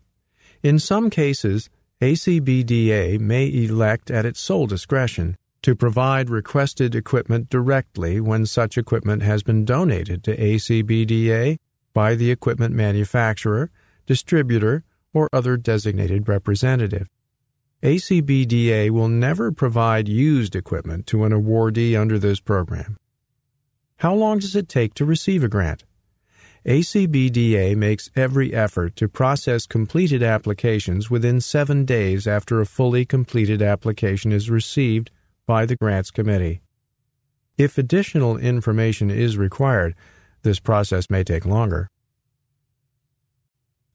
In 0.62 0.78
some 0.78 1.10
cases, 1.10 1.72
ACBDA 2.02 3.20
may 3.20 3.52
elect 3.52 4.12
at 4.12 4.28
its 4.28 4.40
sole 4.40 4.68
discretion 4.68 5.38
to 5.64 5.76
provide 5.76 6.30
requested 6.30 6.94
equipment 6.94 7.50
directly 7.50 8.22
when 8.22 8.46
such 8.46 8.78
equipment 8.78 9.24
has 9.24 9.42
been 9.42 9.66
donated 9.66 10.24
to 10.24 10.38
ACBDA 10.38 11.58
by 11.96 12.14
the 12.14 12.30
equipment 12.30 12.76
manufacturer, 12.76 13.72
distributor, 14.06 14.84
or 15.16 15.30
other 15.34 15.58
designated 15.58 16.30
representative. 16.30 17.08
ACBDA 17.84 18.90
will 18.90 19.08
never 19.08 19.52
provide 19.52 20.08
used 20.08 20.56
equipment 20.56 21.06
to 21.06 21.24
an 21.26 21.32
awardee 21.32 22.00
under 22.00 22.18
this 22.18 22.40
program. 22.40 22.98
How 23.98 24.16
long 24.16 24.40
does 24.40 24.56
it 24.56 24.68
take 24.68 24.96
to 24.96 25.06
receive 25.06 25.44
a 25.44 25.48
grant? 25.48 25.84
ACBDA 26.66 27.76
makes 27.76 28.10
every 28.16 28.52
effort 28.52 28.96
to 28.96 29.08
process 29.08 29.68
completed 29.68 30.24
applications 30.24 31.12
within 31.12 31.40
seven 31.40 31.86
days 31.86 32.26
after 32.28 32.60
a 32.60 32.66
fully 32.66 33.06
completed 33.06 33.62
application 33.62 34.32
is 34.32 34.50
received 34.50 35.12
by 35.46 35.68
the 35.68 35.76
Grants 35.76 36.10
Committee. 36.10 36.62
If 37.60 37.78
additional 37.78 38.38
information 38.38 39.12
is 39.12 39.38
required, 39.38 39.94
this 40.42 40.60
process 40.60 41.12
may 41.12 41.24
take 41.24 41.46
longer. 41.46 41.90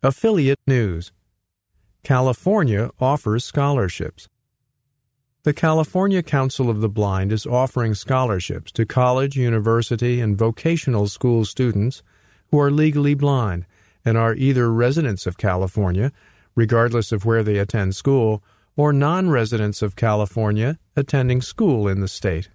Affiliate 0.05 0.61
News 0.69 1.13
California 2.05 2.91
offers 3.01 3.45
scholarships. 3.45 4.29
The 5.45 5.53
California 5.53 6.21
Council 6.21 6.69
of 6.69 6.81
the 6.81 6.89
Blind 6.89 7.31
is 7.31 7.47
offering 7.47 7.95
scholarships 7.95 8.73
to 8.73 8.85
college, 8.85 9.37
university, 9.37 10.21
and 10.21 10.37
vocational 10.37 11.07
school 11.07 11.45
students 11.45 12.03
who 12.51 12.59
are 12.59 12.73
legally 12.73 13.15
blind 13.15 13.67
and 14.05 14.19
are 14.19 14.35
either 14.35 14.73
residents 14.73 15.29
of 15.29 15.39
California, 15.39 16.11
regardless 16.57 17.13
of 17.13 17.25
where 17.25 17.45
they 17.45 17.59
attend 17.59 17.95
school, 17.95 18.43
or 18.75 18.93
non 18.93 19.31
residents 19.31 19.81
of 19.81 19.95
California 19.95 20.81
attending 20.97 21.41
school 21.41 21.87
in 21.87 22.01
the 22.01 22.09
state. 22.09 22.51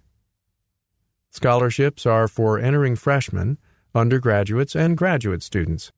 Scholarships 1.30 2.04
are 2.04 2.28
for 2.28 2.58
entering 2.58 2.96
freshmen, 2.96 3.56
undergraduates, 3.94 4.76
and 4.76 4.96
graduate 4.96 5.42
students. 5.42 5.90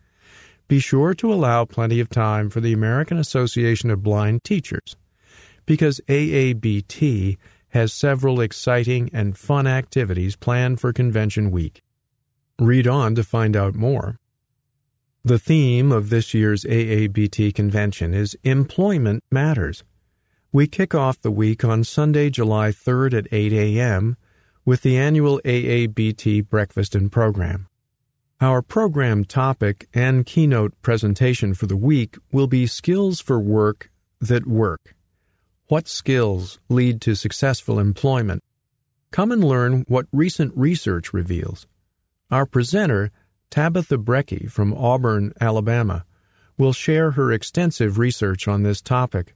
be 0.68 0.78
sure 0.78 1.16
to 1.16 1.34
allow 1.34 1.66
plenty 1.66 2.00
of 2.00 2.08
time 2.08 2.52
for 2.52 2.62
the 2.62 2.72
American 2.72 3.18
Association 3.18 3.90
of 3.90 4.04
Blind 4.04 4.44
Teachers, 4.44 4.96
because 5.66 6.00
AABT 6.08 7.40
has 7.70 7.92
several 7.92 8.42
exciting 8.42 9.10
and 9.12 9.36
fun 9.36 9.66
activities 9.66 10.36
planned 10.36 10.80
for 10.80 10.94
Convention 10.94 11.50
Week. 11.50 11.82
Read 12.60 12.86
on 12.86 13.16
to 13.16 13.24
find 13.24 13.58
out 13.58 13.74
more. 13.74 14.20
The 15.24 15.40
theme 15.40 15.92
of 15.92 16.12
this 16.12 16.36
year's 16.36 16.64
AABT 16.64 17.56
convention 17.56 18.14
is 18.14 18.38
Employment 18.44 19.24
Matters. 19.32 19.84
We 20.54 20.68
kick 20.68 20.94
off 20.94 21.22
the 21.22 21.32
week 21.32 21.64
on 21.64 21.86
Sunday, 21.86 22.30
July 22.30 22.72
3rd 22.72 23.14
at 23.20 23.28
8 23.32 23.54
a.m. 23.54 24.18
with 24.66 24.82
the 24.82 24.98
annual 24.98 25.40
AABT 25.46 26.50
breakfast 26.50 26.94
and 26.94 27.10
program. 27.10 27.70
Our 28.42 28.62
program 28.62 29.24
topic 29.24 29.88
and 29.94 30.26
keynote 30.26 30.74
presentation 30.82 31.54
for 31.54 31.68
the 31.68 31.78
week 31.78 32.18
will 32.34 32.48
be 32.48 32.68
Skills 32.68 33.22
for 33.22 33.40
Work 33.40 33.92
That 34.20 34.46
Work. 34.46 34.94
What 35.68 35.88
skills 35.88 36.60
lead 36.68 37.00
to 37.04 37.16
successful 37.16 37.80
employment? 37.80 38.44
Come 39.12 39.32
and 39.32 39.42
learn 39.42 39.86
what 39.88 40.08
recent 40.12 40.52
research 40.58 41.14
reveals. 41.14 41.66
Our 42.30 42.46
presenter, 42.46 43.12
Tabitha 43.52 43.98
Brecky 43.98 44.52
from 44.52 44.74
Auburn, 44.74 45.32
Alabama, 45.40 46.04
will 46.58 46.74
share 46.74 47.12
her 47.12 47.32
extensive 47.32 47.98
research 47.98 48.50
on 48.50 48.64
this 48.64 48.82
topic. 48.82 49.34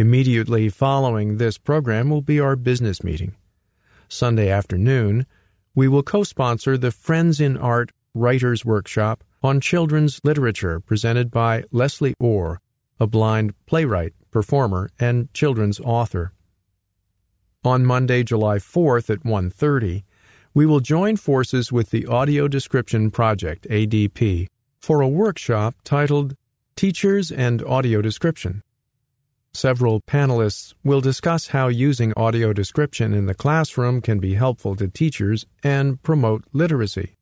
Immediately 0.00 0.70
following 0.70 1.36
this 1.36 1.58
program 1.58 2.08
will 2.08 2.22
be 2.22 2.40
our 2.40 2.56
business 2.56 3.04
meeting. 3.04 3.36
Sunday 4.08 4.48
afternoon, 4.48 5.26
we 5.74 5.88
will 5.88 6.02
co 6.02 6.24
sponsor 6.24 6.78
the 6.78 6.90
Friends 6.90 7.38
in 7.38 7.58
Art 7.58 7.92
Writers 8.14 8.64
Workshop 8.64 9.22
on 9.42 9.60
Children's 9.60 10.18
Literature 10.24 10.80
presented 10.80 11.30
by 11.30 11.64
Leslie 11.70 12.14
Orr, 12.18 12.62
a 12.98 13.06
blind 13.06 13.52
playwright, 13.66 14.14
performer, 14.30 14.88
and 14.98 15.30
children's 15.34 15.78
author. 15.80 16.32
On 17.62 17.84
Monday, 17.84 18.22
July 18.22 18.56
4th 18.56 19.10
at 19.10 19.22
1:30, 19.22 20.04
we 20.54 20.64
will 20.64 20.80
join 20.80 21.18
forces 21.18 21.70
with 21.70 21.90
the 21.90 22.06
Audio 22.06 22.48
Description 22.48 23.10
Project, 23.10 23.66
ADP, 23.68 24.48
for 24.78 25.02
a 25.02 25.08
workshop 25.22 25.74
titled 25.84 26.36
Teachers 26.74 27.30
and 27.30 27.62
Audio 27.64 28.00
Description. 28.00 28.62
Several 29.52 30.00
panelists 30.02 30.74
will 30.84 31.00
discuss 31.00 31.48
how 31.48 31.66
using 31.66 32.12
audio 32.16 32.52
description 32.52 33.12
in 33.12 33.26
the 33.26 33.34
classroom 33.34 34.00
can 34.00 34.20
be 34.20 34.34
helpful 34.34 34.76
to 34.76 34.86
teachers 34.86 35.44
and 35.64 36.00
promote 36.04 36.44
literacy. 36.52 37.16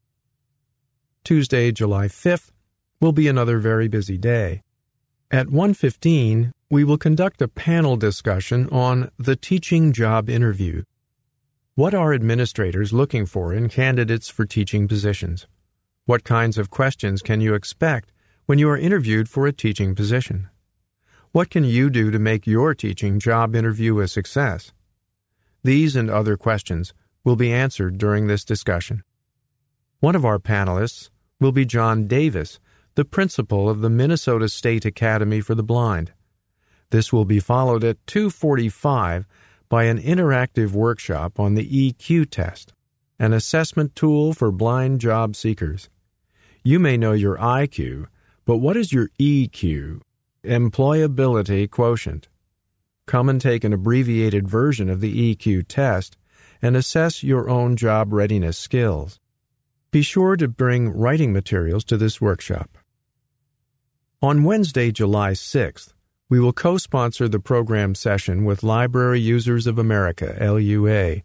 Tuesday, 1.25 1.73
July 1.73 2.07
5th, 2.07 2.51
will 3.01 3.13
be 3.13 3.29
another 3.29 3.59
very 3.59 3.89
busy 3.89 4.19
day. 4.19 4.63
At 5.31 5.49
1:15, 5.49 6.53
we 6.71 6.85
will 6.85 6.99
conduct 6.99 7.41
a 7.41 7.49
panel 7.49 7.97
discussion 7.97 8.69
on 8.69 9.11
the 9.19 9.37
teaching 9.37 9.93
job 9.93 10.29
interview. 10.29 10.83
What 11.77 11.95
are 11.95 12.13
administrators 12.13 12.93
looking 12.93 13.25
for 13.25 13.55
in 13.55 13.71
candidates 13.71 14.29
for 14.29 14.45
teaching 14.45 14.87
positions? 14.87 15.47
What 16.05 16.25
kinds 16.25 16.59
of 16.59 16.71
questions 16.71 17.23
can 17.23 17.41
you 17.41 17.55
expect 17.55 18.13
when 18.45 18.59
you 18.59 18.69
are 18.69 18.77
interviewed 18.77 19.29
for 19.31 19.47
a 19.47 19.53
teaching 19.53 19.95
position? 19.95 20.49
What 21.39 21.51
can 21.51 21.63
you 21.63 21.89
do 21.89 22.11
to 22.11 22.19
make 22.19 22.49
your 22.49 22.75
teaching 22.75 23.21
job 23.21 23.55
interview 23.55 24.01
a 24.01 24.09
success? 24.09 24.73
These 25.63 25.95
and 25.95 26.11
other 26.11 26.37
questions 26.37 26.93
will 27.23 27.37
be 27.37 27.53
answered 27.53 27.97
during 27.97 28.27
this 28.27 28.45
discussion. 28.45 29.05
One 30.01 30.17
of 30.17 30.25
our 30.25 30.41
panelists 30.41 31.11
will 31.39 31.53
be 31.53 31.65
John 31.65 32.09
Davis, 32.09 32.59
the 32.97 33.05
principal 33.05 33.71
of 33.71 33.83
the 33.83 33.89
Minnesota 33.89 34.49
State 34.49 34.85
Academy 34.85 35.41
for 35.41 35.55
the 35.55 35.63
Blind. 35.63 36.13
This 36.91 37.13
will 37.13 37.25
be 37.25 37.39
followed 37.39 37.85
at 37.85 38.05
2:45 38.09 39.25
by 39.69 39.85
an 39.85 40.03
interactive 40.03 40.73
workshop 40.73 41.39
on 41.39 41.55
the 41.55 41.69
EQ 41.69 42.27
test, 42.27 42.75
an 43.21 43.33
assessment 43.33 43.95
tool 43.95 44.33
for 44.33 44.51
blind 44.51 45.01
job 45.01 45.37
seekers. 45.37 45.89
You 46.65 46.81
may 46.81 46.97
know 46.97 47.13
your 47.13 47.37
IQ, 47.37 48.07
but 48.45 48.57
what 48.57 48.77
is 48.77 48.93
your 48.93 49.11
EQ? 49.21 50.01
Employability 50.45 51.69
quotient. 51.69 52.29
Come 53.07 53.29
and 53.29 53.41
take 53.41 53.65
an 53.65 53.73
abbreviated 53.73 54.47
version 54.47 54.89
of 54.89 55.01
the 55.01 55.35
EQ 55.35 55.65
test 55.67 56.17
and 56.63 56.77
assess 56.77 57.25
your 57.25 57.49
own 57.49 57.77
job 57.77 58.13
readiness 58.13 58.57
skills. 58.57 59.19
Be 59.91 60.01
sure 60.01 60.37
to 60.37 60.47
bring 60.47 60.91
writing 60.91 61.33
materials 61.33 61.83
to 61.87 61.97
this 61.97 62.21
workshop. 62.21 62.79
On 64.23 64.45
Wednesday, 64.45 64.93
July 64.93 65.33
6th, 65.33 65.93
we 66.29 66.39
will 66.39 66.53
co 66.53 66.79
sponsor 66.79 67.27
the 67.27 67.41
program 67.41 67.97
session 67.97 68.45
with 68.45 68.63
Library 68.63 69.19
Users 69.19 69.67
of 69.67 69.77
America, 69.77 70.37
LUA, 70.41 71.23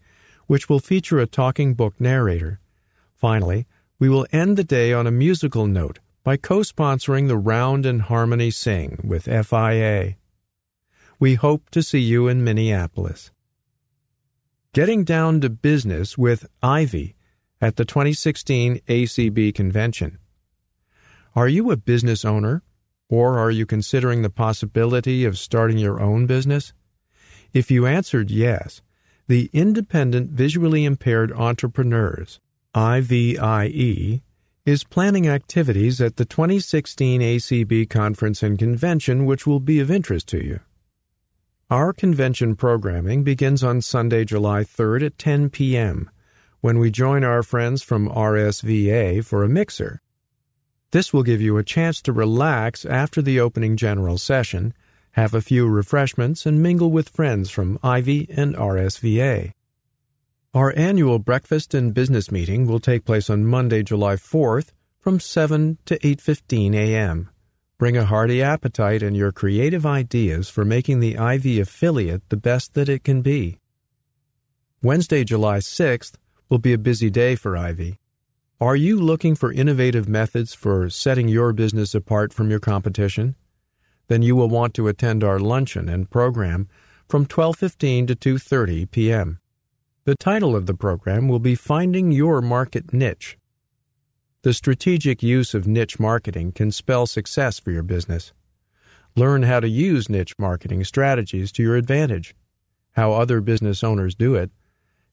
which 0.47 0.70
will 0.70 0.80
feature 0.80 1.20
a 1.20 1.28
talking 1.28 1.76
book 1.76 1.93
narrator. 1.99 2.59
Finally, 3.16 3.68
we 3.99 4.09
will 4.09 4.26
end 4.32 4.57
the 4.57 4.64
day 4.64 4.91
on 4.91 5.05
a 5.05 5.11
musical 5.11 5.68
note 5.68 5.99
by 6.24 6.38
co 6.38 6.60
sponsoring 6.60 7.28
the 7.28 7.38
Round 7.38 7.86
and 7.86 8.04
Harmony 8.04 8.50
Sing 8.50 9.00
with 9.04 9.26
FIA. 9.26 10.16
We 11.20 11.36
hope 11.36 11.70
to 11.72 11.84
see 11.84 12.00
you 12.00 12.28
in 12.28 12.44
Minneapolis. 12.44 13.32
Getting 14.74 15.04
down 15.04 15.42
to 15.42 15.50
business 15.50 16.18
with 16.18 16.48
IVIE 16.64 17.16
at 17.62 17.76
the 17.76 17.86
2016 17.86 18.80
ACB 18.88 19.54
convention. 19.54 20.18
Are 21.36 21.48
you 21.48 21.72
a 21.72 21.78
business 21.78 22.26
owner? 22.26 22.64
Or 23.10 23.38
are 23.38 23.52
you 23.52 23.66
considering 23.66 24.22
the 24.22 24.30
possibility 24.30 25.26
of 25.26 25.38
starting 25.38 25.78
your 25.78 26.02
own 26.02 26.26
business? 26.26 26.74
If 27.54 27.70
you 27.70 27.86
answered 27.86 28.32
yes, 28.32 28.82
the 29.28 29.50
Independent 29.54 30.32
Visually 30.32 30.84
Impaired 30.86 31.32
Entrepreneurs, 31.32 32.40
IVIE, 32.74 34.22
is 34.66 34.84
planning 34.84 35.28
activities 35.28 35.99
at 35.99 36.16
the 36.16 36.26
2016 36.26 37.22
ACB 37.22 37.89
Conference 37.89 38.41
and 38.41 38.57
Convention 38.57 39.26
which 39.26 39.45
will 39.45 39.59
be 39.59 39.80
of 39.80 39.91
interest 39.91 40.28
to 40.30 40.43
you. 40.43 40.59
Our 41.70 41.93
convention 41.93 42.55
programming 42.55 43.24
begins 43.24 43.64
on 43.64 43.82
Sunday, 43.82 44.26
July 44.26 44.64
3rd 44.64 45.05
at 45.05 45.18
10 45.18 45.49
p.m 45.49 46.09
when 46.64 46.80
we 46.80 46.89
join 46.89 47.26
our 47.26 47.43
friends 47.43 47.84
from 47.84 48.07
RSVA 48.07 49.26
for 49.26 49.43
a 49.43 49.49
mixer. 49.49 50.01
This 50.91 51.11
will 51.11 51.24
give 51.24 51.41
you 51.41 51.57
a 51.57 51.64
chance 51.64 52.01
to 52.03 52.14
relax 52.14 52.86
after 52.86 53.22
the 53.22 53.38
opening 53.38 53.76
general 53.76 54.18
session, 54.18 54.74
have 55.11 55.34
a 55.34 55.41
few 55.41 55.68
refreshments, 55.68 56.45
and 56.45 56.64
mingle 56.64 56.89
with 56.89 57.09
friends 57.09 57.49
from 57.49 57.80
IVIE 57.84 58.28
and 58.30 58.55
RSVA. 58.55 59.51
Our 60.54 60.72
annual 60.78 61.18
breakfast 61.18 61.74
and 61.74 61.93
business 61.93 62.32
meeting 62.32 62.68
will 62.68 62.80
take 62.80 63.06
place 63.06 63.30
on 63.30 63.45
Monday, 63.45 63.82
July 63.82 64.16
4th 64.16 64.72
from 64.99 65.20
7 65.20 65.80
to 65.86 65.97
8:15 65.97 66.76
a.m. 66.76 67.30
Bring 67.80 67.97
a 67.97 68.06
hearty 68.06 68.41
appetite 68.41 69.01
and 69.01 69.18
your 69.18 69.32
creative 69.32 69.86
ideas 69.86 70.49
for 70.49 70.64
making 70.64 70.99
the 70.99 71.18
IVIE 71.18 71.60
affiliate 71.60 72.30
the 72.30 72.38
best 72.38 72.76
that 72.76 72.88
it 72.88 73.04
can 73.04 73.22
be. 73.22 73.58
Wednesday, 74.82 75.24
July 75.24 75.58
6th 75.58 76.14
will 76.49 76.60
be 76.60 76.74
a 76.74 76.78
busy 76.78 77.10
day 77.10 77.36
for 77.36 77.58
IVIE. 77.58 77.97
Are 78.62 78.76
you 78.76 78.99
looking 78.99 79.36
for 79.36 79.51
innovative 79.51 80.08
methods 80.08 80.54
for 80.54 80.89
setting 80.89 81.28
your 81.28 81.51
business 81.54 81.95
apart 81.95 82.32
from 82.32 82.51
your 82.51 82.60
competition? 82.60 83.36
then 84.08 84.22
you 84.22 84.36
will 84.36 84.49
want 84.49 84.74
to 84.76 84.88
attend 84.88 85.24
our 85.24 85.39
luncheon 85.39 85.89
and 85.89 86.10
program 86.10 86.68
from 87.10 87.26
12:15 87.26 88.08
to 88.08 88.16
2:30 88.16 88.91
p.m. 88.91 89.39
The 90.06 90.16
title 90.16 90.54
of 90.54 90.66
the 90.66 90.74
program 90.74 91.30
will 91.30 91.39
be 91.39 91.56
Finding 91.56 92.12
Your 92.12 92.41
Market 92.41 92.91
Niche. 92.91 93.38
The 94.41 94.54
strategic 94.54 95.24
use 95.24 95.54
of 95.54 95.66
niche 95.66 95.97
marketing 95.97 96.51
can 96.51 96.72
spell 96.72 97.06
success 97.06 97.58
for 97.58 97.72
your 97.72 97.84
business. 97.84 98.34
Learn 99.16 99.43
how 99.43 99.62
to 99.62 99.70
use 99.70 100.10
niche 100.10 100.34
marketing 100.38 100.84
strategies 100.84 101.54
to 101.54 101.64
your 101.64 101.78
advantage, 101.78 102.36
how 102.91 103.14
other 103.14 103.39
business 103.39 103.82
owners 103.82 104.14
do 104.14 104.36
it, 104.36 104.51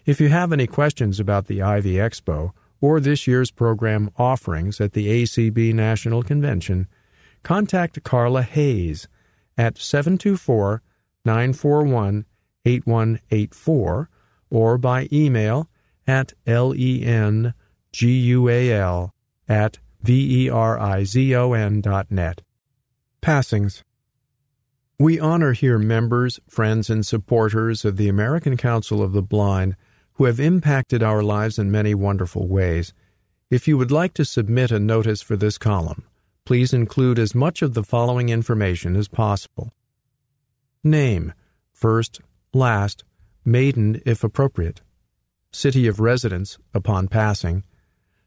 If 0.05 0.21
you 0.21 0.29
have 0.29 0.53
any 0.53 0.67
questions 0.67 1.21
about 1.21 1.47
the 1.47 1.63
IVIE 1.63 1.95
Expo 1.95 2.51
or 2.81 3.01
this 3.01 3.27
year's 3.27 3.51
program 3.51 4.11
offerings 4.17 4.81
at 4.81 4.93
the 4.93 5.23
ACB 5.23 5.75
National 5.75 6.23
Convention, 6.23 6.87
contact 7.43 8.03
Carla 8.05 8.43
Hayes 8.43 9.09
at 9.57 9.79
724 9.79 10.83
941 11.25 12.25
8184 12.65 14.11
or 14.51 14.79
by 14.79 15.09
email 15.13 15.69
at 16.07 16.33
lengual 16.47 17.53
at 19.49 19.79
verizon 20.05 21.83
dot 21.83 22.11
net. 22.11 22.43
Passings. 23.21 23.85
We 25.01 25.21
honor 25.21 25.53
here 25.53 25.79
members, 25.79 26.41
friends, 26.49 26.91
and 26.91 27.07
supporters 27.07 27.85
of 27.85 27.97
the 27.97 28.09
American 28.09 28.57
Council 28.57 29.01
of 29.03 29.13
the 29.13 29.23
Blind 29.23 29.77
who 30.19 30.25
have 30.25 30.41
impacted 30.41 31.01
our 31.01 31.23
lives 31.23 31.61
in 31.61 31.71
many 31.71 31.95
wonderful 31.95 32.49
ways. 32.49 32.93
If 33.51 33.69
you 33.69 33.79
would 33.79 33.93
like 33.93 34.15
to 34.15 34.25
submit 34.25 34.73
a 34.73 34.81
notice 34.81 35.23
for 35.23 35.37
this 35.37 35.59
column, 35.59 36.03
please 36.45 36.73
include 36.73 37.21
as 37.21 37.37
much 37.37 37.63
of 37.63 37.75
the 37.75 37.85
following 37.85 38.29
information 38.29 38.97
as 38.97 39.07
possible. 39.07 39.73
Name, 40.83 41.33
first, 41.73 42.21
last, 42.53 43.05
maiden 43.45 44.03
if 44.05 44.25
appropriate, 44.25 44.81
city 45.53 45.87
of 45.87 46.01
residence 46.01 46.59
upon 46.75 47.07
passing, 47.07 47.63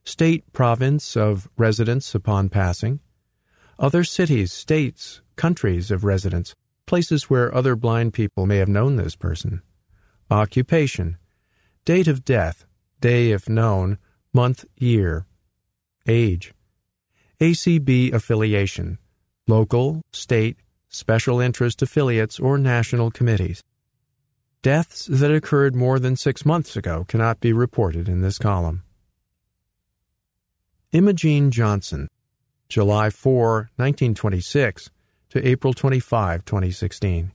state 0.05 0.51
province 0.53 1.17
of 1.17 1.49
residence 1.57 2.15
upon 2.15 2.47
passing, 2.47 3.01
other 3.77 4.05
cities, 4.05 4.53
states, 4.53 5.21
countries 5.35 5.91
of 5.91 6.05
residence, 6.05 6.55
places 6.85 7.29
where 7.29 7.53
other 7.53 7.75
blind 7.75 8.13
people 8.13 8.45
may 8.45 8.57
have 8.57 8.69
known 8.69 8.95
this 8.95 9.17
person, 9.17 9.61
occupation, 10.29 11.17
Date 11.83 12.07
of 12.07 12.23
death, 12.23 12.65
day 12.99 13.31
if 13.31 13.49
known, 13.49 13.97
month, 14.33 14.65
year. 14.77 15.25
Age. 16.07 16.53
ACB 17.39 18.13
affiliation, 18.13 18.99
local, 19.47 20.03
state, 20.11 20.57
special 20.89 21.39
interest 21.39 21.81
affiliates, 21.81 22.39
or 22.39 22.59
national 22.59 23.09
committees. 23.09 23.63
Deaths 24.61 25.07
that 25.07 25.33
occurred 25.33 25.75
more 25.75 25.97
than 25.97 26.15
six 26.15 26.45
months 26.45 26.75
ago 26.75 27.03
cannot 27.07 27.39
be 27.39 27.51
reported 27.51 28.07
in 28.07 28.21
this 28.21 28.37
column. 28.37 28.83
Imogene 30.91 31.49
Johnson, 31.49 32.07
July 32.69 33.09
4, 33.09 33.71
1926 33.77 34.91
to 35.31 35.47
April 35.47 35.73
25, 35.73 36.45
2016. 36.45 37.31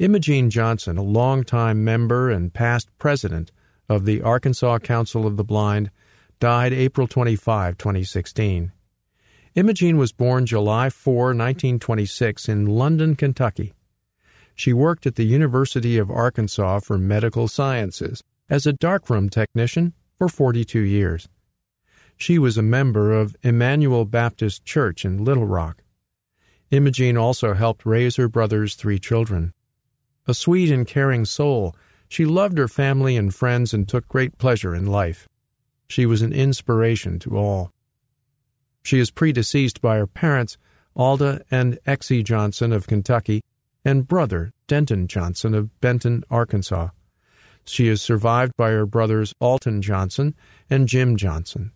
Imogene 0.00 0.48
Johnson, 0.48 0.96
a 0.96 1.02
longtime 1.02 1.84
member 1.84 2.30
and 2.30 2.54
past 2.54 2.88
president 2.96 3.52
of 3.86 4.06
the 4.06 4.22
Arkansas 4.22 4.78
Council 4.78 5.26
of 5.26 5.36
the 5.36 5.44
Blind, 5.44 5.90
died 6.38 6.72
April 6.72 7.06
25, 7.06 7.76
2016. 7.76 8.72
Imogene 9.56 9.98
was 9.98 10.12
born 10.12 10.46
July 10.46 10.88
4, 10.88 11.14
1926, 11.34 12.48
in 12.48 12.64
London, 12.64 13.14
Kentucky. 13.14 13.74
She 14.54 14.72
worked 14.72 15.06
at 15.06 15.16
the 15.16 15.26
University 15.26 15.98
of 15.98 16.10
Arkansas 16.10 16.80
for 16.80 16.96
Medical 16.96 17.46
Sciences 17.46 18.24
as 18.48 18.64
a 18.64 18.72
darkroom 18.72 19.28
technician 19.28 19.92
for 20.16 20.30
42 20.30 20.80
years. 20.80 21.28
She 22.16 22.38
was 22.38 22.56
a 22.56 22.62
member 22.62 23.12
of 23.12 23.36
Emmanuel 23.42 24.06
Baptist 24.06 24.64
Church 24.64 25.04
in 25.04 25.26
Little 25.26 25.46
Rock. 25.46 25.82
Imogene 26.70 27.18
also 27.18 27.52
helped 27.52 27.84
raise 27.84 28.16
her 28.16 28.28
brother's 28.28 28.76
three 28.76 28.98
children. 28.98 29.52
A 30.30 30.34
sweet 30.34 30.70
and 30.70 30.86
caring 30.86 31.24
soul, 31.24 31.74
she 32.08 32.24
loved 32.24 32.56
her 32.56 32.68
family 32.68 33.16
and 33.16 33.34
friends 33.34 33.74
and 33.74 33.88
took 33.88 34.06
great 34.06 34.38
pleasure 34.38 34.76
in 34.76 34.86
life. 34.86 35.28
She 35.88 36.06
was 36.06 36.22
an 36.22 36.32
inspiration 36.32 37.18
to 37.18 37.36
all. 37.36 37.72
She 38.84 39.00
is 39.00 39.10
predeceased 39.10 39.80
by 39.80 39.96
her 39.96 40.06
parents, 40.06 40.56
Alda 40.94 41.42
and 41.50 41.80
Exie 41.84 42.22
Johnson 42.22 42.72
of 42.72 42.86
Kentucky, 42.86 43.42
and 43.84 44.06
brother, 44.06 44.52
Denton 44.68 45.08
Johnson 45.08 45.52
of 45.52 45.80
Benton, 45.80 46.22
Arkansas. 46.30 46.90
She 47.64 47.88
is 47.88 48.00
survived 48.00 48.52
by 48.56 48.70
her 48.70 48.86
brothers 48.86 49.34
Alton 49.40 49.82
Johnson 49.82 50.36
and 50.70 50.86
Jim 50.86 51.16
Johnson, 51.16 51.72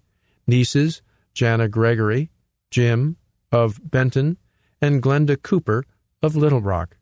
nieces 0.47 1.03
Jana 1.33 1.67
Gregory, 1.67 2.31
Jim 2.71 3.17
of 3.51 3.81
Benton, 3.91 4.37
and 4.81 5.03
Glenda 5.03 5.43
Cooper 5.43 5.85
of 6.23 6.37
Little 6.37 6.63
Rock 6.63 6.97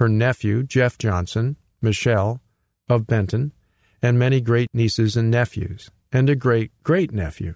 her 0.00 0.08
nephew, 0.08 0.62
Jeff 0.62 0.96
Johnson, 0.96 1.56
Michelle 1.82 2.40
of 2.88 3.06
Benton, 3.06 3.52
and 4.00 4.18
many 4.18 4.40
great 4.40 4.70
nieces 4.72 5.14
and 5.14 5.30
nephews, 5.30 5.90
and 6.10 6.30
a 6.30 6.34
great 6.34 6.72
great 6.82 7.12
nephew. 7.12 7.54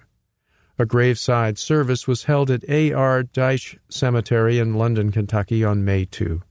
A 0.78 0.84
graveside 0.84 1.56
service 1.56 2.06
was 2.06 2.24
held 2.24 2.50
at 2.50 2.68
A.R. 2.68 3.22
Deitch 3.22 3.78
Cemetery 3.88 4.58
in 4.58 4.74
London, 4.74 5.10
Kentucky 5.10 5.64
on 5.64 5.86
May 5.86 6.04
2. 6.04 6.42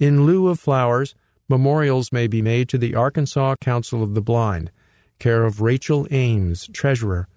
In 0.00 0.26
lieu 0.26 0.48
of 0.48 0.58
flowers, 0.58 1.14
memorials 1.48 2.10
may 2.10 2.26
be 2.26 2.42
made 2.42 2.68
to 2.70 2.78
the 2.78 2.96
Arkansas 2.96 3.54
Council 3.60 4.02
of 4.02 4.14
the 4.14 4.20
Blind, 4.20 4.72
care 5.20 5.44
of 5.44 5.60
Rachel 5.60 6.08
Ames, 6.10 6.68
Treasurer, 6.72 7.28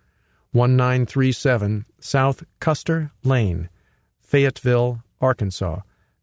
1937 0.54 1.86
South 2.00 2.44
Custer 2.60 3.12
Lane, 3.24 3.70
Fayetteville, 4.24 5.04
Arkansas, 5.22 5.82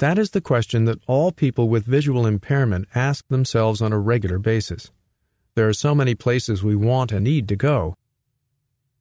That 0.00 0.18
is 0.18 0.30
the 0.30 0.40
question 0.40 0.86
that 0.86 1.02
all 1.06 1.30
people 1.30 1.68
with 1.68 1.84
visual 1.84 2.26
impairment 2.26 2.88
ask 2.94 3.28
themselves 3.28 3.82
on 3.82 3.92
a 3.92 3.98
regular 3.98 4.38
basis. 4.38 4.90
There 5.56 5.68
are 5.68 5.74
so 5.74 5.94
many 5.94 6.14
places 6.14 6.62
we 6.62 6.74
want 6.74 7.12
and 7.12 7.22
need 7.22 7.46
to 7.48 7.56
go. 7.56 7.96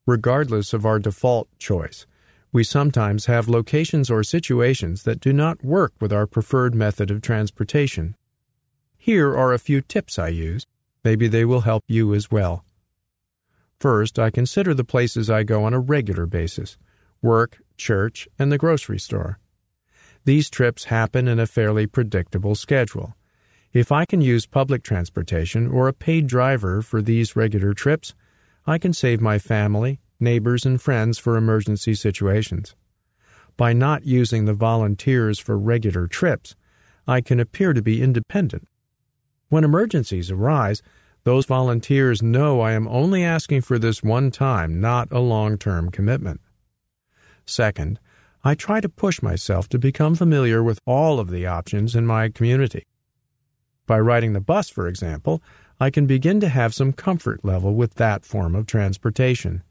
Regardless 0.05 0.73
of 0.73 0.85
our 0.85 0.99
default 0.99 1.47
choice, 1.57 2.05
we 2.51 2.65
sometimes 2.65 3.27
have 3.27 3.47
locations 3.47 4.11
or 4.11 4.25
situations 4.25 5.03
that 5.03 5.21
do 5.21 5.31
not 5.31 5.63
work 5.63 5.93
with 6.01 6.11
our 6.11 6.27
preferred 6.27 6.75
method 6.75 7.09
of 7.11 7.21
transportation. 7.21 8.17
Here 8.97 9.33
are 9.33 9.53
a 9.53 9.57
few 9.57 9.79
tips 9.79 10.19
I 10.19 10.27
use. 10.27 10.67
Maybe 11.05 11.29
they 11.29 11.45
will 11.45 11.61
help 11.61 11.85
you 11.87 12.13
as 12.13 12.29
well. 12.29 12.65
First, 13.79 14.19
I 14.19 14.31
consider 14.31 14.73
the 14.73 14.83
places 14.83 15.29
I 15.29 15.43
go 15.43 15.63
on 15.63 15.73
a 15.73 15.79
regular 15.79 16.25
basis 16.25 16.77
work, 17.21 17.59
church, 17.77 18.27
and 18.37 18.51
the 18.51 18.57
grocery 18.57 18.99
store. 18.99 19.39
These 20.29 20.51
trips 20.51 20.83
happen 20.83 21.27
in 21.27 21.39
a 21.39 21.47
fairly 21.47 21.87
predictable 21.87 22.53
schedule. 22.53 23.15
If 23.73 23.91
I 23.91 24.05
can 24.05 24.21
use 24.21 24.45
public 24.45 24.83
transportation 24.83 25.65
or 25.65 25.87
a 25.87 25.91
paid 25.91 26.27
driver 26.27 26.83
for 26.83 27.01
these 27.01 27.35
regular 27.35 27.73
trips, 27.73 28.13
I 28.67 28.77
can 28.77 28.93
save 28.93 29.21
my 29.21 29.39
family, 29.39 30.01
neighbors, 30.19 30.67
and 30.67 30.79
friends 30.79 31.17
for 31.17 31.35
emergency 31.35 31.95
situations. 31.95 32.75
By 33.57 33.73
not 33.73 34.05
using 34.05 34.45
the 34.45 34.53
volunteers 34.53 35.39
for 35.39 35.57
regular 35.57 36.05
trips, 36.05 36.55
I 37.07 37.21
can 37.21 37.39
appear 37.39 37.73
to 37.73 37.81
be 37.81 37.99
independent. 37.99 38.67
When 39.47 39.63
emergencies 39.63 40.29
arise, 40.29 40.83
those 41.23 41.47
volunteers 41.47 42.21
know 42.21 42.61
I 42.61 42.73
am 42.73 42.87
only 42.87 43.23
asking 43.23 43.61
for 43.61 43.79
this 43.79 44.03
one 44.03 44.29
time, 44.29 44.79
not 44.79 45.11
a 45.11 45.21
long 45.21 45.57
term 45.57 45.89
commitment. 45.89 46.39
Second, 47.47 47.99
I 48.49 48.55
try 48.55 48.81
to 48.81 48.89
push 48.89 49.21
myself 49.21 49.69
to 49.69 49.77
become 49.77 50.15
familiar 50.15 50.63
with 50.63 50.79
all 50.87 51.19
of 51.19 51.29
the 51.29 51.45
options 51.45 51.95
in 51.95 52.07
my 52.07 52.29
community. 52.29 52.87
By 53.85 53.99
riding 53.99 54.33
the 54.33 54.41
bus, 54.41 54.71
for 54.71 54.87
example, 54.87 55.43
I 55.79 55.91
can 55.91 56.07
begin 56.07 56.39
to 56.39 56.49
have 56.49 56.73
some 56.73 56.91
comfort 56.91 57.45
level 57.45 57.75
with 57.75 57.93
that 58.01 58.25
form 58.25 58.55
of 58.55 58.65
transportation. 58.65 59.61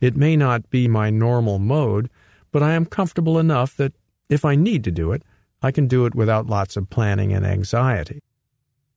It 0.00 0.16
may 0.16 0.36
not 0.36 0.70
be 0.70 0.86
my 0.86 1.10
normal 1.10 1.58
mode, 1.58 2.08
but 2.52 2.62
I 2.62 2.74
am 2.74 2.86
comfortable 2.86 3.36
enough 3.36 3.76
that 3.78 3.96
if 4.28 4.44
I 4.44 4.54
need 4.54 4.84
to 4.84 4.92
do 4.92 5.10
it, 5.10 5.24
I 5.60 5.72
can 5.72 5.88
do 5.88 6.06
it 6.06 6.14
without 6.14 6.46
lots 6.46 6.76
of 6.76 6.88
planning 6.88 7.32
and 7.32 7.44
anxiety. 7.44 8.22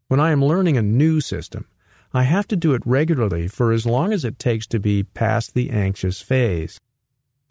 When 0.09 0.19
I 0.19 0.29
am 0.29 0.45
learning 0.45 0.77
a 0.77 0.84
new 0.84 1.19
system, 1.21 1.65
I 2.13 2.21
have 2.21 2.47
to 2.49 2.55
do 2.55 2.75
it 2.75 2.86
regularly 2.86 3.47
for 3.47 3.71
as 3.71 3.88
long 3.88 4.13
as 4.13 4.25
it 4.25 4.38
takes 4.38 4.67
to 4.67 4.79
be 4.79 5.01
past 5.01 5.55
the 5.55 5.71
anxious 5.71 6.21
phase. 6.21 6.79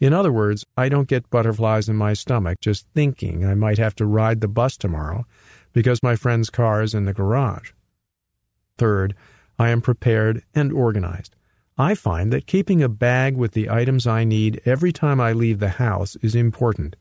In 0.03 0.11
other 0.11 0.33
words, 0.33 0.65
I 0.75 0.89
don't 0.89 1.07
get 1.07 1.29
butterflies 1.29 1.87
in 1.87 1.95
my 1.95 2.11
stomach 2.11 2.59
just 2.59 2.85
thinking 2.93 3.45
I 3.45 3.55
might 3.55 3.77
have 3.77 3.95
to 3.95 4.05
ride 4.05 4.41
the 4.41 4.49
bus 4.49 4.75
tomorrow 4.75 5.25
because 5.71 6.03
my 6.03 6.17
friend's 6.17 6.49
car 6.49 6.81
is 6.81 6.93
in 6.93 7.05
the 7.05 7.13
garage. 7.13 7.71
Third, 8.77 9.15
I 9.57 9.69
am 9.69 9.79
prepared 9.79 10.43
and 10.53 10.73
organized. 10.73 11.37
I 11.77 11.95
find 11.95 12.33
that 12.33 12.47
keeping 12.47 12.83
a 12.83 12.89
bag 12.89 13.37
with 13.37 13.53
the 13.53 13.69
items 13.69 14.05
I 14.05 14.25
need 14.25 14.61
every 14.65 14.91
time 14.91 15.21
I 15.21 15.31
leave 15.31 15.59
the 15.59 15.69
house 15.69 16.17
is 16.17 16.35
important. 16.35 16.97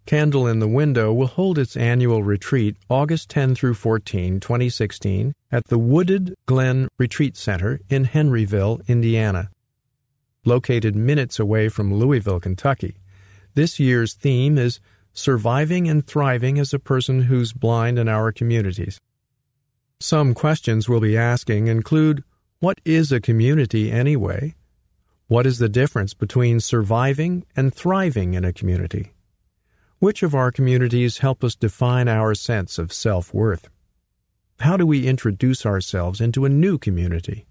Candle 0.05 0.47
in 0.47 0.59
the 0.59 0.69
Window 0.69 1.11
will 1.11 1.27
hold 1.27 1.57
its 1.57 1.75
annual 1.75 2.23
retreat 2.23 2.77
August 2.91 3.31
10 3.31 3.55
through 3.55 3.75
14, 3.75 4.41
2016, 4.41 5.33
at 5.51 5.69
the 5.69 5.79
Wooded 5.79 6.35
Glen 6.45 6.89
Retreat 6.99 7.35
Center 7.35 7.81
in 7.89 8.05
Henryville, 8.05 8.87
Indiana. 8.87 9.49
Located 10.45 10.95
minutes 10.95 11.39
away 11.39 11.71
from 11.71 11.95
Louisville, 11.95 12.41
Kentucky, 12.41 12.97
this 13.55 13.81
year's 13.81 14.13
theme 14.13 14.59
is 14.59 14.81
Surviving 15.15 15.89
and 15.89 16.07
Thriving 16.07 16.59
as 16.59 16.75
a 16.75 16.79
Person 16.79 17.23
Who's 17.23 17.55
Blind 17.55 17.99
in 17.99 18.07
Our 18.07 18.33
Communities. 18.33 19.01
Some 20.03 20.33
questions 20.33 20.89
we'll 20.89 21.01
be 21.01 21.19
asking 21.19 21.67
include 21.67 22.25
What 22.59 22.81
is 22.87 23.13
a 23.13 23.21
community 23.21 23.93
anyway? 23.93 24.55
What 25.27 25.47
is 25.47 25.59
the 25.59 25.69
difference 25.69 26.15
between 26.15 26.59
surviving 26.61 27.45
and 27.55 27.75
thriving 27.75 28.33
in 28.33 28.43
a 28.43 28.53
community? 28.53 29.13
Which 29.99 30.23
of 30.23 30.35
our 30.35 30.51
communities 30.51 31.19
help 31.19 31.45
us 31.45 31.55
define 31.55 32.09
our 32.09 32.35
sense 32.35 32.79
of 32.79 32.95
self 32.95 33.35
worth? 33.35 33.69
How 34.61 34.79
do 34.79 34.87
we 34.87 35.07
introduce 35.07 35.67
ourselves 35.67 36.19
into 36.19 36.47
a 36.47 36.49
new 36.49 36.79
community? 36.79 37.47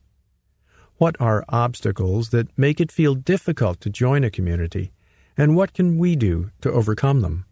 What 0.97 1.21
are 1.21 1.45
obstacles 1.49 2.31
that 2.31 2.57
make 2.57 2.81
it 2.81 2.91
feel 2.91 3.13
difficult 3.13 3.79
to 3.81 3.91
join 3.91 4.23
a 4.23 4.31
community, 4.31 4.91
and 5.37 5.55
what 5.55 5.73
can 5.73 5.99
we 5.99 6.15
do 6.15 6.49
to 6.61 6.71
overcome 6.71 7.21
them? 7.21 7.45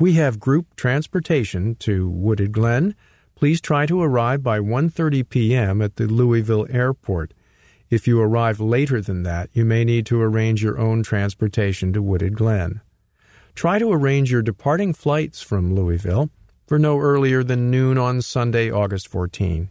We 0.00 0.14
have 0.14 0.40
group 0.40 0.74
transportation 0.74 1.74
to 1.80 2.08
Wooded 2.08 2.52
Glen 2.52 2.94
please 3.34 3.60
try 3.60 3.86
to 3.86 4.02
arrive 4.02 4.42
by 4.42 4.58
1:30 4.58 5.28
p.m. 5.28 5.82
at 5.82 5.96
the 5.96 6.06
Louisville 6.06 6.66
airport. 6.70 7.34
If 7.90 8.06
you 8.06 8.20
arrive 8.20 8.60
later 8.60 9.00
than 9.00 9.22
that, 9.24 9.50
you 9.52 9.64
may 9.64 9.84
need 9.84 10.06
to 10.06 10.20
arrange 10.20 10.62
your 10.62 10.78
own 10.78 11.02
transportation 11.02 11.92
to 11.92 12.02
Wooded 12.02 12.36
Glen. 12.36 12.80
Try 13.54 13.78
to 13.78 13.92
arrange 13.92 14.32
your 14.32 14.42
departing 14.42 14.92
flights 14.92 15.42
from 15.42 15.74
Louisville 15.74 16.30
for 16.66 16.78
no 16.78 16.98
earlier 16.98 17.44
than 17.44 17.70
noon 17.70 17.98
on 17.98 18.22
Sunday, 18.22 18.70
August 18.70 19.08
14. 19.08 19.68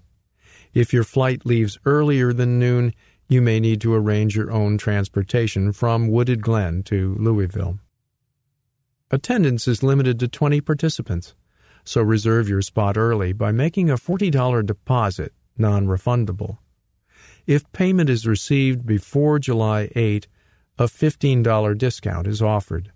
If 0.73 0.93
your 0.93 1.03
flight 1.03 1.45
leaves 1.45 1.77
earlier 1.85 2.33
than 2.33 2.59
noon, 2.59 2.93
you 3.27 3.41
may 3.41 3.59
need 3.59 3.81
to 3.81 3.93
arrange 3.93 4.35
your 4.35 4.51
own 4.51 4.77
transportation 4.77 5.71
from 5.71 6.07
Wooded 6.07 6.41
Glen 6.41 6.83
to 6.83 7.15
Louisville. 7.19 7.79
Attendance 9.11 9.67
is 9.67 9.83
limited 9.83 10.19
to 10.19 10.27
20 10.27 10.61
participants, 10.61 11.35
so 11.83 12.01
reserve 12.01 12.47
your 12.49 12.61
spot 12.61 12.97
early 12.97 13.33
by 13.33 13.51
making 13.51 13.89
a 13.89 13.95
$40 13.95 14.65
deposit, 14.65 15.33
non 15.57 15.85
refundable. 15.87 16.57
If 17.45 17.71
payment 17.71 18.09
is 18.09 18.25
received 18.25 18.85
before 18.85 19.39
July 19.39 19.89
8, 19.95 20.27
a 20.79 20.85
$15 20.85 21.77
discount 21.77 22.27
is 22.27 22.41
offered. 22.41 22.91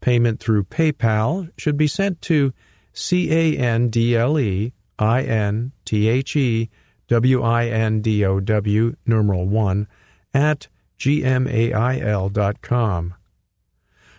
Payment 0.00 0.40
through 0.40 0.64
PayPal 0.64 1.50
should 1.56 1.76
be 1.76 1.86
sent 1.86 2.20
to 2.22 2.52
C 2.92 3.32
A 3.32 3.56
N 3.56 3.88
D 3.88 4.16
L 4.16 4.38
E 4.38 4.72
I 4.98 5.22
N 5.22 5.72
T 5.84 6.08
H 6.08 6.36
E 6.36 6.68
W 7.08 7.42
I 7.42 7.66
N 7.68 8.00
D 8.02 8.24
O 8.24 8.40
W 8.40 8.96
numeral 9.06 9.46
1 9.46 9.86
at 10.34 10.68
gmail.com. 10.98 11.44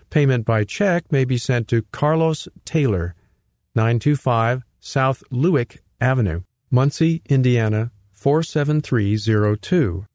Payment 0.09 0.45
by 0.45 0.63
check 0.63 1.11
may 1.11 1.25
be 1.25 1.37
sent 1.37 1.67
to 1.67 1.81
Carlos 1.91 2.47
Taylor, 2.65 3.15
925 3.75 4.63
South 4.79 5.23
Lewick 5.31 5.79
Avenue, 5.99 6.41
Muncie, 6.69 7.21
Indiana 7.29 7.91
47302. 8.11 10.05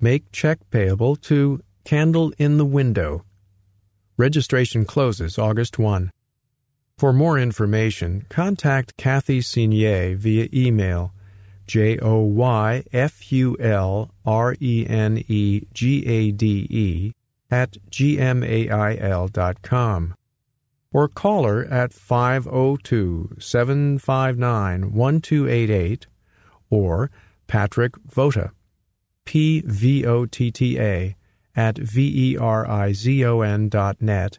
Make 0.00 0.32
check 0.32 0.58
payable 0.70 1.16
to 1.16 1.60
Candle 1.84 2.32
in 2.38 2.56
the 2.56 2.64
Window. 2.64 3.24
Registration 4.16 4.84
closes 4.84 5.38
August 5.38 5.78
1. 5.78 6.10
For 6.96 7.12
more 7.12 7.38
information, 7.38 8.24
contact 8.28 8.96
Kathy 8.96 9.40
Signier 9.40 10.16
via 10.16 10.48
email 10.52 11.12
J 11.66 11.98
O 11.98 12.20
Y 12.20 12.84
F 12.92 13.32
U 13.32 13.56
L 13.58 14.10
R 14.26 14.56
E 14.60 14.86
N 14.88 15.24
E 15.28 15.62
G 15.72 16.06
A 16.06 16.30
D 16.32 16.66
E 16.68 17.12
at 17.50 17.76
gmail.com 17.90 18.14
or 20.92 21.08
call 21.08 21.44
her 21.44 21.64
at 21.66 21.92
502 21.92 23.36
759 23.38 24.92
1288 24.92 26.06
or 26.70 27.10
Patrick 27.46 27.94
Votta, 28.08 28.50
P 29.24 29.62
V 29.64 30.06
O 30.06 30.26
T 30.26 30.50
T 30.50 30.78
A, 30.78 31.16
at 31.54 31.78
V 31.78 32.32
E 32.32 32.36
R 32.36 32.68
I 32.68 32.92
Z 32.92 33.24
O 33.24 33.40
N 33.40 33.68
dot 33.68 34.00
net 34.00 34.38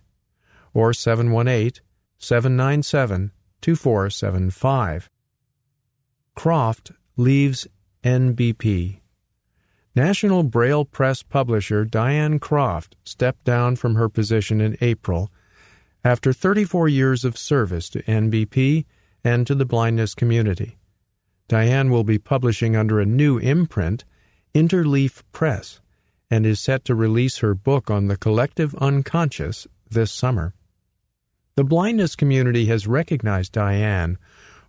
or 0.74 0.94
718 0.94 1.82
797 2.18 3.32
2475. 3.62 5.10
Croft 6.36 6.92
leaves 7.18 7.68
NBP. 8.04 9.00
National 9.94 10.44
Braille 10.44 10.86
Press 10.86 11.22
publisher 11.22 11.84
Diane 11.84 12.40
Croft 12.40 12.96
stepped 13.04 13.44
down 13.44 13.76
from 13.76 13.96
her 13.96 14.08
position 14.08 14.62
in 14.62 14.78
April 14.80 15.30
after 16.04 16.34
34 16.34 16.88
years 16.88 17.24
of 17.24 17.38
service 17.38 17.90
to 17.90 18.04
NBP 18.04 18.86
and 19.24 19.46
to 19.46 19.56
the 19.56 19.66
blindness 19.66 20.16
community. 20.16 20.78
Diane 21.48 21.92
will 21.92 22.04
be 22.04 22.18
publishing 22.18 22.76
under 22.76 23.00
a 23.00 23.06
new 23.06 23.38
imprint, 23.38 24.06
Interleaf 24.56 25.22
Press, 25.32 25.80
and 26.30 26.46
is 26.46 26.60
set 26.60 26.86
to 26.86 26.96
release 26.96 27.40
her 27.40 27.54
book 27.54 27.92
on 27.92 28.08
the 28.08 28.18
collective 28.18 28.74
unconscious 28.76 29.68
this 29.90 30.12
summer. 30.12 30.54
The 31.56 31.64
blindness 31.66 32.16
community 32.16 32.66
has 32.68 32.88
recognized 32.88 33.52
Diane 33.52 34.18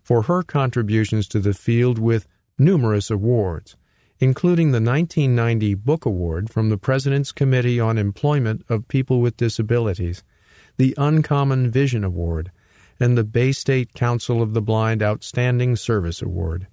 for 0.02 0.22
her 0.22 0.42
contributions 0.42 1.28
to 1.28 1.38
the 1.38 1.54
field 1.54 1.98
with 1.98 2.26
numerous 2.58 3.10
awards, 3.10 3.76
including 4.18 4.72
the 4.72 4.80
1990 4.80 5.74
Book 5.74 6.04
Award 6.04 6.50
from 6.50 6.68
the 6.68 6.76
President's 6.76 7.32
Committee 7.32 7.78
on 7.78 7.96
Employment 7.96 8.64
of 8.68 8.88
People 8.88 9.20
with 9.20 9.36
Disabilities, 9.36 10.24
the 10.76 10.94
Uncommon 10.96 11.70
Vision 11.70 12.04
Award, 12.04 12.50
and 12.98 13.16
the 13.16 13.24
Bay 13.24 13.52
State 13.52 13.94
Council 13.94 14.40
of 14.42 14.54
the 14.54 14.62
Blind 14.62 15.02
Outstanding 15.02 15.76
Service 15.76 16.22
Award. 16.22 16.66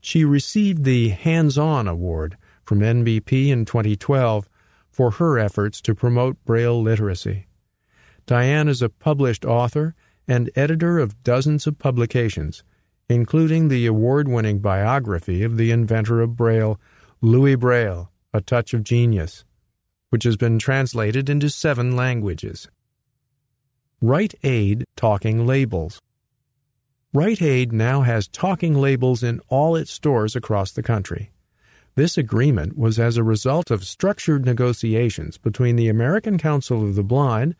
She 0.00 0.24
received 0.24 0.84
the 0.84 1.10
Hands 1.10 1.56
On 1.56 1.86
Award 1.86 2.36
from 2.64 2.80
NBP 2.80 3.48
in 3.48 3.64
2012 3.64 4.48
for 4.90 5.12
her 5.12 5.38
efforts 5.38 5.80
to 5.82 5.94
promote 5.94 6.44
Braille 6.44 6.82
literacy. 6.82 7.46
Diane 8.26 8.68
is 8.68 8.82
a 8.82 8.88
published 8.88 9.44
author 9.44 9.94
and 10.28 10.50
editor 10.54 10.98
of 10.98 11.22
dozens 11.22 11.66
of 11.66 11.78
publications, 11.78 12.62
including 13.08 13.68
the 13.68 13.86
award 13.86 14.28
winning 14.28 14.58
biography 14.60 15.42
of 15.42 15.56
the 15.56 15.70
inventor 15.70 16.20
of 16.20 16.36
Braille, 16.36 16.80
Louis 17.20 17.56
Braille, 17.56 18.10
A 18.32 18.40
Touch 18.40 18.74
of 18.74 18.84
Genius, 18.84 19.44
which 20.10 20.24
has 20.24 20.36
been 20.36 20.58
translated 20.58 21.28
into 21.28 21.50
seven 21.50 21.96
languages. 21.96 22.68
Rite 24.04 24.34
Aid 24.42 24.84
Talking 24.96 25.46
Labels. 25.46 26.00
Rite 27.14 27.40
Aid 27.40 27.72
now 27.72 28.00
has 28.00 28.26
talking 28.26 28.74
labels 28.74 29.22
in 29.22 29.40
all 29.46 29.76
its 29.76 29.92
stores 29.92 30.34
across 30.34 30.72
the 30.72 30.82
country. 30.82 31.30
This 31.94 32.18
agreement 32.18 32.76
was 32.76 32.98
as 32.98 33.16
a 33.16 33.22
result 33.22 33.70
of 33.70 33.84
structured 33.84 34.44
negotiations 34.44 35.38
between 35.38 35.76
the 35.76 35.88
American 35.88 36.36
Council 36.36 36.82
of 36.82 36.96
the 36.96 37.04
Blind, 37.04 37.54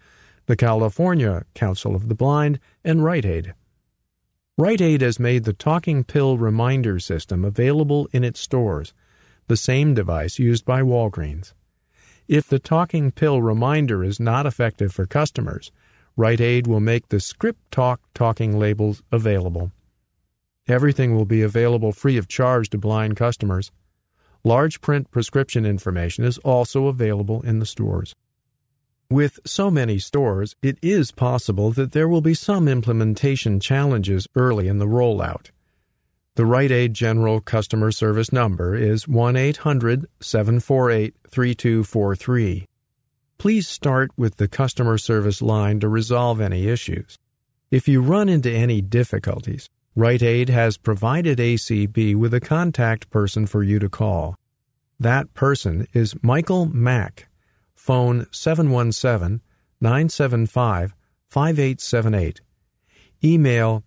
the 0.47 0.57
California 0.57 1.45
Council 1.55 1.95
of 1.95 2.09
the 2.09 2.17
Blind, 2.17 2.59
and 2.83 3.05
Rite 3.05 3.25
Aid. 3.25 3.55
Rite 4.59 4.81
Aid 4.81 5.01
has 5.01 5.21
made 5.21 5.45
the 5.45 5.53
talking 5.53 6.03
pill 6.03 6.39
reminder 6.39 6.99
system 6.99 7.45
available 7.45 8.09
in 8.13 8.25
its 8.25 8.41
stores, 8.41 8.93
the 9.47 9.57
same 9.57 9.95
device 9.95 10.41
used 10.41 10.65
by 10.65 10.83
Walgreens. 10.83 11.53
If 12.27 12.49
the 12.49 12.59
talking 12.59 13.13
pill 13.13 13.41
reminder 13.41 14.03
is 14.03 14.19
not 14.19 14.45
effective 14.45 14.93
for 14.93 15.07
customers, 15.07 15.71
Rite 16.17 16.43
Aid 16.43 16.67
will 16.67 16.81
make 16.81 17.09
the 17.09 17.21
Script 17.21 17.71
Talk 17.71 18.01
talking 18.13 18.59
labels 18.59 19.03
available. 19.11 19.73
Everything 20.69 21.15
will 21.15 21.25
be 21.25 21.41
available 21.41 21.91
free 21.91 22.19
of 22.19 22.29
charge 22.29 22.69
to 22.71 22.79
blind 22.79 23.17
customers. 23.17 23.73
Large 24.45 24.83
print 24.83 25.11
prescription 25.11 25.65
information 25.65 26.25
is 26.25 26.37
also 26.39 26.87
available 26.89 27.41
in 27.43 27.61
the 27.61 27.67
stores. 27.67 28.15
With 29.11 29.41
so 29.47 29.71
many 29.71 29.99
stores, 29.99 30.55
it 30.63 30.79
is 30.83 31.13
possible 31.13 31.71
that 31.73 31.93
there 31.93 32.09
will 32.09 32.21
be 32.21 32.35
some 32.35 32.69
implementation 32.69 33.59
challenges 33.59 34.27
early 34.35 34.69
in 34.69 34.79
the 34.79 34.87
rollout. 34.87 35.51
The 36.35 36.47
Rite 36.47 36.71
Aid 36.71 36.95
General 36.95 37.41
Customer 37.41 37.91
Service 37.91 38.33
number 38.33 38.75
is 38.75 39.09
1 39.09 39.37
800 39.37 40.07
748 40.21 41.15
3243. 41.29 42.67
Please 43.43 43.67
start 43.67 44.13
with 44.17 44.37
the 44.37 44.47
customer 44.47 44.97
service 44.97 45.43
line 45.43 45.81
to 45.81 45.89
resolve 45.89 46.41
any 46.41 46.69
issues. 46.69 47.19
If 47.73 47.89
you 47.89 48.01
run 48.01 48.29
into 48.29 48.49
any 48.49 48.81
difficulties, 48.81 49.69
Rite 49.97 50.23
Aid 50.23 50.49
has 50.49 50.79
provided 50.79 51.39
ACB 51.39 52.15
with 52.15 52.33
a 52.35 52.39
contact 52.39 53.11
person 53.11 53.49
for 53.49 53.65
you 53.65 53.81
to 53.81 53.89
call. 53.89 54.37
That 55.01 55.35
person 55.35 55.89
is 55.93 56.15
Michael 56.23 56.67
Mack 56.67 57.27
phone 57.75 58.29
717 58.31 59.41
975 59.81 60.95
5878. 61.29 62.41
Email 63.25 63.83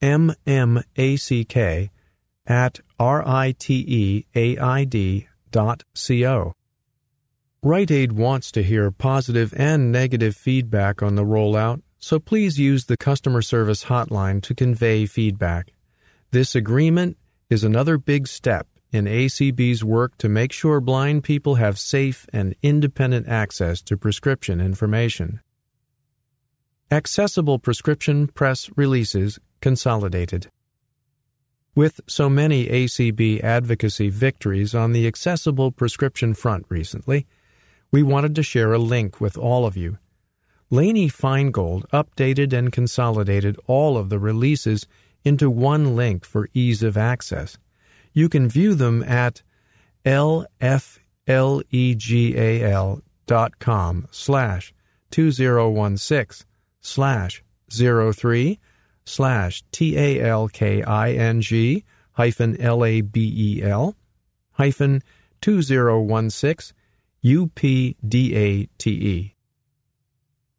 mmack 0.00 1.90
at 2.46 2.78
riteaid 3.00 4.26
dot 5.50 5.82
co. 5.96 6.54
Rite 7.62 7.90
Aid 7.90 8.12
wants 8.12 8.50
to 8.52 8.62
hear 8.62 8.90
positive 8.90 9.52
and 9.54 9.92
negative 9.92 10.34
feedback 10.34 11.02
on 11.02 11.14
the 11.14 11.26
rollout, 11.26 11.82
so 11.98 12.18
please 12.18 12.58
use 12.58 12.86
the 12.86 12.96
customer 12.96 13.42
service 13.42 13.84
hotline 13.84 14.40
to 14.44 14.54
convey 14.54 15.04
feedback. 15.04 15.74
This 16.30 16.54
agreement 16.54 17.18
is 17.50 17.62
another 17.62 17.98
big 17.98 18.26
step 18.28 18.66
in 18.92 19.04
ACB's 19.04 19.84
work 19.84 20.16
to 20.16 20.28
make 20.30 20.52
sure 20.52 20.80
blind 20.80 21.22
people 21.22 21.56
have 21.56 21.78
safe 21.78 22.26
and 22.32 22.54
independent 22.62 23.28
access 23.28 23.82
to 23.82 23.98
prescription 23.98 24.58
information. 24.58 25.40
Accessible 26.90 27.58
Prescription 27.58 28.28
Press 28.28 28.70
Releases 28.74 29.38
Consolidated. 29.60 30.50
With 31.74 32.00
so 32.06 32.30
many 32.30 32.68
ACB 32.68 33.44
advocacy 33.44 34.08
victories 34.08 34.74
on 34.74 34.92
the 34.92 35.06
accessible 35.06 35.70
prescription 35.70 36.32
front 36.32 36.64
recently, 36.70 37.26
we 37.90 38.02
wanted 38.02 38.34
to 38.34 38.42
share 38.42 38.72
a 38.72 38.78
link 38.78 39.20
with 39.20 39.36
all 39.36 39.66
of 39.66 39.76
you. 39.76 39.98
Lainey 40.70 41.08
Feingold 41.08 41.88
updated 41.90 42.52
and 42.52 42.72
consolidated 42.72 43.58
all 43.66 43.96
of 43.96 44.08
the 44.08 44.18
releases 44.18 44.86
into 45.24 45.50
one 45.50 45.96
link 45.96 46.24
for 46.24 46.48
ease 46.54 46.82
of 46.82 46.96
access 46.96 47.58
you 48.12 48.28
can 48.28 48.48
view 48.48 48.74
them 48.74 49.02
at 49.04 49.42
lflegal.com 50.04 50.48
slash 54.10 54.74
2016 55.10 56.46
slash 56.80 57.42
03 57.68 58.58
slash 59.04 59.62
T-A-L-K-I-N-G 59.72 60.24
hyphen 62.12 62.60
L-A-B-E-L 62.60 63.96
hyphen 64.52 65.02
2016 65.40 66.76
UPDATE. 67.22 68.68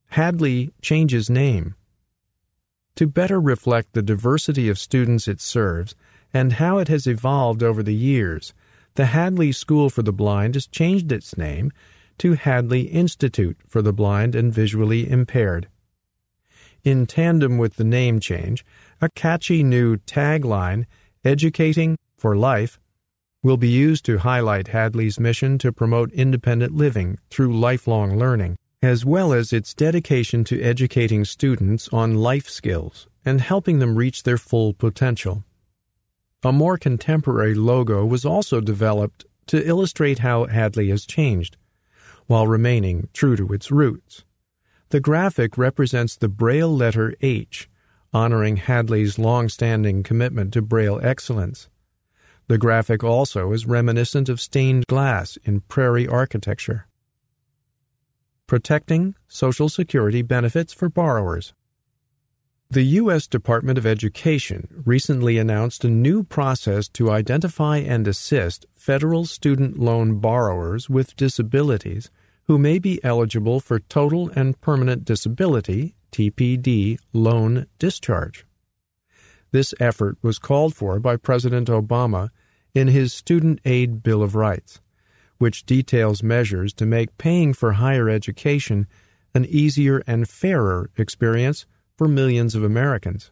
Hadley 0.10 0.74
changes 0.82 1.30
name. 1.30 1.76
To 2.96 3.08
better 3.08 3.42
reflect 3.42 3.94
the 3.94 4.04
diversity 4.04 4.70
of 4.70 4.78
students 4.78 5.28
it 5.28 5.42
serves 5.42 5.96
and 6.32 6.54
how 6.54 6.78
it 6.78 6.88
has 6.88 7.08
evolved 7.08 7.64
over 7.64 7.82
the 7.82 7.96
years, 7.96 8.54
the 8.94 9.08
Hadley 9.08 9.52
School 9.52 9.90
for 9.90 10.04
the 10.04 10.14
Blind 10.14 10.54
has 10.54 10.68
changed 10.68 11.12
its 11.12 11.36
name 11.36 11.72
to 12.20 12.34
Hadley 12.34 12.82
Institute 12.82 13.58
for 13.68 13.82
the 13.82 13.94
Blind 13.94 14.36
and 14.36 14.54
Visually 14.54 15.10
Impaired. 15.10 15.68
In 16.84 17.08
tandem 17.08 17.58
with 17.58 17.78
the 17.78 17.84
name 17.84 18.20
change, 18.20 18.64
a 19.02 19.10
catchy 19.10 19.64
new 19.64 19.98
tagline, 19.98 20.86
Educating 21.24 21.98
for 22.18 22.36
Life, 22.36 22.80
will 23.44 23.58
be 23.58 23.70
used 23.70 24.06
to 24.06 24.20
highlight 24.20 24.68
Hadley's 24.68 25.20
mission 25.20 25.58
to 25.58 25.74
promote 25.74 26.12
independent 26.12 26.76
living 26.76 27.18
through 27.30 27.60
lifelong 27.60 28.18
learning, 28.20 28.56
as 28.84 29.04
well 29.04 29.34
as 29.34 29.52
its 29.52 29.74
dedication 29.74 30.44
to 30.44 30.62
educating 30.62 31.26
students 31.26 31.90
on 31.90 32.16
life 32.16 32.48
skills 32.48 33.08
and 33.26 33.42
helping 33.42 33.80
them 33.80 33.96
reach 33.96 34.24
their 34.24 34.38
full 34.38 34.74
potential. 34.74 35.44
A 36.44 36.52
more 36.52 36.78
contemporary 36.78 37.56
logo 37.56 38.06
was 38.06 38.26
also 38.26 38.62
developed 38.62 39.26
to 39.48 39.68
illustrate 39.68 40.20
how 40.20 40.46
Hadley 40.46 40.90
has 40.90 41.06
changed, 41.06 41.58
while 42.28 42.48
remaining 42.48 43.10
true 43.14 43.36
to 43.36 43.54
its 43.54 43.72
roots. 43.72 44.24
The 44.90 45.00
graphic 45.00 45.58
represents 45.58 46.16
the 46.16 46.30
Braille 46.30 46.76
letter 46.76 47.16
H, 47.22 47.70
honoring 48.14 48.58
Hadley's 48.58 49.18
long-standing 49.18 50.04
commitment 50.04 50.54
to 50.54 50.62
Braille 50.62 51.00
excellence. 51.02 51.70
The 52.52 52.58
graphic 52.58 53.02
also 53.02 53.54
is 53.54 53.66
reminiscent 53.66 54.28
of 54.28 54.42
stained 54.42 54.86
glass 54.88 55.38
in 55.46 55.62
prairie 55.62 56.06
architecture. 56.06 56.86
Protecting 58.46 59.16
Social 59.30 59.70
Security 59.70 60.22
Benefits 60.22 60.74
for 60.74 60.90
Borrowers. 60.90 61.54
The 62.70 62.84
U.S. 63.00 63.26
Department 63.26 63.78
of 63.78 63.86
Education 63.86 64.84
recently 64.86 65.38
announced 65.38 65.86
a 65.86 65.90
new 65.90 66.26
process 66.26 66.90
to 66.90 67.10
identify 67.10 67.78
and 67.78 68.06
assist 68.06 68.66
federal 68.74 69.24
student 69.24 69.80
loan 69.80 70.20
borrowers 70.20 70.90
with 70.90 71.16
disabilities 71.16 72.12
who 72.48 72.58
may 72.58 72.80
be 72.80 73.02
eligible 73.02 73.62
for 73.62 73.80
total 73.80 74.30
and 74.36 74.60
permanent 74.60 75.06
disability 75.06 75.96
TPD 76.12 76.98
loan 77.14 77.68
discharge. 77.80 78.46
This 79.52 79.74
effort 79.80 80.18
was 80.22 80.38
called 80.38 80.76
for 80.76 81.00
by 81.00 81.16
President 81.16 81.70
Obama 81.70 82.30
in 82.74 82.88
his 82.88 83.14
Student 83.14 83.60
Aid 83.66 84.04
Bill 84.04 84.24
of 84.24 84.36
Rights, 84.36 84.80
which 85.38 85.66
details 85.66 86.24
measures 86.24 86.74
to 86.74 86.86
make 86.86 87.18
paying 87.18 87.54
for 87.54 87.74
higher 87.74 88.10
education 88.10 88.88
an 89.34 89.46
easier 89.46 90.04
and 90.08 90.28
fairer 90.28 90.90
experience 90.98 91.66
for 91.98 92.08
millions 92.08 92.56
of 92.56 92.64
Americans. 92.64 93.32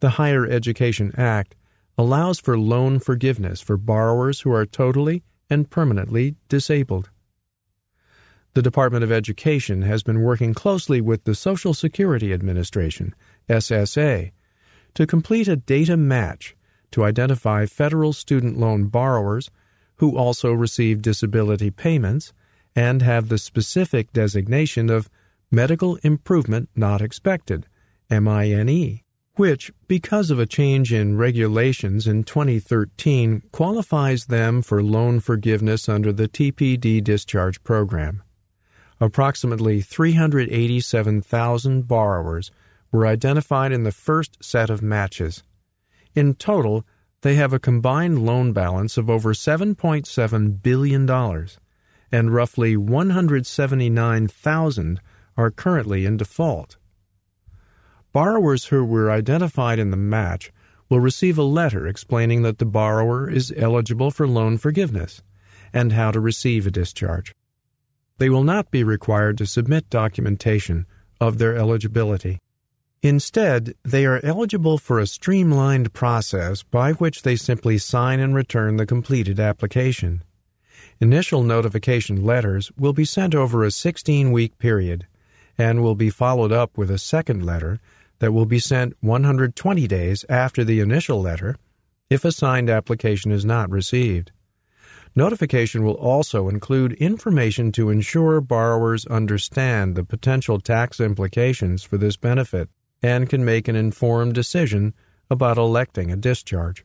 The 0.00 0.10
Higher 0.10 0.46
Education 0.46 1.12
Act 1.16 1.56
allows 1.98 2.40
for 2.40 2.58
loan 2.58 2.98
forgiveness 2.98 3.60
for 3.60 3.76
borrowers 3.76 4.40
who 4.40 4.52
are 4.52 4.64
totally 4.64 5.22
and 5.50 5.68
permanently 5.68 6.36
disabled. 6.48 7.10
The 8.54 8.62
Department 8.62 9.04
of 9.04 9.12
Education 9.12 9.82
has 9.82 10.02
been 10.02 10.22
working 10.22 10.54
closely 10.54 11.00
with 11.00 11.24
the 11.24 11.34
Social 11.34 11.74
Security 11.74 12.32
Administration, 12.32 13.14
SSA, 13.48 14.32
to 14.94 15.06
complete 15.06 15.46
a 15.46 15.56
data 15.56 15.96
match 15.96 16.56
to 16.92 17.04
identify 17.04 17.66
federal 17.66 18.12
student 18.12 18.58
loan 18.58 18.86
borrowers 18.86 19.50
who 19.96 20.16
also 20.16 20.52
receive 20.52 21.02
disability 21.02 21.70
payments 21.70 22.32
and 22.74 23.02
have 23.02 23.28
the 23.28 23.38
specific 23.38 24.12
designation 24.12 24.88
of 24.88 25.10
Medical 25.50 25.96
Improvement 26.02 26.68
Not 26.76 27.02
Expected, 27.02 27.66
MINE, 28.10 29.00
which, 29.34 29.72
because 29.88 30.30
of 30.30 30.38
a 30.38 30.46
change 30.46 30.92
in 30.92 31.16
regulations 31.16 32.06
in 32.06 32.22
2013, 32.24 33.42
qualifies 33.52 34.26
them 34.26 34.60
for 34.62 34.82
loan 34.82 35.20
forgiveness 35.20 35.88
under 35.88 36.12
the 36.12 36.28
TPD 36.28 37.02
discharge 37.02 37.62
program. 37.62 38.22
Approximately 39.00 39.80
387,000 39.80 41.88
borrowers 41.88 42.50
were 42.92 43.06
identified 43.06 43.72
in 43.72 43.84
the 43.84 43.92
first 43.92 44.36
set 44.42 44.68
of 44.70 44.82
matches. 44.82 45.42
In 46.14 46.34
total, 46.34 46.84
they 47.22 47.36
have 47.36 47.52
a 47.52 47.58
combined 47.58 48.24
loan 48.24 48.52
balance 48.52 48.96
of 48.96 49.10
over 49.10 49.34
$7.7 49.34 50.62
billion, 50.62 51.10
and 52.10 52.34
roughly 52.34 52.76
179,000 52.76 55.00
are 55.36 55.50
currently 55.50 56.04
in 56.04 56.16
default. 56.16 56.76
Borrowers 58.12 58.66
who 58.66 58.84
were 58.84 59.10
identified 59.10 59.78
in 59.78 59.90
the 59.90 59.96
match 59.96 60.52
will 60.88 61.00
receive 61.00 61.38
a 61.38 61.42
letter 61.42 61.86
explaining 61.86 62.42
that 62.42 62.58
the 62.58 62.66
borrower 62.66 63.30
is 63.30 63.54
eligible 63.56 64.10
for 64.10 64.26
loan 64.26 64.58
forgiveness 64.58 65.22
and 65.72 65.92
how 65.92 66.10
to 66.10 66.18
receive 66.18 66.66
a 66.66 66.70
discharge. 66.70 67.32
They 68.18 68.28
will 68.28 68.42
not 68.42 68.72
be 68.72 68.82
required 68.82 69.38
to 69.38 69.46
submit 69.46 69.88
documentation 69.88 70.86
of 71.20 71.38
their 71.38 71.56
eligibility. 71.56 72.40
Instead, 73.02 73.74
they 73.82 74.04
are 74.04 74.20
eligible 74.22 74.76
for 74.76 74.98
a 74.98 75.06
streamlined 75.06 75.90
process 75.94 76.62
by 76.62 76.92
which 76.92 77.22
they 77.22 77.34
simply 77.34 77.78
sign 77.78 78.20
and 78.20 78.34
return 78.34 78.76
the 78.76 78.84
completed 78.84 79.40
application. 79.40 80.22
Initial 81.00 81.42
notification 81.42 82.22
letters 82.22 82.70
will 82.76 82.92
be 82.92 83.06
sent 83.06 83.34
over 83.34 83.64
a 83.64 83.70
16 83.70 84.32
week 84.32 84.58
period 84.58 85.06
and 85.56 85.82
will 85.82 85.94
be 85.94 86.10
followed 86.10 86.52
up 86.52 86.76
with 86.76 86.90
a 86.90 86.98
second 86.98 87.42
letter 87.42 87.80
that 88.18 88.34
will 88.34 88.44
be 88.44 88.58
sent 88.58 88.94
120 89.00 89.86
days 89.86 90.26
after 90.28 90.62
the 90.62 90.80
initial 90.80 91.22
letter 91.22 91.56
if 92.10 92.22
a 92.22 92.32
signed 92.32 92.68
application 92.68 93.32
is 93.32 93.46
not 93.46 93.70
received. 93.70 94.30
Notification 95.16 95.84
will 95.84 95.94
also 95.94 96.50
include 96.50 96.92
information 96.94 97.72
to 97.72 97.88
ensure 97.88 98.42
borrowers 98.42 99.06
understand 99.06 99.94
the 99.94 100.04
potential 100.04 100.60
tax 100.60 101.00
implications 101.00 101.82
for 101.82 101.96
this 101.96 102.18
benefit 102.18 102.68
and 103.02 103.28
can 103.28 103.44
make 103.44 103.68
an 103.68 103.76
informed 103.76 104.34
decision 104.34 104.94
about 105.30 105.58
electing 105.58 106.10
a 106.10 106.16
discharge. 106.16 106.84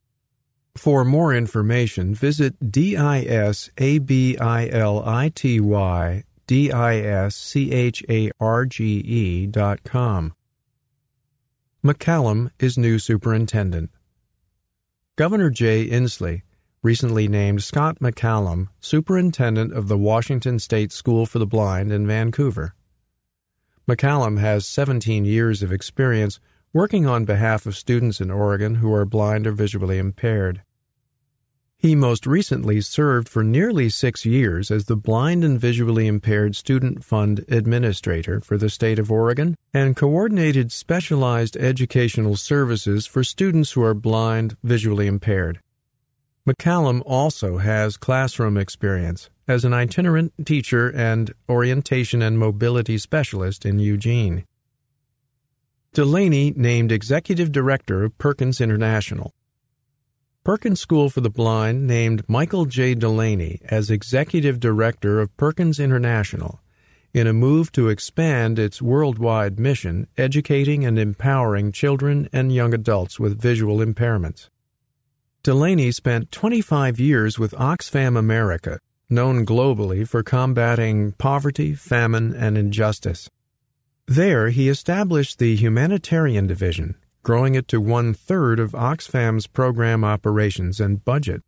For 0.75 1.05
more 1.05 1.33
information, 1.33 2.13
visit 2.13 2.55
disability 2.71 3.17
dot 9.47 9.83
com. 9.83 10.33
McCallum 11.83 12.49
is 12.59 12.77
new 12.77 12.99
superintendent. 12.99 13.89
Governor 15.15 15.49
Jay 15.49 15.87
Inslee 15.87 16.41
recently 16.83 17.27
named 17.27 17.63
Scott 17.63 17.99
McCallum 17.99 18.67
superintendent 18.79 19.73
of 19.73 19.87
the 19.87 19.97
Washington 19.97 20.59
State 20.59 20.91
School 20.91 21.25
for 21.25 21.39
the 21.39 21.47
Blind 21.47 21.91
in 21.91 22.05
Vancouver. 22.05 22.75
McCallum 23.87 24.39
has 24.39 24.65
17 24.65 25.25
years 25.25 25.61
of 25.61 25.71
experience 25.71 26.39
working 26.73 27.05
on 27.05 27.23
behalf 27.23 27.67
of 27.67 27.77
students 27.77 28.19
in 28.19 28.31
Oregon 28.31 28.75
who 28.75 28.91
are 28.91 29.05
blind 29.05 29.45
or 29.45 29.51
visually 29.51 29.99
impaired. 29.99 30.63
He 31.77 31.93
most 31.93 32.25
recently 32.25 32.81
served 32.81 33.29
for 33.29 33.43
nearly 33.43 33.89
six 33.89 34.25
years 34.25 34.71
as 34.71 34.85
the 34.85 34.95
Blind 34.95 35.43
and 35.43 35.59
Visually 35.59 36.07
Impaired 36.07 36.55
Student 36.55 37.03
Fund 37.03 37.45
Administrator 37.47 38.41
for 38.41 38.57
the 38.57 38.71
state 38.71 38.97
of 38.97 39.11
Oregon 39.11 39.55
and 39.71 39.95
coordinated 39.95 40.71
specialized 40.71 41.55
educational 41.55 42.37
services 42.37 43.05
for 43.05 43.23
students 43.23 43.73
who 43.73 43.83
are 43.83 43.93
blind, 43.93 44.57
visually 44.63 45.05
impaired. 45.05 45.59
McCallum 46.47 47.01
also 47.07 47.57
has 47.57 47.97
classroom 47.97 48.55
experience 48.55 49.31
as 49.47 49.65
an 49.65 49.73
itinerant 49.73 50.31
teacher 50.45 50.89
and 50.89 51.33
orientation 51.49 52.21
and 52.21 52.37
mobility 52.37 52.99
specialist 52.99 53.65
in 53.65 53.79
Eugene. 53.79 54.45
Delaney 55.93 56.53
named 56.55 56.91
Executive 56.91 57.51
Director 57.51 58.03
of 58.03 58.15
Perkins 58.19 58.61
International. 58.61 59.33
Perkins 60.43 60.79
School 60.79 61.09
for 61.09 61.21
the 61.21 61.31
Blind 61.31 61.87
named 61.87 62.23
Michael 62.29 62.65
J. 62.65 62.93
Delaney 62.93 63.59
as 63.63 63.89
Executive 63.89 64.59
Director 64.59 65.19
of 65.19 65.35
Perkins 65.37 65.79
International 65.79 66.59
in 67.11 67.25
a 67.25 67.33
move 67.33 67.71
to 67.71 67.89
expand 67.89 68.59
its 68.59 68.83
worldwide 68.83 69.59
mission 69.59 70.07
educating 70.15 70.85
and 70.85 70.99
empowering 70.99 71.71
children 71.71 72.29
and 72.31 72.53
young 72.53 72.71
adults 72.71 73.19
with 73.19 73.41
visual 73.41 73.77
impairments. 73.77 74.49
Delaney 75.45 75.91
spent 75.91 76.31
25 76.31 76.99
years 76.99 77.37
with 77.37 77.51
Oxfam 77.51 78.17
America, 78.17 78.79
known 79.11 79.45
globally 79.45 80.07
for 80.07 80.23
combating 80.23 81.11
poverty, 81.19 81.75
famine, 81.75 82.33
and 82.33 82.57
injustice. 82.57 83.29
There, 84.07 84.49
he 84.49 84.69
established 84.69 85.37
the 85.37 85.55
Humanitarian 85.55 86.47
Division, 86.47 86.95
growing 87.21 87.53
it 87.53 87.67
to 87.67 87.79
one 87.79 88.15
third 88.15 88.59
of 88.59 88.71
Oxfam's 88.71 89.45
program 89.45 90.03
operations 90.03 90.79
and 90.79 91.05
budget. 91.05 91.43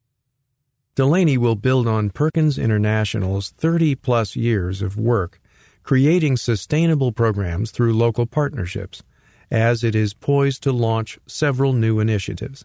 Delaney 0.94 1.40
will 1.40 1.56
build 1.56 1.88
on 1.88 2.11
Perkins 2.11 2.60
International's 2.60 3.49
30 3.49 3.95
plus 3.95 4.36
years 4.36 4.84
of 4.84 4.95
work 4.95 5.41
creating 5.82 6.38
sustainable 6.38 7.11
programs 7.11 7.72
through 7.72 7.98
local 7.98 8.28
partnerships, 8.28 9.02
as 9.49 9.84
it 9.84 9.95
is 9.95 10.14
poised 10.14 10.61
to 10.61 10.72
launch 10.72 11.18
several 11.26 11.74
new 11.74 11.99
initiatives. 11.99 12.64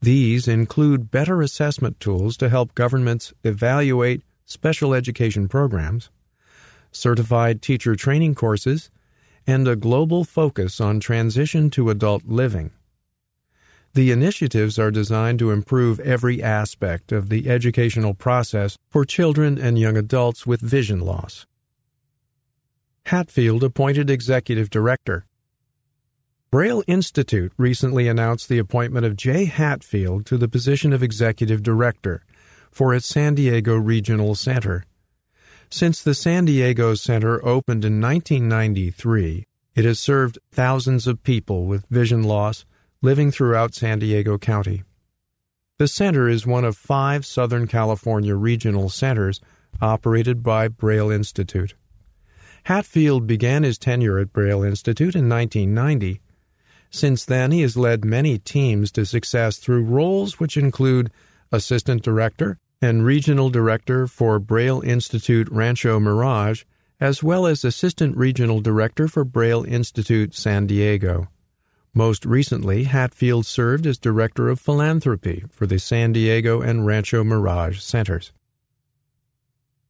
These 0.00 0.46
include 0.46 1.10
better 1.10 1.42
assessment 1.42 1.98
tools 2.00 2.36
to 2.36 2.48
help 2.48 2.74
governments 2.74 3.32
evaluate 3.44 4.22
special 4.44 4.94
education 4.94 5.48
programs, 5.48 6.10
certified 6.92 7.62
teacher 7.62 7.96
training 7.96 8.34
courses, 8.34 8.90
and 9.46 9.66
a 9.66 9.76
global 9.76 10.24
focus 10.24 10.80
on 10.80 11.00
transition 11.00 11.70
to 11.70 11.90
adult 11.90 12.24
living. 12.26 12.70
The 13.94 14.10
initiatives 14.10 14.78
are 14.78 14.90
designed 14.90 15.38
to 15.38 15.50
improve 15.50 16.00
every 16.00 16.42
aspect 16.42 17.12
of 17.12 17.30
the 17.30 17.48
educational 17.48 18.12
process 18.12 18.76
for 18.90 19.04
children 19.04 19.58
and 19.58 19.78
young 19.78 19.96
adults 19.96 20.46
with 20.46 20.60
vision 20.60 21.00
loss. 21.00 21.46
Hatfield 23.06 23.64
appointed 23.64 24.10
executive 24.10 24.68
director. 24.68 25.24
Braille 26.48 26.84
Institute 26.86 27.52
recently 27.58 28.06
announced 28.06 28.48
the 28.48 28.58
appointment 28.58 29.04
of 29.04 29.16
Jay 29.16 29.46
Hatfield 29.46 30.24
to 30.26 30.38
the 30.38 30.48
position 30.48 30.92
of 30.92 31.02
executive 31.02 31.60
director 31.60 32.24
for 32.70 32.94
its 32.94 33.06
San 33.06 33.34
Diego 33.34 33.74
Regional 33.74 34.36
Center. 34.36 34.84
Since 35.70 36.02
the 36.02 36.14
San 36.14 36.44
Diego 36.44 36.94
Center 36.94 37.44
opened 37.44 37.84
in 37.84 38.00
1993, 38.00 39.44
it 39.74 39.84
has 39.84 39.98
served 39.98 40.38
thousands 40.52 41.08
of 41.08 41.24
people 41.24 41.66
with 41.66 41.88
vision 41.88 42.22
loss 42.22 42.64
living 43.02 43.32
throughout 43.32 43.74
San 43.74 43.98
Diego 43.98 44.38
County. 44.38 44.84
The 45.78 45.88
center 45.88 46.28
is 46.28 46.46
one 46.46 46.64
of 46.64 46.76
five 46.76 47.26
Southern 47.26 47.66
California 47.66 48.36
regional 48.36 48.88
centers 48.88 49.40
operated 49.80 50.44
by 50.44 50.68
Braille 50.68 51.10
Institute. 51.10 51.74
Hatfield 52.64 53.26
began 53.26 53.64
his 53.64 53.78
tenure 53.78 54.18
at 54.18 54.32
Braille 54.32 54.62
Institute 54.62 55.16
in 55.16 55.28
1990. 55.28 56.20
Since 56.90 57.24
then, 57.24 57.52
he 57.52 57.62
has 57.62 57.76
led 57.76 58.04
many 58.04 58.38
teams 58.38 58.90
to 58.92 59.04
success 59.04 59.58
through 59.58 59.84
roles 59.84 60.38
which 60.40 60.56
include 60.56 61.10
assistant 61.52 62.02
director 62.02 62.58
and 62.80 63.04
regional 63.04 63.50
director 63.50 64.06
for 64.06 64.38
Braille 64.38 64.80
Institute 64.82 65.48
Rancho 65.50 65.98
Mirage 66.00 66.64
as 67.00 67.22
well 67.22 67.46
as 67.46 67.64
Assistant 67.64 68.16
Regional 68.16 68.60
Director 68.60 69.06
for 69.08 69.24
Braille 69.24 69.64
Institute 69.64 70.34
San 70.34 70.66
Diego. 70.66 71.28
Most 71.92 72.24
recently, 72.24 72.84
Hatfield 72.84 73.46
served 73.46 73.86
as 73.86 73.98
Director 73.98 74.48
of 74.48 74.60
Philanthropy 74.60 75.44
for 75.50 75.66
the 75.66 75.78
San 75.78 76.12
Diego 76.12 76.60
and 76.60 76.86
Rancho 76.86 77.24
Mirage 77.24 77.80
Centers. 77.80 78.32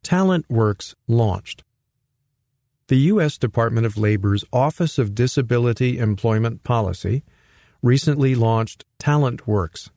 TalentWorks 0.05 0.95
launched. 1.09 1.65
The 2.89 3.11
U.S. 3.11 3.37
Department 3.37 3.85
of 3.85 3.99
Labor's 3.99 4.45
Office 4.53 4.97
of 4.97 5.13
Disability 5.13 5.99
Employment 5.99 6.63
Policy 6.63 7.25
recently 7.83 8.37
launched 8.37 8.85
TalentWorks, 9.01 9.91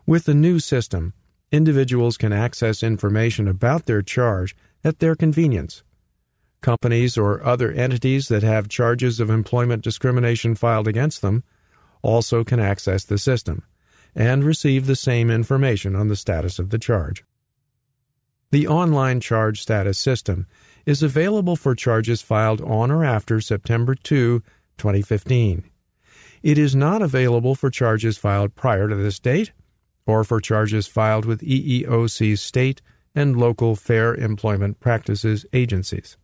With 0.08 0.26
the 0.26 0.34
new 0.34 0.58
system, 0.58 1.14
individuals 1.52 2.18
can 2.18 2.34
access 2.34 2.82
information 2.82 3.48
about 3.48 3.86
their 3.86 4.02
charge 4.02 4.56
at 4.84 4.98
their 4.98 5.16
convenience 5.16 5.84
Companies 6.62 7.16
or 7.16 7.46
other 7.46 7.72
entities 7.72 8.30
that 8.30 8.42
have 8.42 8.68
charges 8.68 9.20
of 9.20 9.30
employment 9.30 9.84
discrimination 9.84 10.56
filed 10.56 10.88
against 10.88 11.22
them 11.22 11.44
also 12.02 12.44
can 12.44 12.60
access 12.60 13.04
the 13.04 13.20
system 13.20 13.62
and 14.16 14.44
receive 14.44 14.88
the 14.88 14.96
same 14.96 15.30
information 15.30 15.96
on 15.96 16.08
the 16.08 16.16
status 16.16 16.58
of 16.58 16.72
the 16.72 16.80
charge. 16.80 17.24
The 18.50 18.68
online 18.68 19.20
charge 19.20 19.62
status 19.62 20.00
system 20.00 20.48
is 20.86 21.04
available 21.04 21.56
for 21.56 21.76
charges 21.76 22.22
filed 22.22 22.62
on 22.62 22.92
or 22.92 23.04
after 23.04 23.40
September 23.40 23.96
2, 23.96 24.40
2015. 24.78 25.64
It 26.42 26.58
is 26.58 26.76
not 26.76 27.02
available 27.02 27.56
for 27.56 27.70
charges 27.70 28.18
filed 28.18 28.56
prior 28.56 28.90
to 28.90 28.96
this 28.96 29.20
date 29.20 29.52
or 30.06 30.24
for 30.24 30.42
charges 30.42 30.88
filed 30.88 31.26
with 31.26 31.42
EEOC's 31.42 32.42
state 32.42 32.82
and 33.16 33.38
local 33.38 33.76
fair 33.76 34.16
employment 34.16 34.80
practices 34.80 35.46
agencies. 35.54 36.18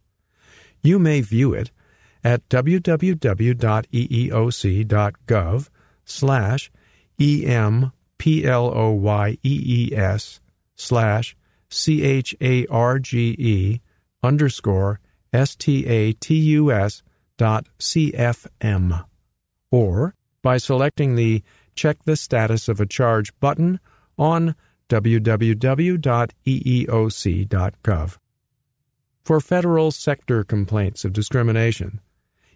You 0.81 0.99
may 0.99 1.21
view 1.21 1.53
it 1.53 1.71
at 2.23 2.47
www.eeoc.gov 2.49 3.19
slash 6.05 6.71
employees 7.17 7.91
slash 10.75 11.35
charge 11.69 12.35
underscore 14.23 14.99
status 15.33 17.01
dot 17.37 17.67
cfm 17.79 19.05
or 19.71 20.15
by 20.41 20.57
selecting 20.57 21.15
the 21.15 21.43
Check 21.75 22.03
the 22.03 22.15
Status 22.17 22.67
of 22.67 22.81
a 22.81 22.85
Charge 22.85 23.37
button 23.39 23.79
on 24.17 24.55
www.eeoc.gov 24.89 25.77
for 29.23 29.39
federal 29.39 29.91
sector 29.91 30.43
complaints 30.43 31.05
of 31.05 31.13
discrimination. 31.13 32.01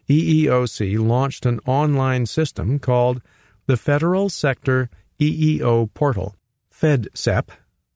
EEOC 0.10 1.00
launched 1.00 1.46
an 1.46 1.60
online 1.66 2.26
system 2.26 2.80
called 2.80 3.22
the 3.68 3.78
Federal 3.78 4.28
Sector 4.28 4.90
EEO 5.20 5.94
Portal, 5.94 6.36
FedSEP, 6.74 7.50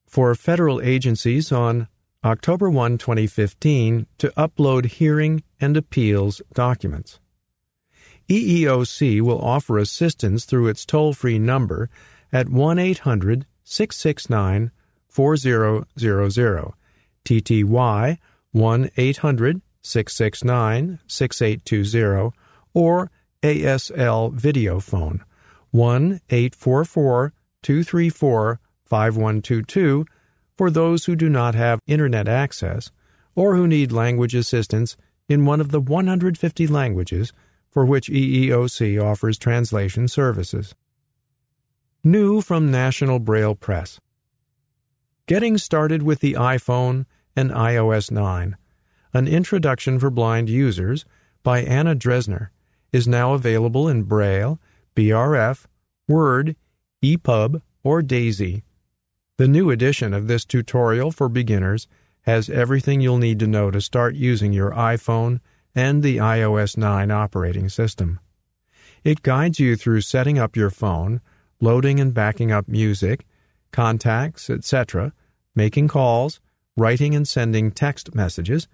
for 0.06 0.34
federal 0.34 0.80
agencies 0.80 1.52
on 1.52 1.88
October 2.24 2.68
1, 2.68 2.98
2015, 2.98 4.06
to 4.18 4.28
upload 4.30 4.86
hearing 4.86 5.44
and 5.60 5.76
appeals 5.76 6.42
documents. 6.52 7.20
EEOC 8.28 9.20
will 9.20 9.40
offer 9.40 9.78
assistance 9.78 10.44
through 10.44 10.66
its 10.66 10.84
toll 10.84 11.12
free 11.12 11.38
number 11.38 11.88
at 12.32 12.48
1 12.48 12.78
800 12.78 13.46
669 13.62 14.72
4000, 15.08 15.84
TTY 17.24 18.18
1 18.50 18.90
800 18.96 19.62
669 19.82 20.98
6820 21.06 22.36
or 22.74 23.10
ASL 23.42 24.32
video 24.32 24.80
phone 24.80 25.24
1 25.70 26.20
844 26.28 27.32
234 27.62 28.60
5122 28.84 30.04
for 30.58 30.70
those 30.70 31.04
who 31.04 31.14
do 31.14 31.30
not 31.30 31.54
have 31.54 31.80
Internet 31.86 32.28
access 32.28 32.90
or 33.36 33.54
who 33.54 33.68
need 33.68 33.92
language 33.92 34.34
assistance 34.34 34.96
in 35.28 35.46
one 35.46 35.60
of 35.60 35.70
the 35.70 35.80
150 35.80 36.66
languages 36.66 37.32
for 37.70 37.86
which 37.86 38.10
EEOC 38.10 39.00
offers 39.00 39.38
translation 39.38 40.08
services. 40.08 40.74
New 42.02 42.40
from 42.40 42.70
National 42.70 43.20
Braille 43.20 43.54
Press 43.54 44.00
Getting 45.26 45.58
Started 45.58 46.02
with 46.02 46.20
the 46.20 46.34
iPhone 46.34 47.06
and 47.36 47.50
iOS 47.50 48.10
9 48.10 48.56
An 49.14 49.28
Introduction 49.28 50.00
for 50.00 50.10
Blind 50.10 50.48
Users 50.48 51.04
by 51.42 51.60
Anna 51.60 51.94
Dresner 51.94 52.48
is 52.92 53.06
now 53.06 53.34
available 53.34 53.88
in 53.88 54.02
Braille, 54.02 54.58
BRF, 54.96 55.66
Word, 56.08 56.56
EPUB, 57.02 57.62
or 57.84 58.02
DAISY. 58.02 58.64
The 59.38 59.46
new 59.46 59.70
edition 59.70 60.14
of 60.14 60.26
this 60.26 60.44
tutorial 60.44 61.12
for 61.12 61.28
beginners 61.28 61.86
has 62.22 62.50
everything 62.50 63.00
you'll 63.00 63.18
need 63.18 63.38
to 63.38 63.46
know 63.46 63.70
to 63.70 63.80
start 63.80 64.16
using 64.16 64.52
your 64.52 64.72
iPhone 64.72 65.38
and 65.76 66.02
the 66.02 66.16
iOS 66.16 66.76
9 66.76 67.12
operating 67.12 67.68
system. 67.68 68.18
It 69.04 69.22
guides 69.22 69.60
you 69.60 69.76
through 69.76 70.00
setting 70.00 70.40
up 70.40 70.56
your 70.56 70.70
phone, 70.70 71.20
loading 71.60 72.00
and 72.00 72.12
backing 72.12 72.50
up 72.50 72.66
music, 72.66 73.26
contacts, 73.70 74.50
etc., 74.50 75.12
making 75.54 75.86
calls, 75.86 76.40
writing 76.76 77.14
and 77.14 77.26
sending 77.26 77.70
text 77.70 78.16
messages, 78.16 78.66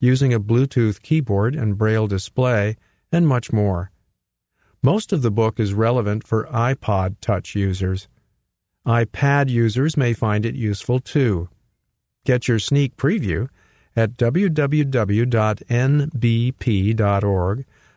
using 0.00 0.34
a 0.34 0.40
Bluetooth 0.40 1.00
keyboard 1.00 1.54
and 1.54 1.78
Braille 1.78 2.08
display, 2.08 2.76
and 3.12 3.28
much 3.28 3.52
more. 3.52 3.92
Most 4.82 5.12
of 5.12 5.22
the 5.22 5.30
book 5.30 5.60
is 5.60 5.74
relevant 5.74 6.26
for 6.26 6.48
iPod 6.52 7.18
Touch 7.20 7.54
users. 7.54 8.08
iPad 8.88 9.50
users 9.50 9.96
may 9.96 10.14
find 10.14 10.46
it 10.46 10.54
useful 10.54 10.98
too. 10.98 11.48
Get 12.24 12.48
your 12.48 12.58
sneak 12.58 12.96
preview 12.96 13.48
at 13.94 14.16
www.nbp.org 14.16 15.26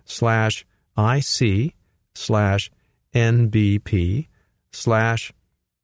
slash 0.03 0.65
ic 0.97 1.75
slash 2.13 2.71
nbp 3.13 4.27
slash 4.71 5.33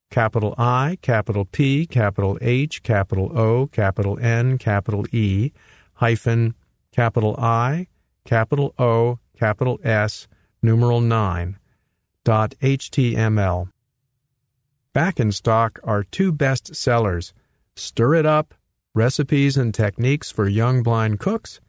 capital 0.09 0.55
I, 0.57 0.97
capital 1.01 1.45
P, 1.45 1.85
capital 1.85 2.37
H, 2.41 2.83
capital 2.83 3.37
O, 3.37 3.67
capital 3.67 4.17
N, 4.19 4.57
capital 4.57 5.05
E, 5.11 5.51
hyphen, 5.93 6.55
capital 6.91 7.35
I, 7.37 7.87
capital 8.25 8.73
O, 8.77 9.19
capital 9.37 9.79
S, 9.83 10.27
numeral 10.61 11.01
9, 11.01 11.57
dot 12.23 12.55
html. 12.61 13.69
Back 14.97 15.19
in 15.19 15.31
stock 15.31 15.79
are 15.83 16.03
two 16.03 16.31
best 16.31 16.75
sellers, 16.75 17.31
Stir 17.75 18.15
It 18.15 18.25
Up, 18.25 18.55
Recipes 18.95 19.55
and 19.55 19.71
Techniques 19.71 20.31
for 20.31 20.47
Young 20.47 20.81
Blind 20.81 21.19
Cooks, 21.19 21.59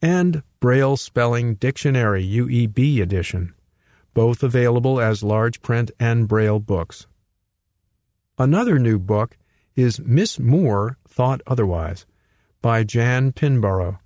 and 0.00 0.44
Braille 0.60 0.96
Spelling 0.96 1.56
Dictionary 1.56 2.24
UEB 2.24 3.02
edition, 3.02 3.54
both 4.14 4.44
available 4.44 5.00
as 5.00 5.24
large 5.24 5.62
print 5.62 5.90
and 5.98 6.28
Braille 6.28 6.60
books. 6.60 7.08
Another 8.38 8.78
new 8.78 9.00
book 9.00 9.36
is 9.74 9.98
Miss 9.98 10.38
Moore 10.38 10.96
Thought 11.08 11.42
Otherwise 11.44 12.06
by 12.62 12.84
Jan 12.84 13.32
Pinborough, 13.32 13.98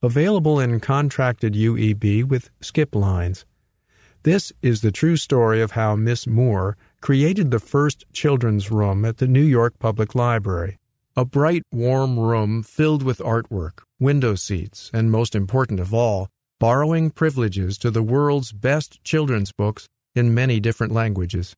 available 0.00 0.60
in 0.60 0.78
contracted 0.78 1.54
UEB 1.54 2.22
with 2.22 2.50
skip 2.60 2.94
lines. 2.94 3.44
This 4.22 4.52
is 4.62 4.82
the 4.82 4.92
true 4.92 5.16
story 5.16 5.60
of 5.60 5.72
how 5.72 5.96
Miss 5.96 6.28
Moore 6.28 6.76
created 7.00 7.50
the 7.50 7.58
first 7.58 8.04
children's 8.12 8.70
room 8.70 9.04
at 9.04 9.18
the 9.18 9.28
New 9.28 9.44
York 9.44 9.78
Public 9.78 10.14
Library. 10.14 10.78
A 11.16 11.24
bright, 11.24 11.62
warm 11.72 12.18
room 12.18 12.62
filled 12.62 13.02
with 13.02 13.18
artwork, 13.18 13.82
window 13.98 14.34
seats, 14.34 14.90
and 14.92 15.10
most 15.10 15.34
important 15.34 15.80
of 15.80 15.92
all, 15.92 16.28
borrowing 16.58 17.10
privileges 17.10 17.78
to 17.78 17.90
the 17.90 18.02
world's 18.02 18.52
best 18.52 19.02
children's 19.04 19.52
books 19.52 19.88
in 20.14 20.34
many 20.34 20.60
different 20.60 20.92
languages. 20.92 21.54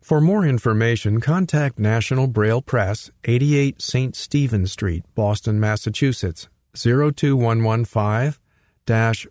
For 0.00 0.20
more 0.20 0.46
information, 0.46 1.20
contact 1.20 1.78
National 1.78 2.28
Braille 2.28 2.62
Press, 2.62 3.10
88 3.24 3.82
St. 3.82 4.14
Stephen 4.14 4.66
Street, 4.66 5.04
Boston, 5.14 5.58
Massachusetts, 5.58 6.48
02115 6.74 8.34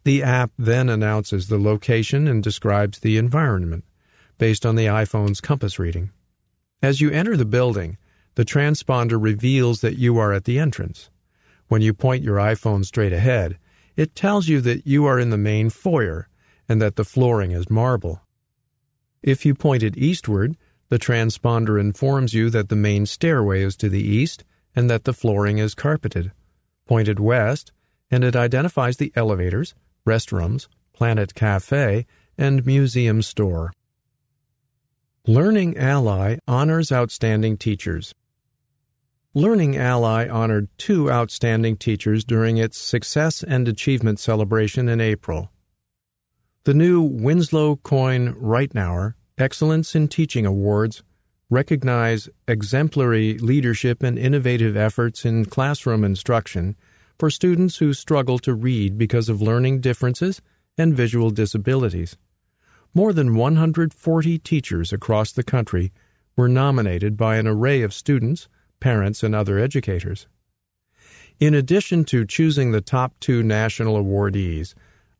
The 0.03 0.21
app 0.21 0.51
then 0.59 0.89
announces 0.89 1.47
the 1.47 1.61
location 1.61 2.27
and 2.27 2.43
describes 2.43 2.99
the 2.99 3.17
environment 3.17 3.85
based 4.37 4.67
on 4.67 4.75
the 4.75 4.87
iPhone's 4.87 5.41
compass 5.41 5.79
reading. 5.79 6.11
As 6.83 7.01
you 7.01 7.13
enter 7.13 7.37
the 7.37 7.45
building, 7.45 7.99
the 8.35 8.45
transponder 8.45 9.17
reveals 9.23 9.81
that 9.83 9.97
you 9.97 10.19
are 10.19 10.33
at 10.33 10.43
the 10.43 10.59
entrance. 10.59 11.09
When 11.69 11.83
you 11.83 11.95
point 11.95 12.25
your 12.25 12.39
iPhone 12.39 12.85
straight 12.85 13.13
ahead, 13.13 13.59
it 13.99 14.15
tells 14.15 14.47
you 14.47 14.61
that 14.61 14.87
you 14.87 15.07
are 15.07 15.19
in 15.19 15.31
the 15.31 15.37
main 15.37 15.69
foyer 15.69 16.29
and 16.69 16.81
that 16.81 16.95
the 16.95 17.05
flooring 17.05 17.51
is 17.51 17.69
marble. 17.69 18.23
If 19.25 19.45
you 19.45 19.57
point 19.57 19.83
it 19.83 19.99
eastward, 19.99 20.57
the 20.89 21.01
transponder 21.01 21.81
informs 21.81 22.33
you 22.33 22.49
that 22.51 22.69
the 22.69 22.77
main 22.77 23.07
stairway 23.07 23.61
is 23.61 23.77
to 23.79 23.89
the 23.89 24.01
east 24.01 24.45
and 24.77 24.89
that 24.89 25.03
the 25.03 25.13
flooring 25.13 25.59
is 25.59 25.75
carpeted. 25.75 26.31
Pointed 26.87 27.19
west, 27.19 27.73
and 28.09 28.23
it 28.23 28.37
identifies 28.37 28.99
the 28.99 29.13
elevators, 29.17 29.75
restrooms, 30.07 30.69
Planet 30.93 31.35
Cafe, 31.35 32.07
and 32.39 32.65
museum 32.65 33.21
store. 33.21 33.73
Learning 35.27 35.77
Ally 35.77 36.37
honors 36.47 36.93
outstanding 36.93 37.57
teachers. 37.57 38.15
Learning 39.39 39.77
Ally 39.77 40.27
honored 40.27 40.69
two 40.79 41.13
outstanding 41.13 41.77
teachers 41.77 42.25
during 42.25 42.57
its 42.57 42.77
Success 42.77 43.45
and 43.45 43.69
Achievement 43.69 44.19
celebration 44.19 44.89
in 44.89 45.01
April. 45.01 45.49
The 46.65 46.75
new 46.75 47.03
Winslow 47.03 47.77
Coyne 47.77 48.35
Reitnauer 48.35 49.15
Excellence 49.39 49.95
in 49.95 50.09
Teaching 50.09 50.45
Awards 50.45 51.05
recognize 51.51 52.29
exemplary 52.49 53.39
leadership 53.39 54.03
and 54.03 54.19
innovative 54.19 54.77
efforts 54.77 55.25
in 55.25 55.45
classroom 55.45 56.03
instruction 56.03 56.75
for 57.17 57.31
students 57.31 57.77
who 57.77 57.95
struggle 57.95 58.41
to 58.41 58.55
read 58.55 58.99
because 58.99 59.29
of 59.29 59.41
learning 59.41 59.81
differences 59.81 60.43
and 60.77 60.97
visual 60.97 61.31
disabilities. 61.31 62.17
More 62.93 63.13
than 63.13 63.37
140 63.37 64.39
teachers 64.41 64.93
across 64.93 65.31
the 65.31 65.45
country 65.45 65.93
were 66.35 66.49
nominated 66.49 67.17
by 67.17 67.37
an 67.37 67.47
array 67.47 67.83
of 67.83 67.95
students, 67.95 68.49
parents, 68.81 69.23
and 69.23 69.35
other 69.35 69.59
educators. 69.59 70.27
In 71.41 71.55
addition 71.55 72.05
to 72.07 72.27
choosing 72.27 72.73
the 72.73 72.81
top 72.81 73.15
two 73.21 73.43
national 73.43 74.03
awardees, 74.03 74.75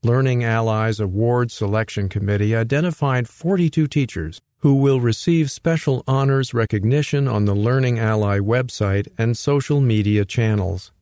Learning 0.05 0.45
Ally's 0.45 1.01
Award 1.01 1.51
Selection 1.51 2.09
Committee 2.09 2.55
identified 2.55 3.29
42 3.29 3.89
teachers 3.89 4.41
who 4.59 4.75
will 4.75 5.01
receive 5.01 5.51
special 5.51 6.05
honors 6.07 6.55
recognition 6.55 7.27
on 7.27 7.45
the 7.45 7.55
Learning 7.55 7.99
Ally 7.99 8.39
website 8.39 9.09
and 9.19 9.37
social 9.37 9.81
media 9.81 10.25
channels. 10.25 10.93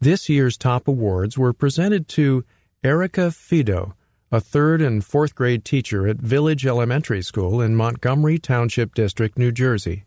This 0.00 0.30
year's 0.30 0.56
top 0.56 0.88
awards 0.88 1.36
were 1.36 1.52
presented 1.52 2.08
to 2.08 2.44
Erica 2.82 3.30
Fido, 3.30 3.94
a 4.32 4.40
third 4.40 4.80
and 4.80 5.04
fourth 5.04 5.34
grade 5.34 5.64
teacher 5.64 6.08
at 6.08 6.16
Village 6.16 6.64
Elementary 6.64 7.22
School 7.22 7.60
in 7.60 7.76
Montgomery 7.76 8.38
Township 8.38 8.94
District, 8.94 9.38
New 9.38 9.52
Jersey. 9.52 10.05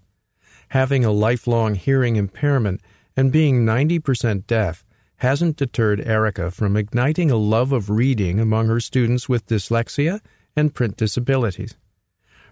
Having 0.70 1.04
a 1.04 1.12
lifelong 1.12 1.76
hearing 1.76 2.16
impairment 2.16 2.82
and 3.18 3.32
being 3.32 3.66
90% 3.66 4.46
deaf 4.48 4.86
hasn't 5.18 5.58
deterred 5.58 6.00
Erica 6.02 6.52
from 6.52 6.78
igniting 6.78 7.30
a 7.32 7.36
love 7.36 7.72
of 7.72 7.90
reading 7.90 8.40
among 8.40 8.68
her 8.68 8.80
students 8.80 9.28
with 9.28 9.48
dyslexia 9.48 10.22
and 10.56 10.74
print 10.74 10.96
disabilities. 10.96 11.76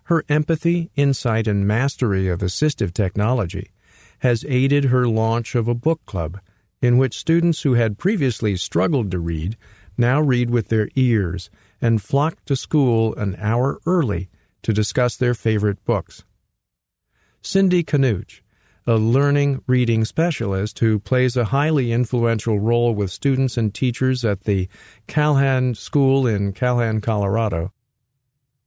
Her 0.06 0.23
empathy, 0.30 0.89
insight, 0.95 1.48
and 1.48 1.68
mastery 1.68 2.27
of 2.27 2.39
assistive 2.39 2.94
technology 2.94 3.72
has 4.19 4.45
aided 4.48 4.85
her 4.85 5.07
launch 5.07 5.53
of 5.53 5.68
a 5.68 5.76
book 5.76 6.06
club 6.06 6.39
in 6.81 6.98
which 6.98 7.18
students 7.18 7.61
who 7.61 7.73
had 7.73 7.98
previously 7.98 8.56
struggled 8.56 9.11
to 9.11 9.19
read 9.19 9.57
now 9.98 10.22
read 10.22 10.49
with 10.49 10.69
their 10.69 10.89
ears 10.95 11.49
and 11.81 12.02
flock 12.02 12.44
to 12.45 12.56
school 12.56 13.14
an 13.15 13.35
hour 13.39 13.80
early 13.85 14.30
to 14.64 14.73
discuss 14.73 15.15
their 15.15 15.34
favorite 15.34 15.84
books. 15.85 16.23
Cindy 17.41 17.84
Canuch, 17.84 18.41
a 18.85 18.95
learning 18.95 19.61
reading 19.68 20.05
specialist 20.05 20.80
who 20.80 20.99
plays 20.99 21.35
a 21.38 21.45
highly 21.45 21.91
influential 21.91 22.59
role 22.59 22.93
with 22.93 23.11
students 23.11 23.57
and 23.57 23.73
teachers 23.73 24.23
at 24.23 24.45
the 24.45 24.68
Calhan 25.07 25.76
School 25.76 26.27
in 26.27 26.53
Calhan, 26.53 27.01
Colorado, 27.01 27.72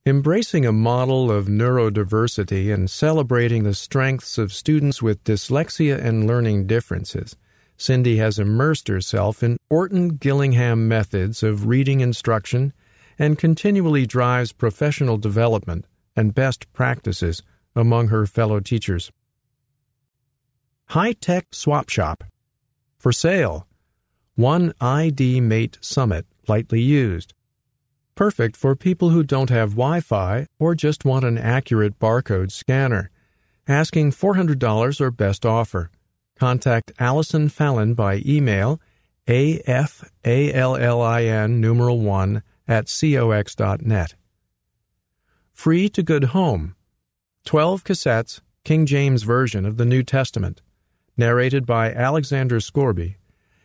Embracing 0.06 0.64
a 0.64 0.72
model 0.72 1.30
of 1.30 1.46
neurodiversity 1.46 2.72
and 2.72 2.88
celebrating 2.88 3.64
the 3.64 3.74
strengths 3.74 4.38
of 4.38 4.50
students 4.50 5.02
with 5.02 5.22
dyslexia 5.24 6.02
and 6.02 6.26
learning 6.26 6.66
differences, 6.66 7.36
Cindy 7.76 8.16
has 8.16 8.38
immersed 8.38 8.88
herself 8.88 9.42
in 9.42 9.58
Orton 9.68 10.16
Gillingham 10.16 10.88
methods 10.88 11.42
of 11.42 11.66
reading 11.66 12.00
instruction 12.00 12.72
and 13.18 13.38
continually 13.38 14.06
drives 14.06 14.52
professional 14.52 15.18
development 15.18 15.84
and 16.16 16.34
best 16.34 16.72
practices 16.72 17.42
among 17.74 18.08
her 18.08 18.26
fellow 18.26 18.60
teachers. 18.60 19.10
High 20.88 21.12
Tech 21.12 21.48
Swap 21.52 21.88
Shop. 21.88 22.24
For 22.98 23.12
sale. 23.12 23.66
One 24.34 24.72
ID 24.80 25.40
Mate 25.40 25.78
Summit, 25.80 26.26
lightly 26.48 26.80
used 26.80 27.34
perfect 28.20 28.54
for 28.54 28.76
people 28.76 29.08
who 29.08 29.22
don't 29.22 29.48
have 29.48 29.70
Wi 29.70 29.98
Fi 29.98 30.46
or 30.58 30.74
just 30.74 31.06
want 31.06 31.24
an 31.24 31.38
accurate 31.38 31.98
barcode 31.98 32.52
scanner. 32.52 33.10
Asking 33.66 34.10
$400 34.10 35.00
or 35.00 35.10
best 35.10 35.46
offer. 35.46 35.90
Contact 36.38 36.92
Allison 36.98 37.48
Fallon 37.48 37.94
by 37.94 38.20
email 38.26 38.78
afallin 39.26 40.00
numeral 41.60 42.00
1 42.00 42.42
at 42.68 42.88
cox.net. 42.88 44.14
Free 45.54 45.88
to 45.88 46.02
Good 46.02 46.24
Home. 46.24 46.74
12 47.44 47.84
cassettes, 47.84 48.40
King 48.64 48.86
James 48.86 49.22
Version 49.22 49.64
of 49.64 49.76
the 49.76 49.84
New 49.84 50.02
Testament, 50.02 50.62
narrated 51.16 51.66
by 51.66 51.92
Alexander 51.92 52.60
Scorby, 52.60 53.16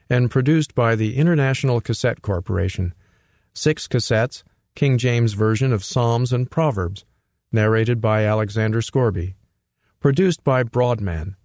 and 0.09 0.31
produced 0.31 0.73
by 0.75 0.95
the 0.95 1.17
International 1.17 1.81
Cassette 1.81 2.21
Corporation 2.21 2.93
six 3.55 3.87
cassettes, 3.87 4.43
King 4.75 4.97
James 4.97 5.33
Version 5.33 5.71
of 5.71 5.83
Psalms 5.83 6.33
and 6.33 6.51
Proverbs, 6.51 7.05
narrated 7.51 8.01
by 8.01 8.25
Alexander 8.25 8.81
Scorby. 8.81 9.35
Produced 9.99 10.43
by 10.43 10.61
Broadman. 10.61 11.35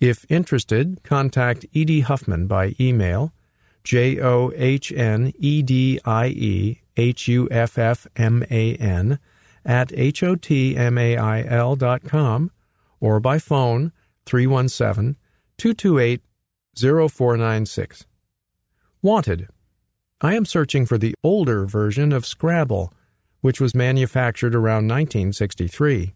If 0.00 0.26
interested, 0.28 1.02
contact 1.04 1.66
Edie 1.74 2.00
Huffman 2.00 2.46
by 2.46 2.74
email 2.80 3.32
J 3.84 4.20
O 4.20 4.50
H 4.54 4.90
N 4.90 5.32
E 5.38 5.62
D 5.62 6.00
I 6.04 6.28
E 6.28 6.80
H 6.96 7.28
U 7.28 7.48
F 7.50 7.78
F 7.78 8.06
M 8.16 8.44
A 8.50 8.74
N 8.76 9.18
at 9.64 9.92
H 9.94 10.22
O 10.22 10.36
T 10.36 10.76
M 10.76 10.98
A 10.98 11.16
I 11.16 11.42
L 11.42 11.76
dot 11.76 12.04
com 12.04 12.50
or 13.00 13.20
by 13.20 13.38
phone 13.38 13.92
317 14.26 15.16
228 15.58 16.22
0496. 16.76 18.06
Wanted 19.02 19.48
I 20.20 20.34
am 20.34 20.44
searching 20.44 20.86
for 20.86 20.98
the 20.98 21.14
older 21.24 21.66
version 21.66 22.12
of 22.12 22.24
Scrabble, 22.24 22.92
which 23.40 23.60
was 23.60 23.74
manufactured 23.74 24.54
around 24.54 24.86
1963. 24.86 26.14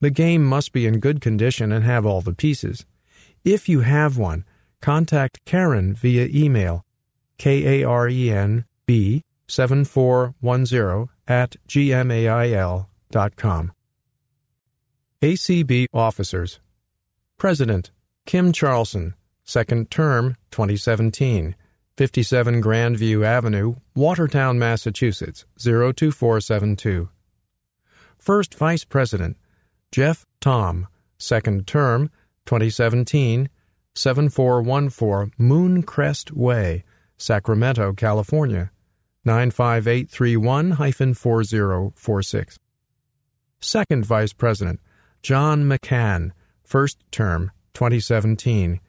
The 0.00 0.10
game 0.10 0.44
must 0.44 0.72
be 0.72 0.86
in 0.86 0.98
good 0.98 1.20
condition 1.20 1.70
and 1.72 1.84
have 1.84 2.04
all 2.04 2.20
the 2.20 2.34
pieces. 2.34 2.84
If 3.44 3.68
you 3.68 3.80
have 3.80 4.18
one, 4.18 4.44
contact 4.80 5.44
Karen 5.44 5.94
via 5.94 6.26
email 6.26 6.84
K 7.38 7.82
A 7.82 7.88
R 7.88 8.08
E 8.08 8.30
N 8.30 8.64
B 8.86 9.22
7410 9.48 11.08
at 11.28 11.56
gmail.com. 11.68 12.86
ACB 15.22 15.86
Officers 15.94 16.60
President 17.38 17.90
Kim 18.26 18.52
Charlson, 18.52 19.14
Second 19.44 19.90
Term 19.90 20.36
2017. 20.50 21.54
57 21.96 22.62
Grandview 22.62 23.24
Avenue, 23.24 23.76
Watertown, 23.94 24.58
Massachusetts 24.58 25.46
02472. 25.58 27.08
First 28.18 28.54
Vice 28.54 28.84
President 28.84 29.38
Jeff 29.90 30.26
Thom, 30.42 30.88
second 31.16 31.66
term 31.66 32.10
2017 32.44 33.48
7414 33.94 35.32
Mooncrest 35.40 36.32
Way, 36.32 36.84
Sacramento, 37.16 37.94
California 37.94 38.70
95831 39.26 41.14
4046. 41.14 42.58
Second 43.60 44.06
Vice 44.06 44.32
President 44.32 44.80
John 45.22 45.64
McCann, 45.64 46.30
first 46.62 46.98
term 47.10 47.50
2017 47.74 48.80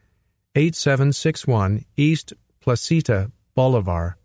8761 0.56 1.86
East 1.98 2.34
Placita 2.62 3.32
Bolivar, 3.56 4.18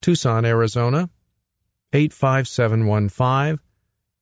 Tucson, 0.00 0.44
Arizona 0.44 1.10
85715 1.92 3.58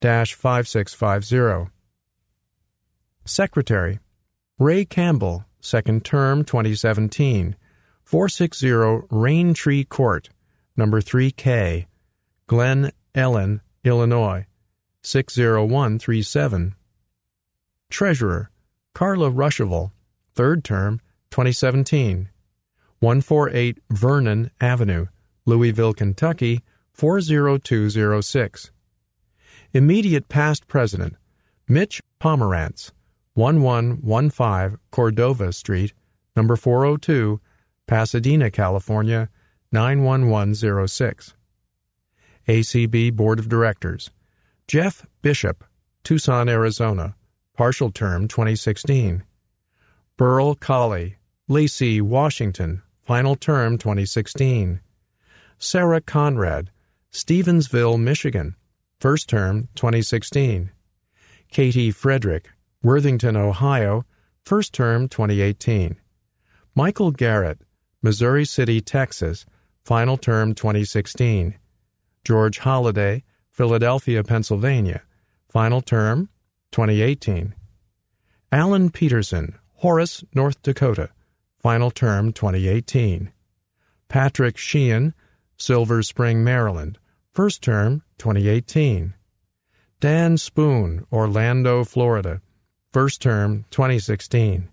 5650. 0.03 1.71
Secretary 3.25 3.99
Ray 4.59 4.85
Campbell, 4.85 5.45
second 5.61 6.05
term 6.05 6.45
2017, 6.45 7.57
460 8.05 8.69
Raintree 8.69 9.89
Court, 9.89 10.29
number 10.77 11.01
3K, 11.01 11.87
Glen 12.47 12.91
Ellyn, 13.15 13.61
Illinois 13.85 14.47
60137. 15.03 16.75
Treasurer 17.91 18.51
Carla 18.95 19.31
Ruschival, 19.31 19.93
third 20.35 20.65
term 20.65 21.01
2017, 21.31 22.29
148 23.01 23.79
Vernon 23.91 24.51
Avenue, 24.61 25.07
Louisville, 25.47 25.93
Kentucky 25.93 26.63
40206. 26.93 28.71
Immediate 29.73 30.29
past 30.29 30.67
president 30.67 31.15
Mitch 31.69 32.01
Pomerantz, 32.21 32.93
1115 33.35 34.79
Cordova 34.91 35.53
Street, 35.53 35.93
number 36.37 36.57
402, 36.57 37.41
Pasadena, 37.87 38.51
California 38.51 39.29
91106. 39.75 41.35
ACB 42.47 43.13
Board 43.13 43.41
of 43.41 43.49
Directors 43.49 44.11
Jeff 44.69 45.05
Bishop, 45.21 45.65
Tucson, 46.05 46.49
Arizona, 46.49 47.17
partial 47.57 47.91
term 47.91 48.29
2016. 48.29 49.25
Berl 50.17 50.55
Colley, 50.55 51.17
Lacey, 51.49 52.01
Washington, 52.01 52.83
Final 53.03 53.35
term 53.35 53.77
2016. 53.77 54.81
Sarah 55.59 56.01
Conrad, 56.01 56.71
Stevensville, 57.13 58.01
Michigan. 58.01 58.55
First 59.01 59.29
term 59.29 59.69
2016. 59.75 60.71
Katie 61.51 61.91
Frederick, 61.91 62.49
Worthington, 62.83 63.37
Ohio. 63.37 64.07
First 64.45 64.73
term 64.73 65.09
2018. 65.09 65.97
Michael 66.77 67.11
Garrett, 67.11 67.59
Missouri 68.01 68.45
City, 68.45 68.81
Texas. 68.81 69.45
Final 69.85 70.16
term 70.16 70.55
2016. 70.55 71.56
George 72.24 72.59
Holliday, 72.61 73.23
Philadelphia, 73.51 74.24
Pennsylvania. 74.24 75.02
Final 75.51 75.82
term 75.82 76.31
2018. 76.73 77.55
Alan 78.51 78.90
Peterson, 78.90 79.59
Horace, 79.74 80.24
North 80.35 80.62
Dakota. 80.62 81.11
Final 81.59 81.90
term 81.90 82.32
2018. 82.32 83.31
Patrick 84.09 84.56
Sheehan, 84.56 85.12
Silver 85.59 86.02
Spring, 86.02 86.43
Maryland. 86.43 86.98
First 87.32 87.62
term 87.62 88.02
2018. 88.16 89.12
Dan 90.01 90.39
Spoon, 90.39 91.05
Orlando, 91.12 91.85
Florida. 91.85 92.40
First 92.90 93.20
term 93.20 93.66
2016. 93.70 94.70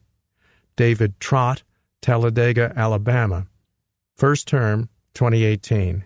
David 0.77 1.19
Trott, 1.19 1.63
Talladega, 2.01 2.71
Alabama. 2.77 3.47
First 4.15 4.47
term, 4.47 4.87
2018. 5.13 6.05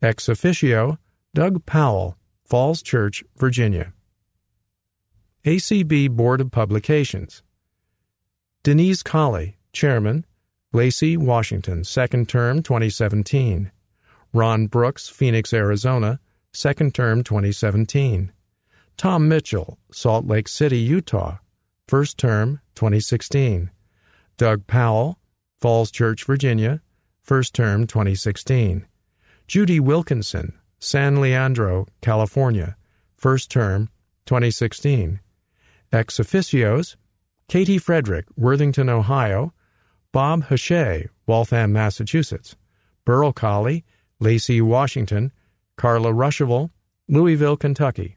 Ex 0.00 0.28
officio, 0.28 0.98
Doug 1.34 1.64
Powell, 1.64 2.16
Falls 2.44 2.82
Church, 2.82 3.24
Virginia. 3.36 3.92
ACB 5.44 6.10
Board 6.10 6.40
of 6.40 6.50
Publications. 6.50 7.42
Denise 8.62 9.02
Colley, 9.02 9.58
Chairman, 9.72 10.24
Lacey, 10.72 11.16
Washington, 11.16 11.84
second 11.84 12.28
term 12.28 12.62
2017. 12.62 13.70
Ron 14.32 14.66
Brooks, 14.66 15.08
Phoenix, 15.08 15.52
Arizona, 15.52 16.20
second 16.52 16.94
term 16.94 17.22
2017. 17.24 18.32
Tom 18.96 19.28
Mitchell, 19.28 19.78
Salt 19.92 20.26
Lake 20.26 20.48
City, 20.48 20.78
Utah, 20.78 21.38
first 21.88 22.18
term 22.18 22.60
2016. 22.74 23.70
Doug 24.36 24.66
Powell, 24.66 25.18
Falls 25.60 25.90
Church, 25.90 26.24
Virginia, 26.24 26.80
first 27.22 27.54
term 27.54 27.86
2016. 27.86 28.86
Judy 29.46 29.80
Wilkinson, 29.80 30.52
San 30.78 31.20
Leandro, 31.20 31.86
California, 32.00 32.76
first 33.16 33.50
term 33.50 33.88
2016. 34.26 35.20
Ex 35.92 36.18
officios, 36.18 36.96
Katie 37.48 37.78
Frederick, 37.78 38.26
Worthington, 38.36 38.88
Ohio, 38.88 39.52
Bob 40.10 40.44
Hachey, 40.46 41.08
Waltham, 41.26 41.72
Massachusetts, 41.72 42.56
Berl 43.04 43.32
Colley, 43.32 43.84
Lacey, 44.20 44.60
Washington, 44.60 45.32
Carla 45.76 46.12
Ruschival, 46.12 46.70
Louisville, 47.08 47.56
Kentucky. 47.56 48.16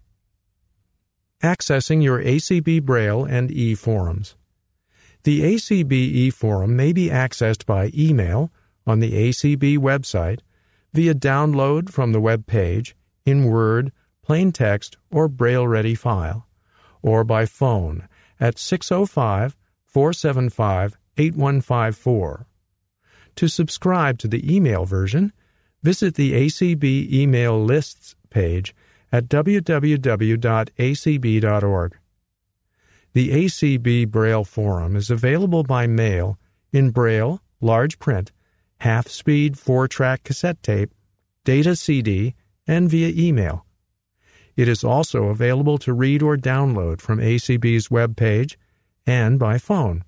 Accessing 1.44 2.02
your 2.02 2.22
ACB 2.22 2.84
Braille 2.84 3.26
and 3.26 3.52
e 3.52 3.76
forums. 3.76 4.36
The 5.24 5.42
ACB 5.42 5.92
e 5.92 6.30
forum 6.30 6.76
may 6.76 6.94
be 6.94 7.10
accessed 7.10 7.66
by 7.66 7.92
email 7.96 8.52
on 8.86 9.00
the 9.00 9.12
ACB 9.12 9.78
website, 9.78 10.40
via 10.94 11.14
download 11.14 11.90
from 11.90 12.12
the 12.12 12.22
web 12.22 12.46
page, 12.46 12.96
in 13.26 13.46
Word, 13.46 13.92
plain 14.22 14.52
text, 14.52 14.98
or 15.12 15.28
Braille 15.28 15.68
ready 15.68 15.96
file, 15.96 16.48
or 17.02 17.24
by 17.24 17.46
phone 17.46 18.08
at 18.40 18.58
605 18.58 19.56
475 19.86 20.98
8154. 21.18 22.48
To 23.36 23.48
subscribe 23.48 24.18
to 24.20 24.28
the 24.28 24.56
email 24.56 24.86
version, 24.86 25.34
visit 25.84 26.16
the 26.16 26.34
ACB 26.34 27.12
email 27.12 27.64
lists 27.64 28.16
page 28.30 28.76
at 29.12 29.28
www.acb.org. 29.28 30.38
The 33.14 33.30
ACB 33.30 34.10
Braille 34.10 34.44
Forum 34.44 34.96
is 34.96 35.10
available 35.10 35.64
by 35.64 35.88
mail 35.88 36.38
in 36.74 36.90
Braille, 36.90 37.42
large 37.62 38.00
print, 38.00 38.34
half 38.80 39.08
speed 39.08 39.58
four 39.58 39.88
track 39.88 40.24
cassette 40.24 40.62
tape, 40.62 40.94
data 41.44 41.76
CD, 41.76 42.36
and 42.68 42.90
via 42.90 43.10
email. 43.16 43.66
It 44.56 44.68
is 44.68 44.84
also 44.84 45.26
available 45.26 45.78
to 45.80 45.94
read 45.94 46.24
or 46.24 46.38
download 46.38 47.02
from 47.02 47.20
ACB's 47.20 47.92
web 47.92 48.16
page 48.16 48.58
and 49.06 49.38
by 49.38 49.58
phone 49.58 50.04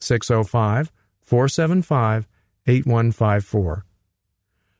605 0.00 0.92
475 1.20 2.26
8154. 2.66 3.84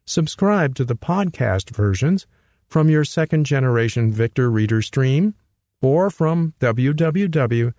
Subscribe 0.04 0.74
to 0.74 0.84
the 0.84 0.96
podcast 0.96 1.70
versions 1.70 2.26
from 2.66 2.88
your 2.88 3.04
second 3.04 3.46
generation 3.46 4.12
Victor 4.12 4.50
Reader 4.50 4.82
stream 4.82 5.34
or 5.82 6.10
from 6.10 6.54
www.acb.org 6.60 7.74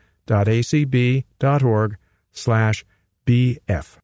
slash 2.32 2.86
bf. 3.26 4.01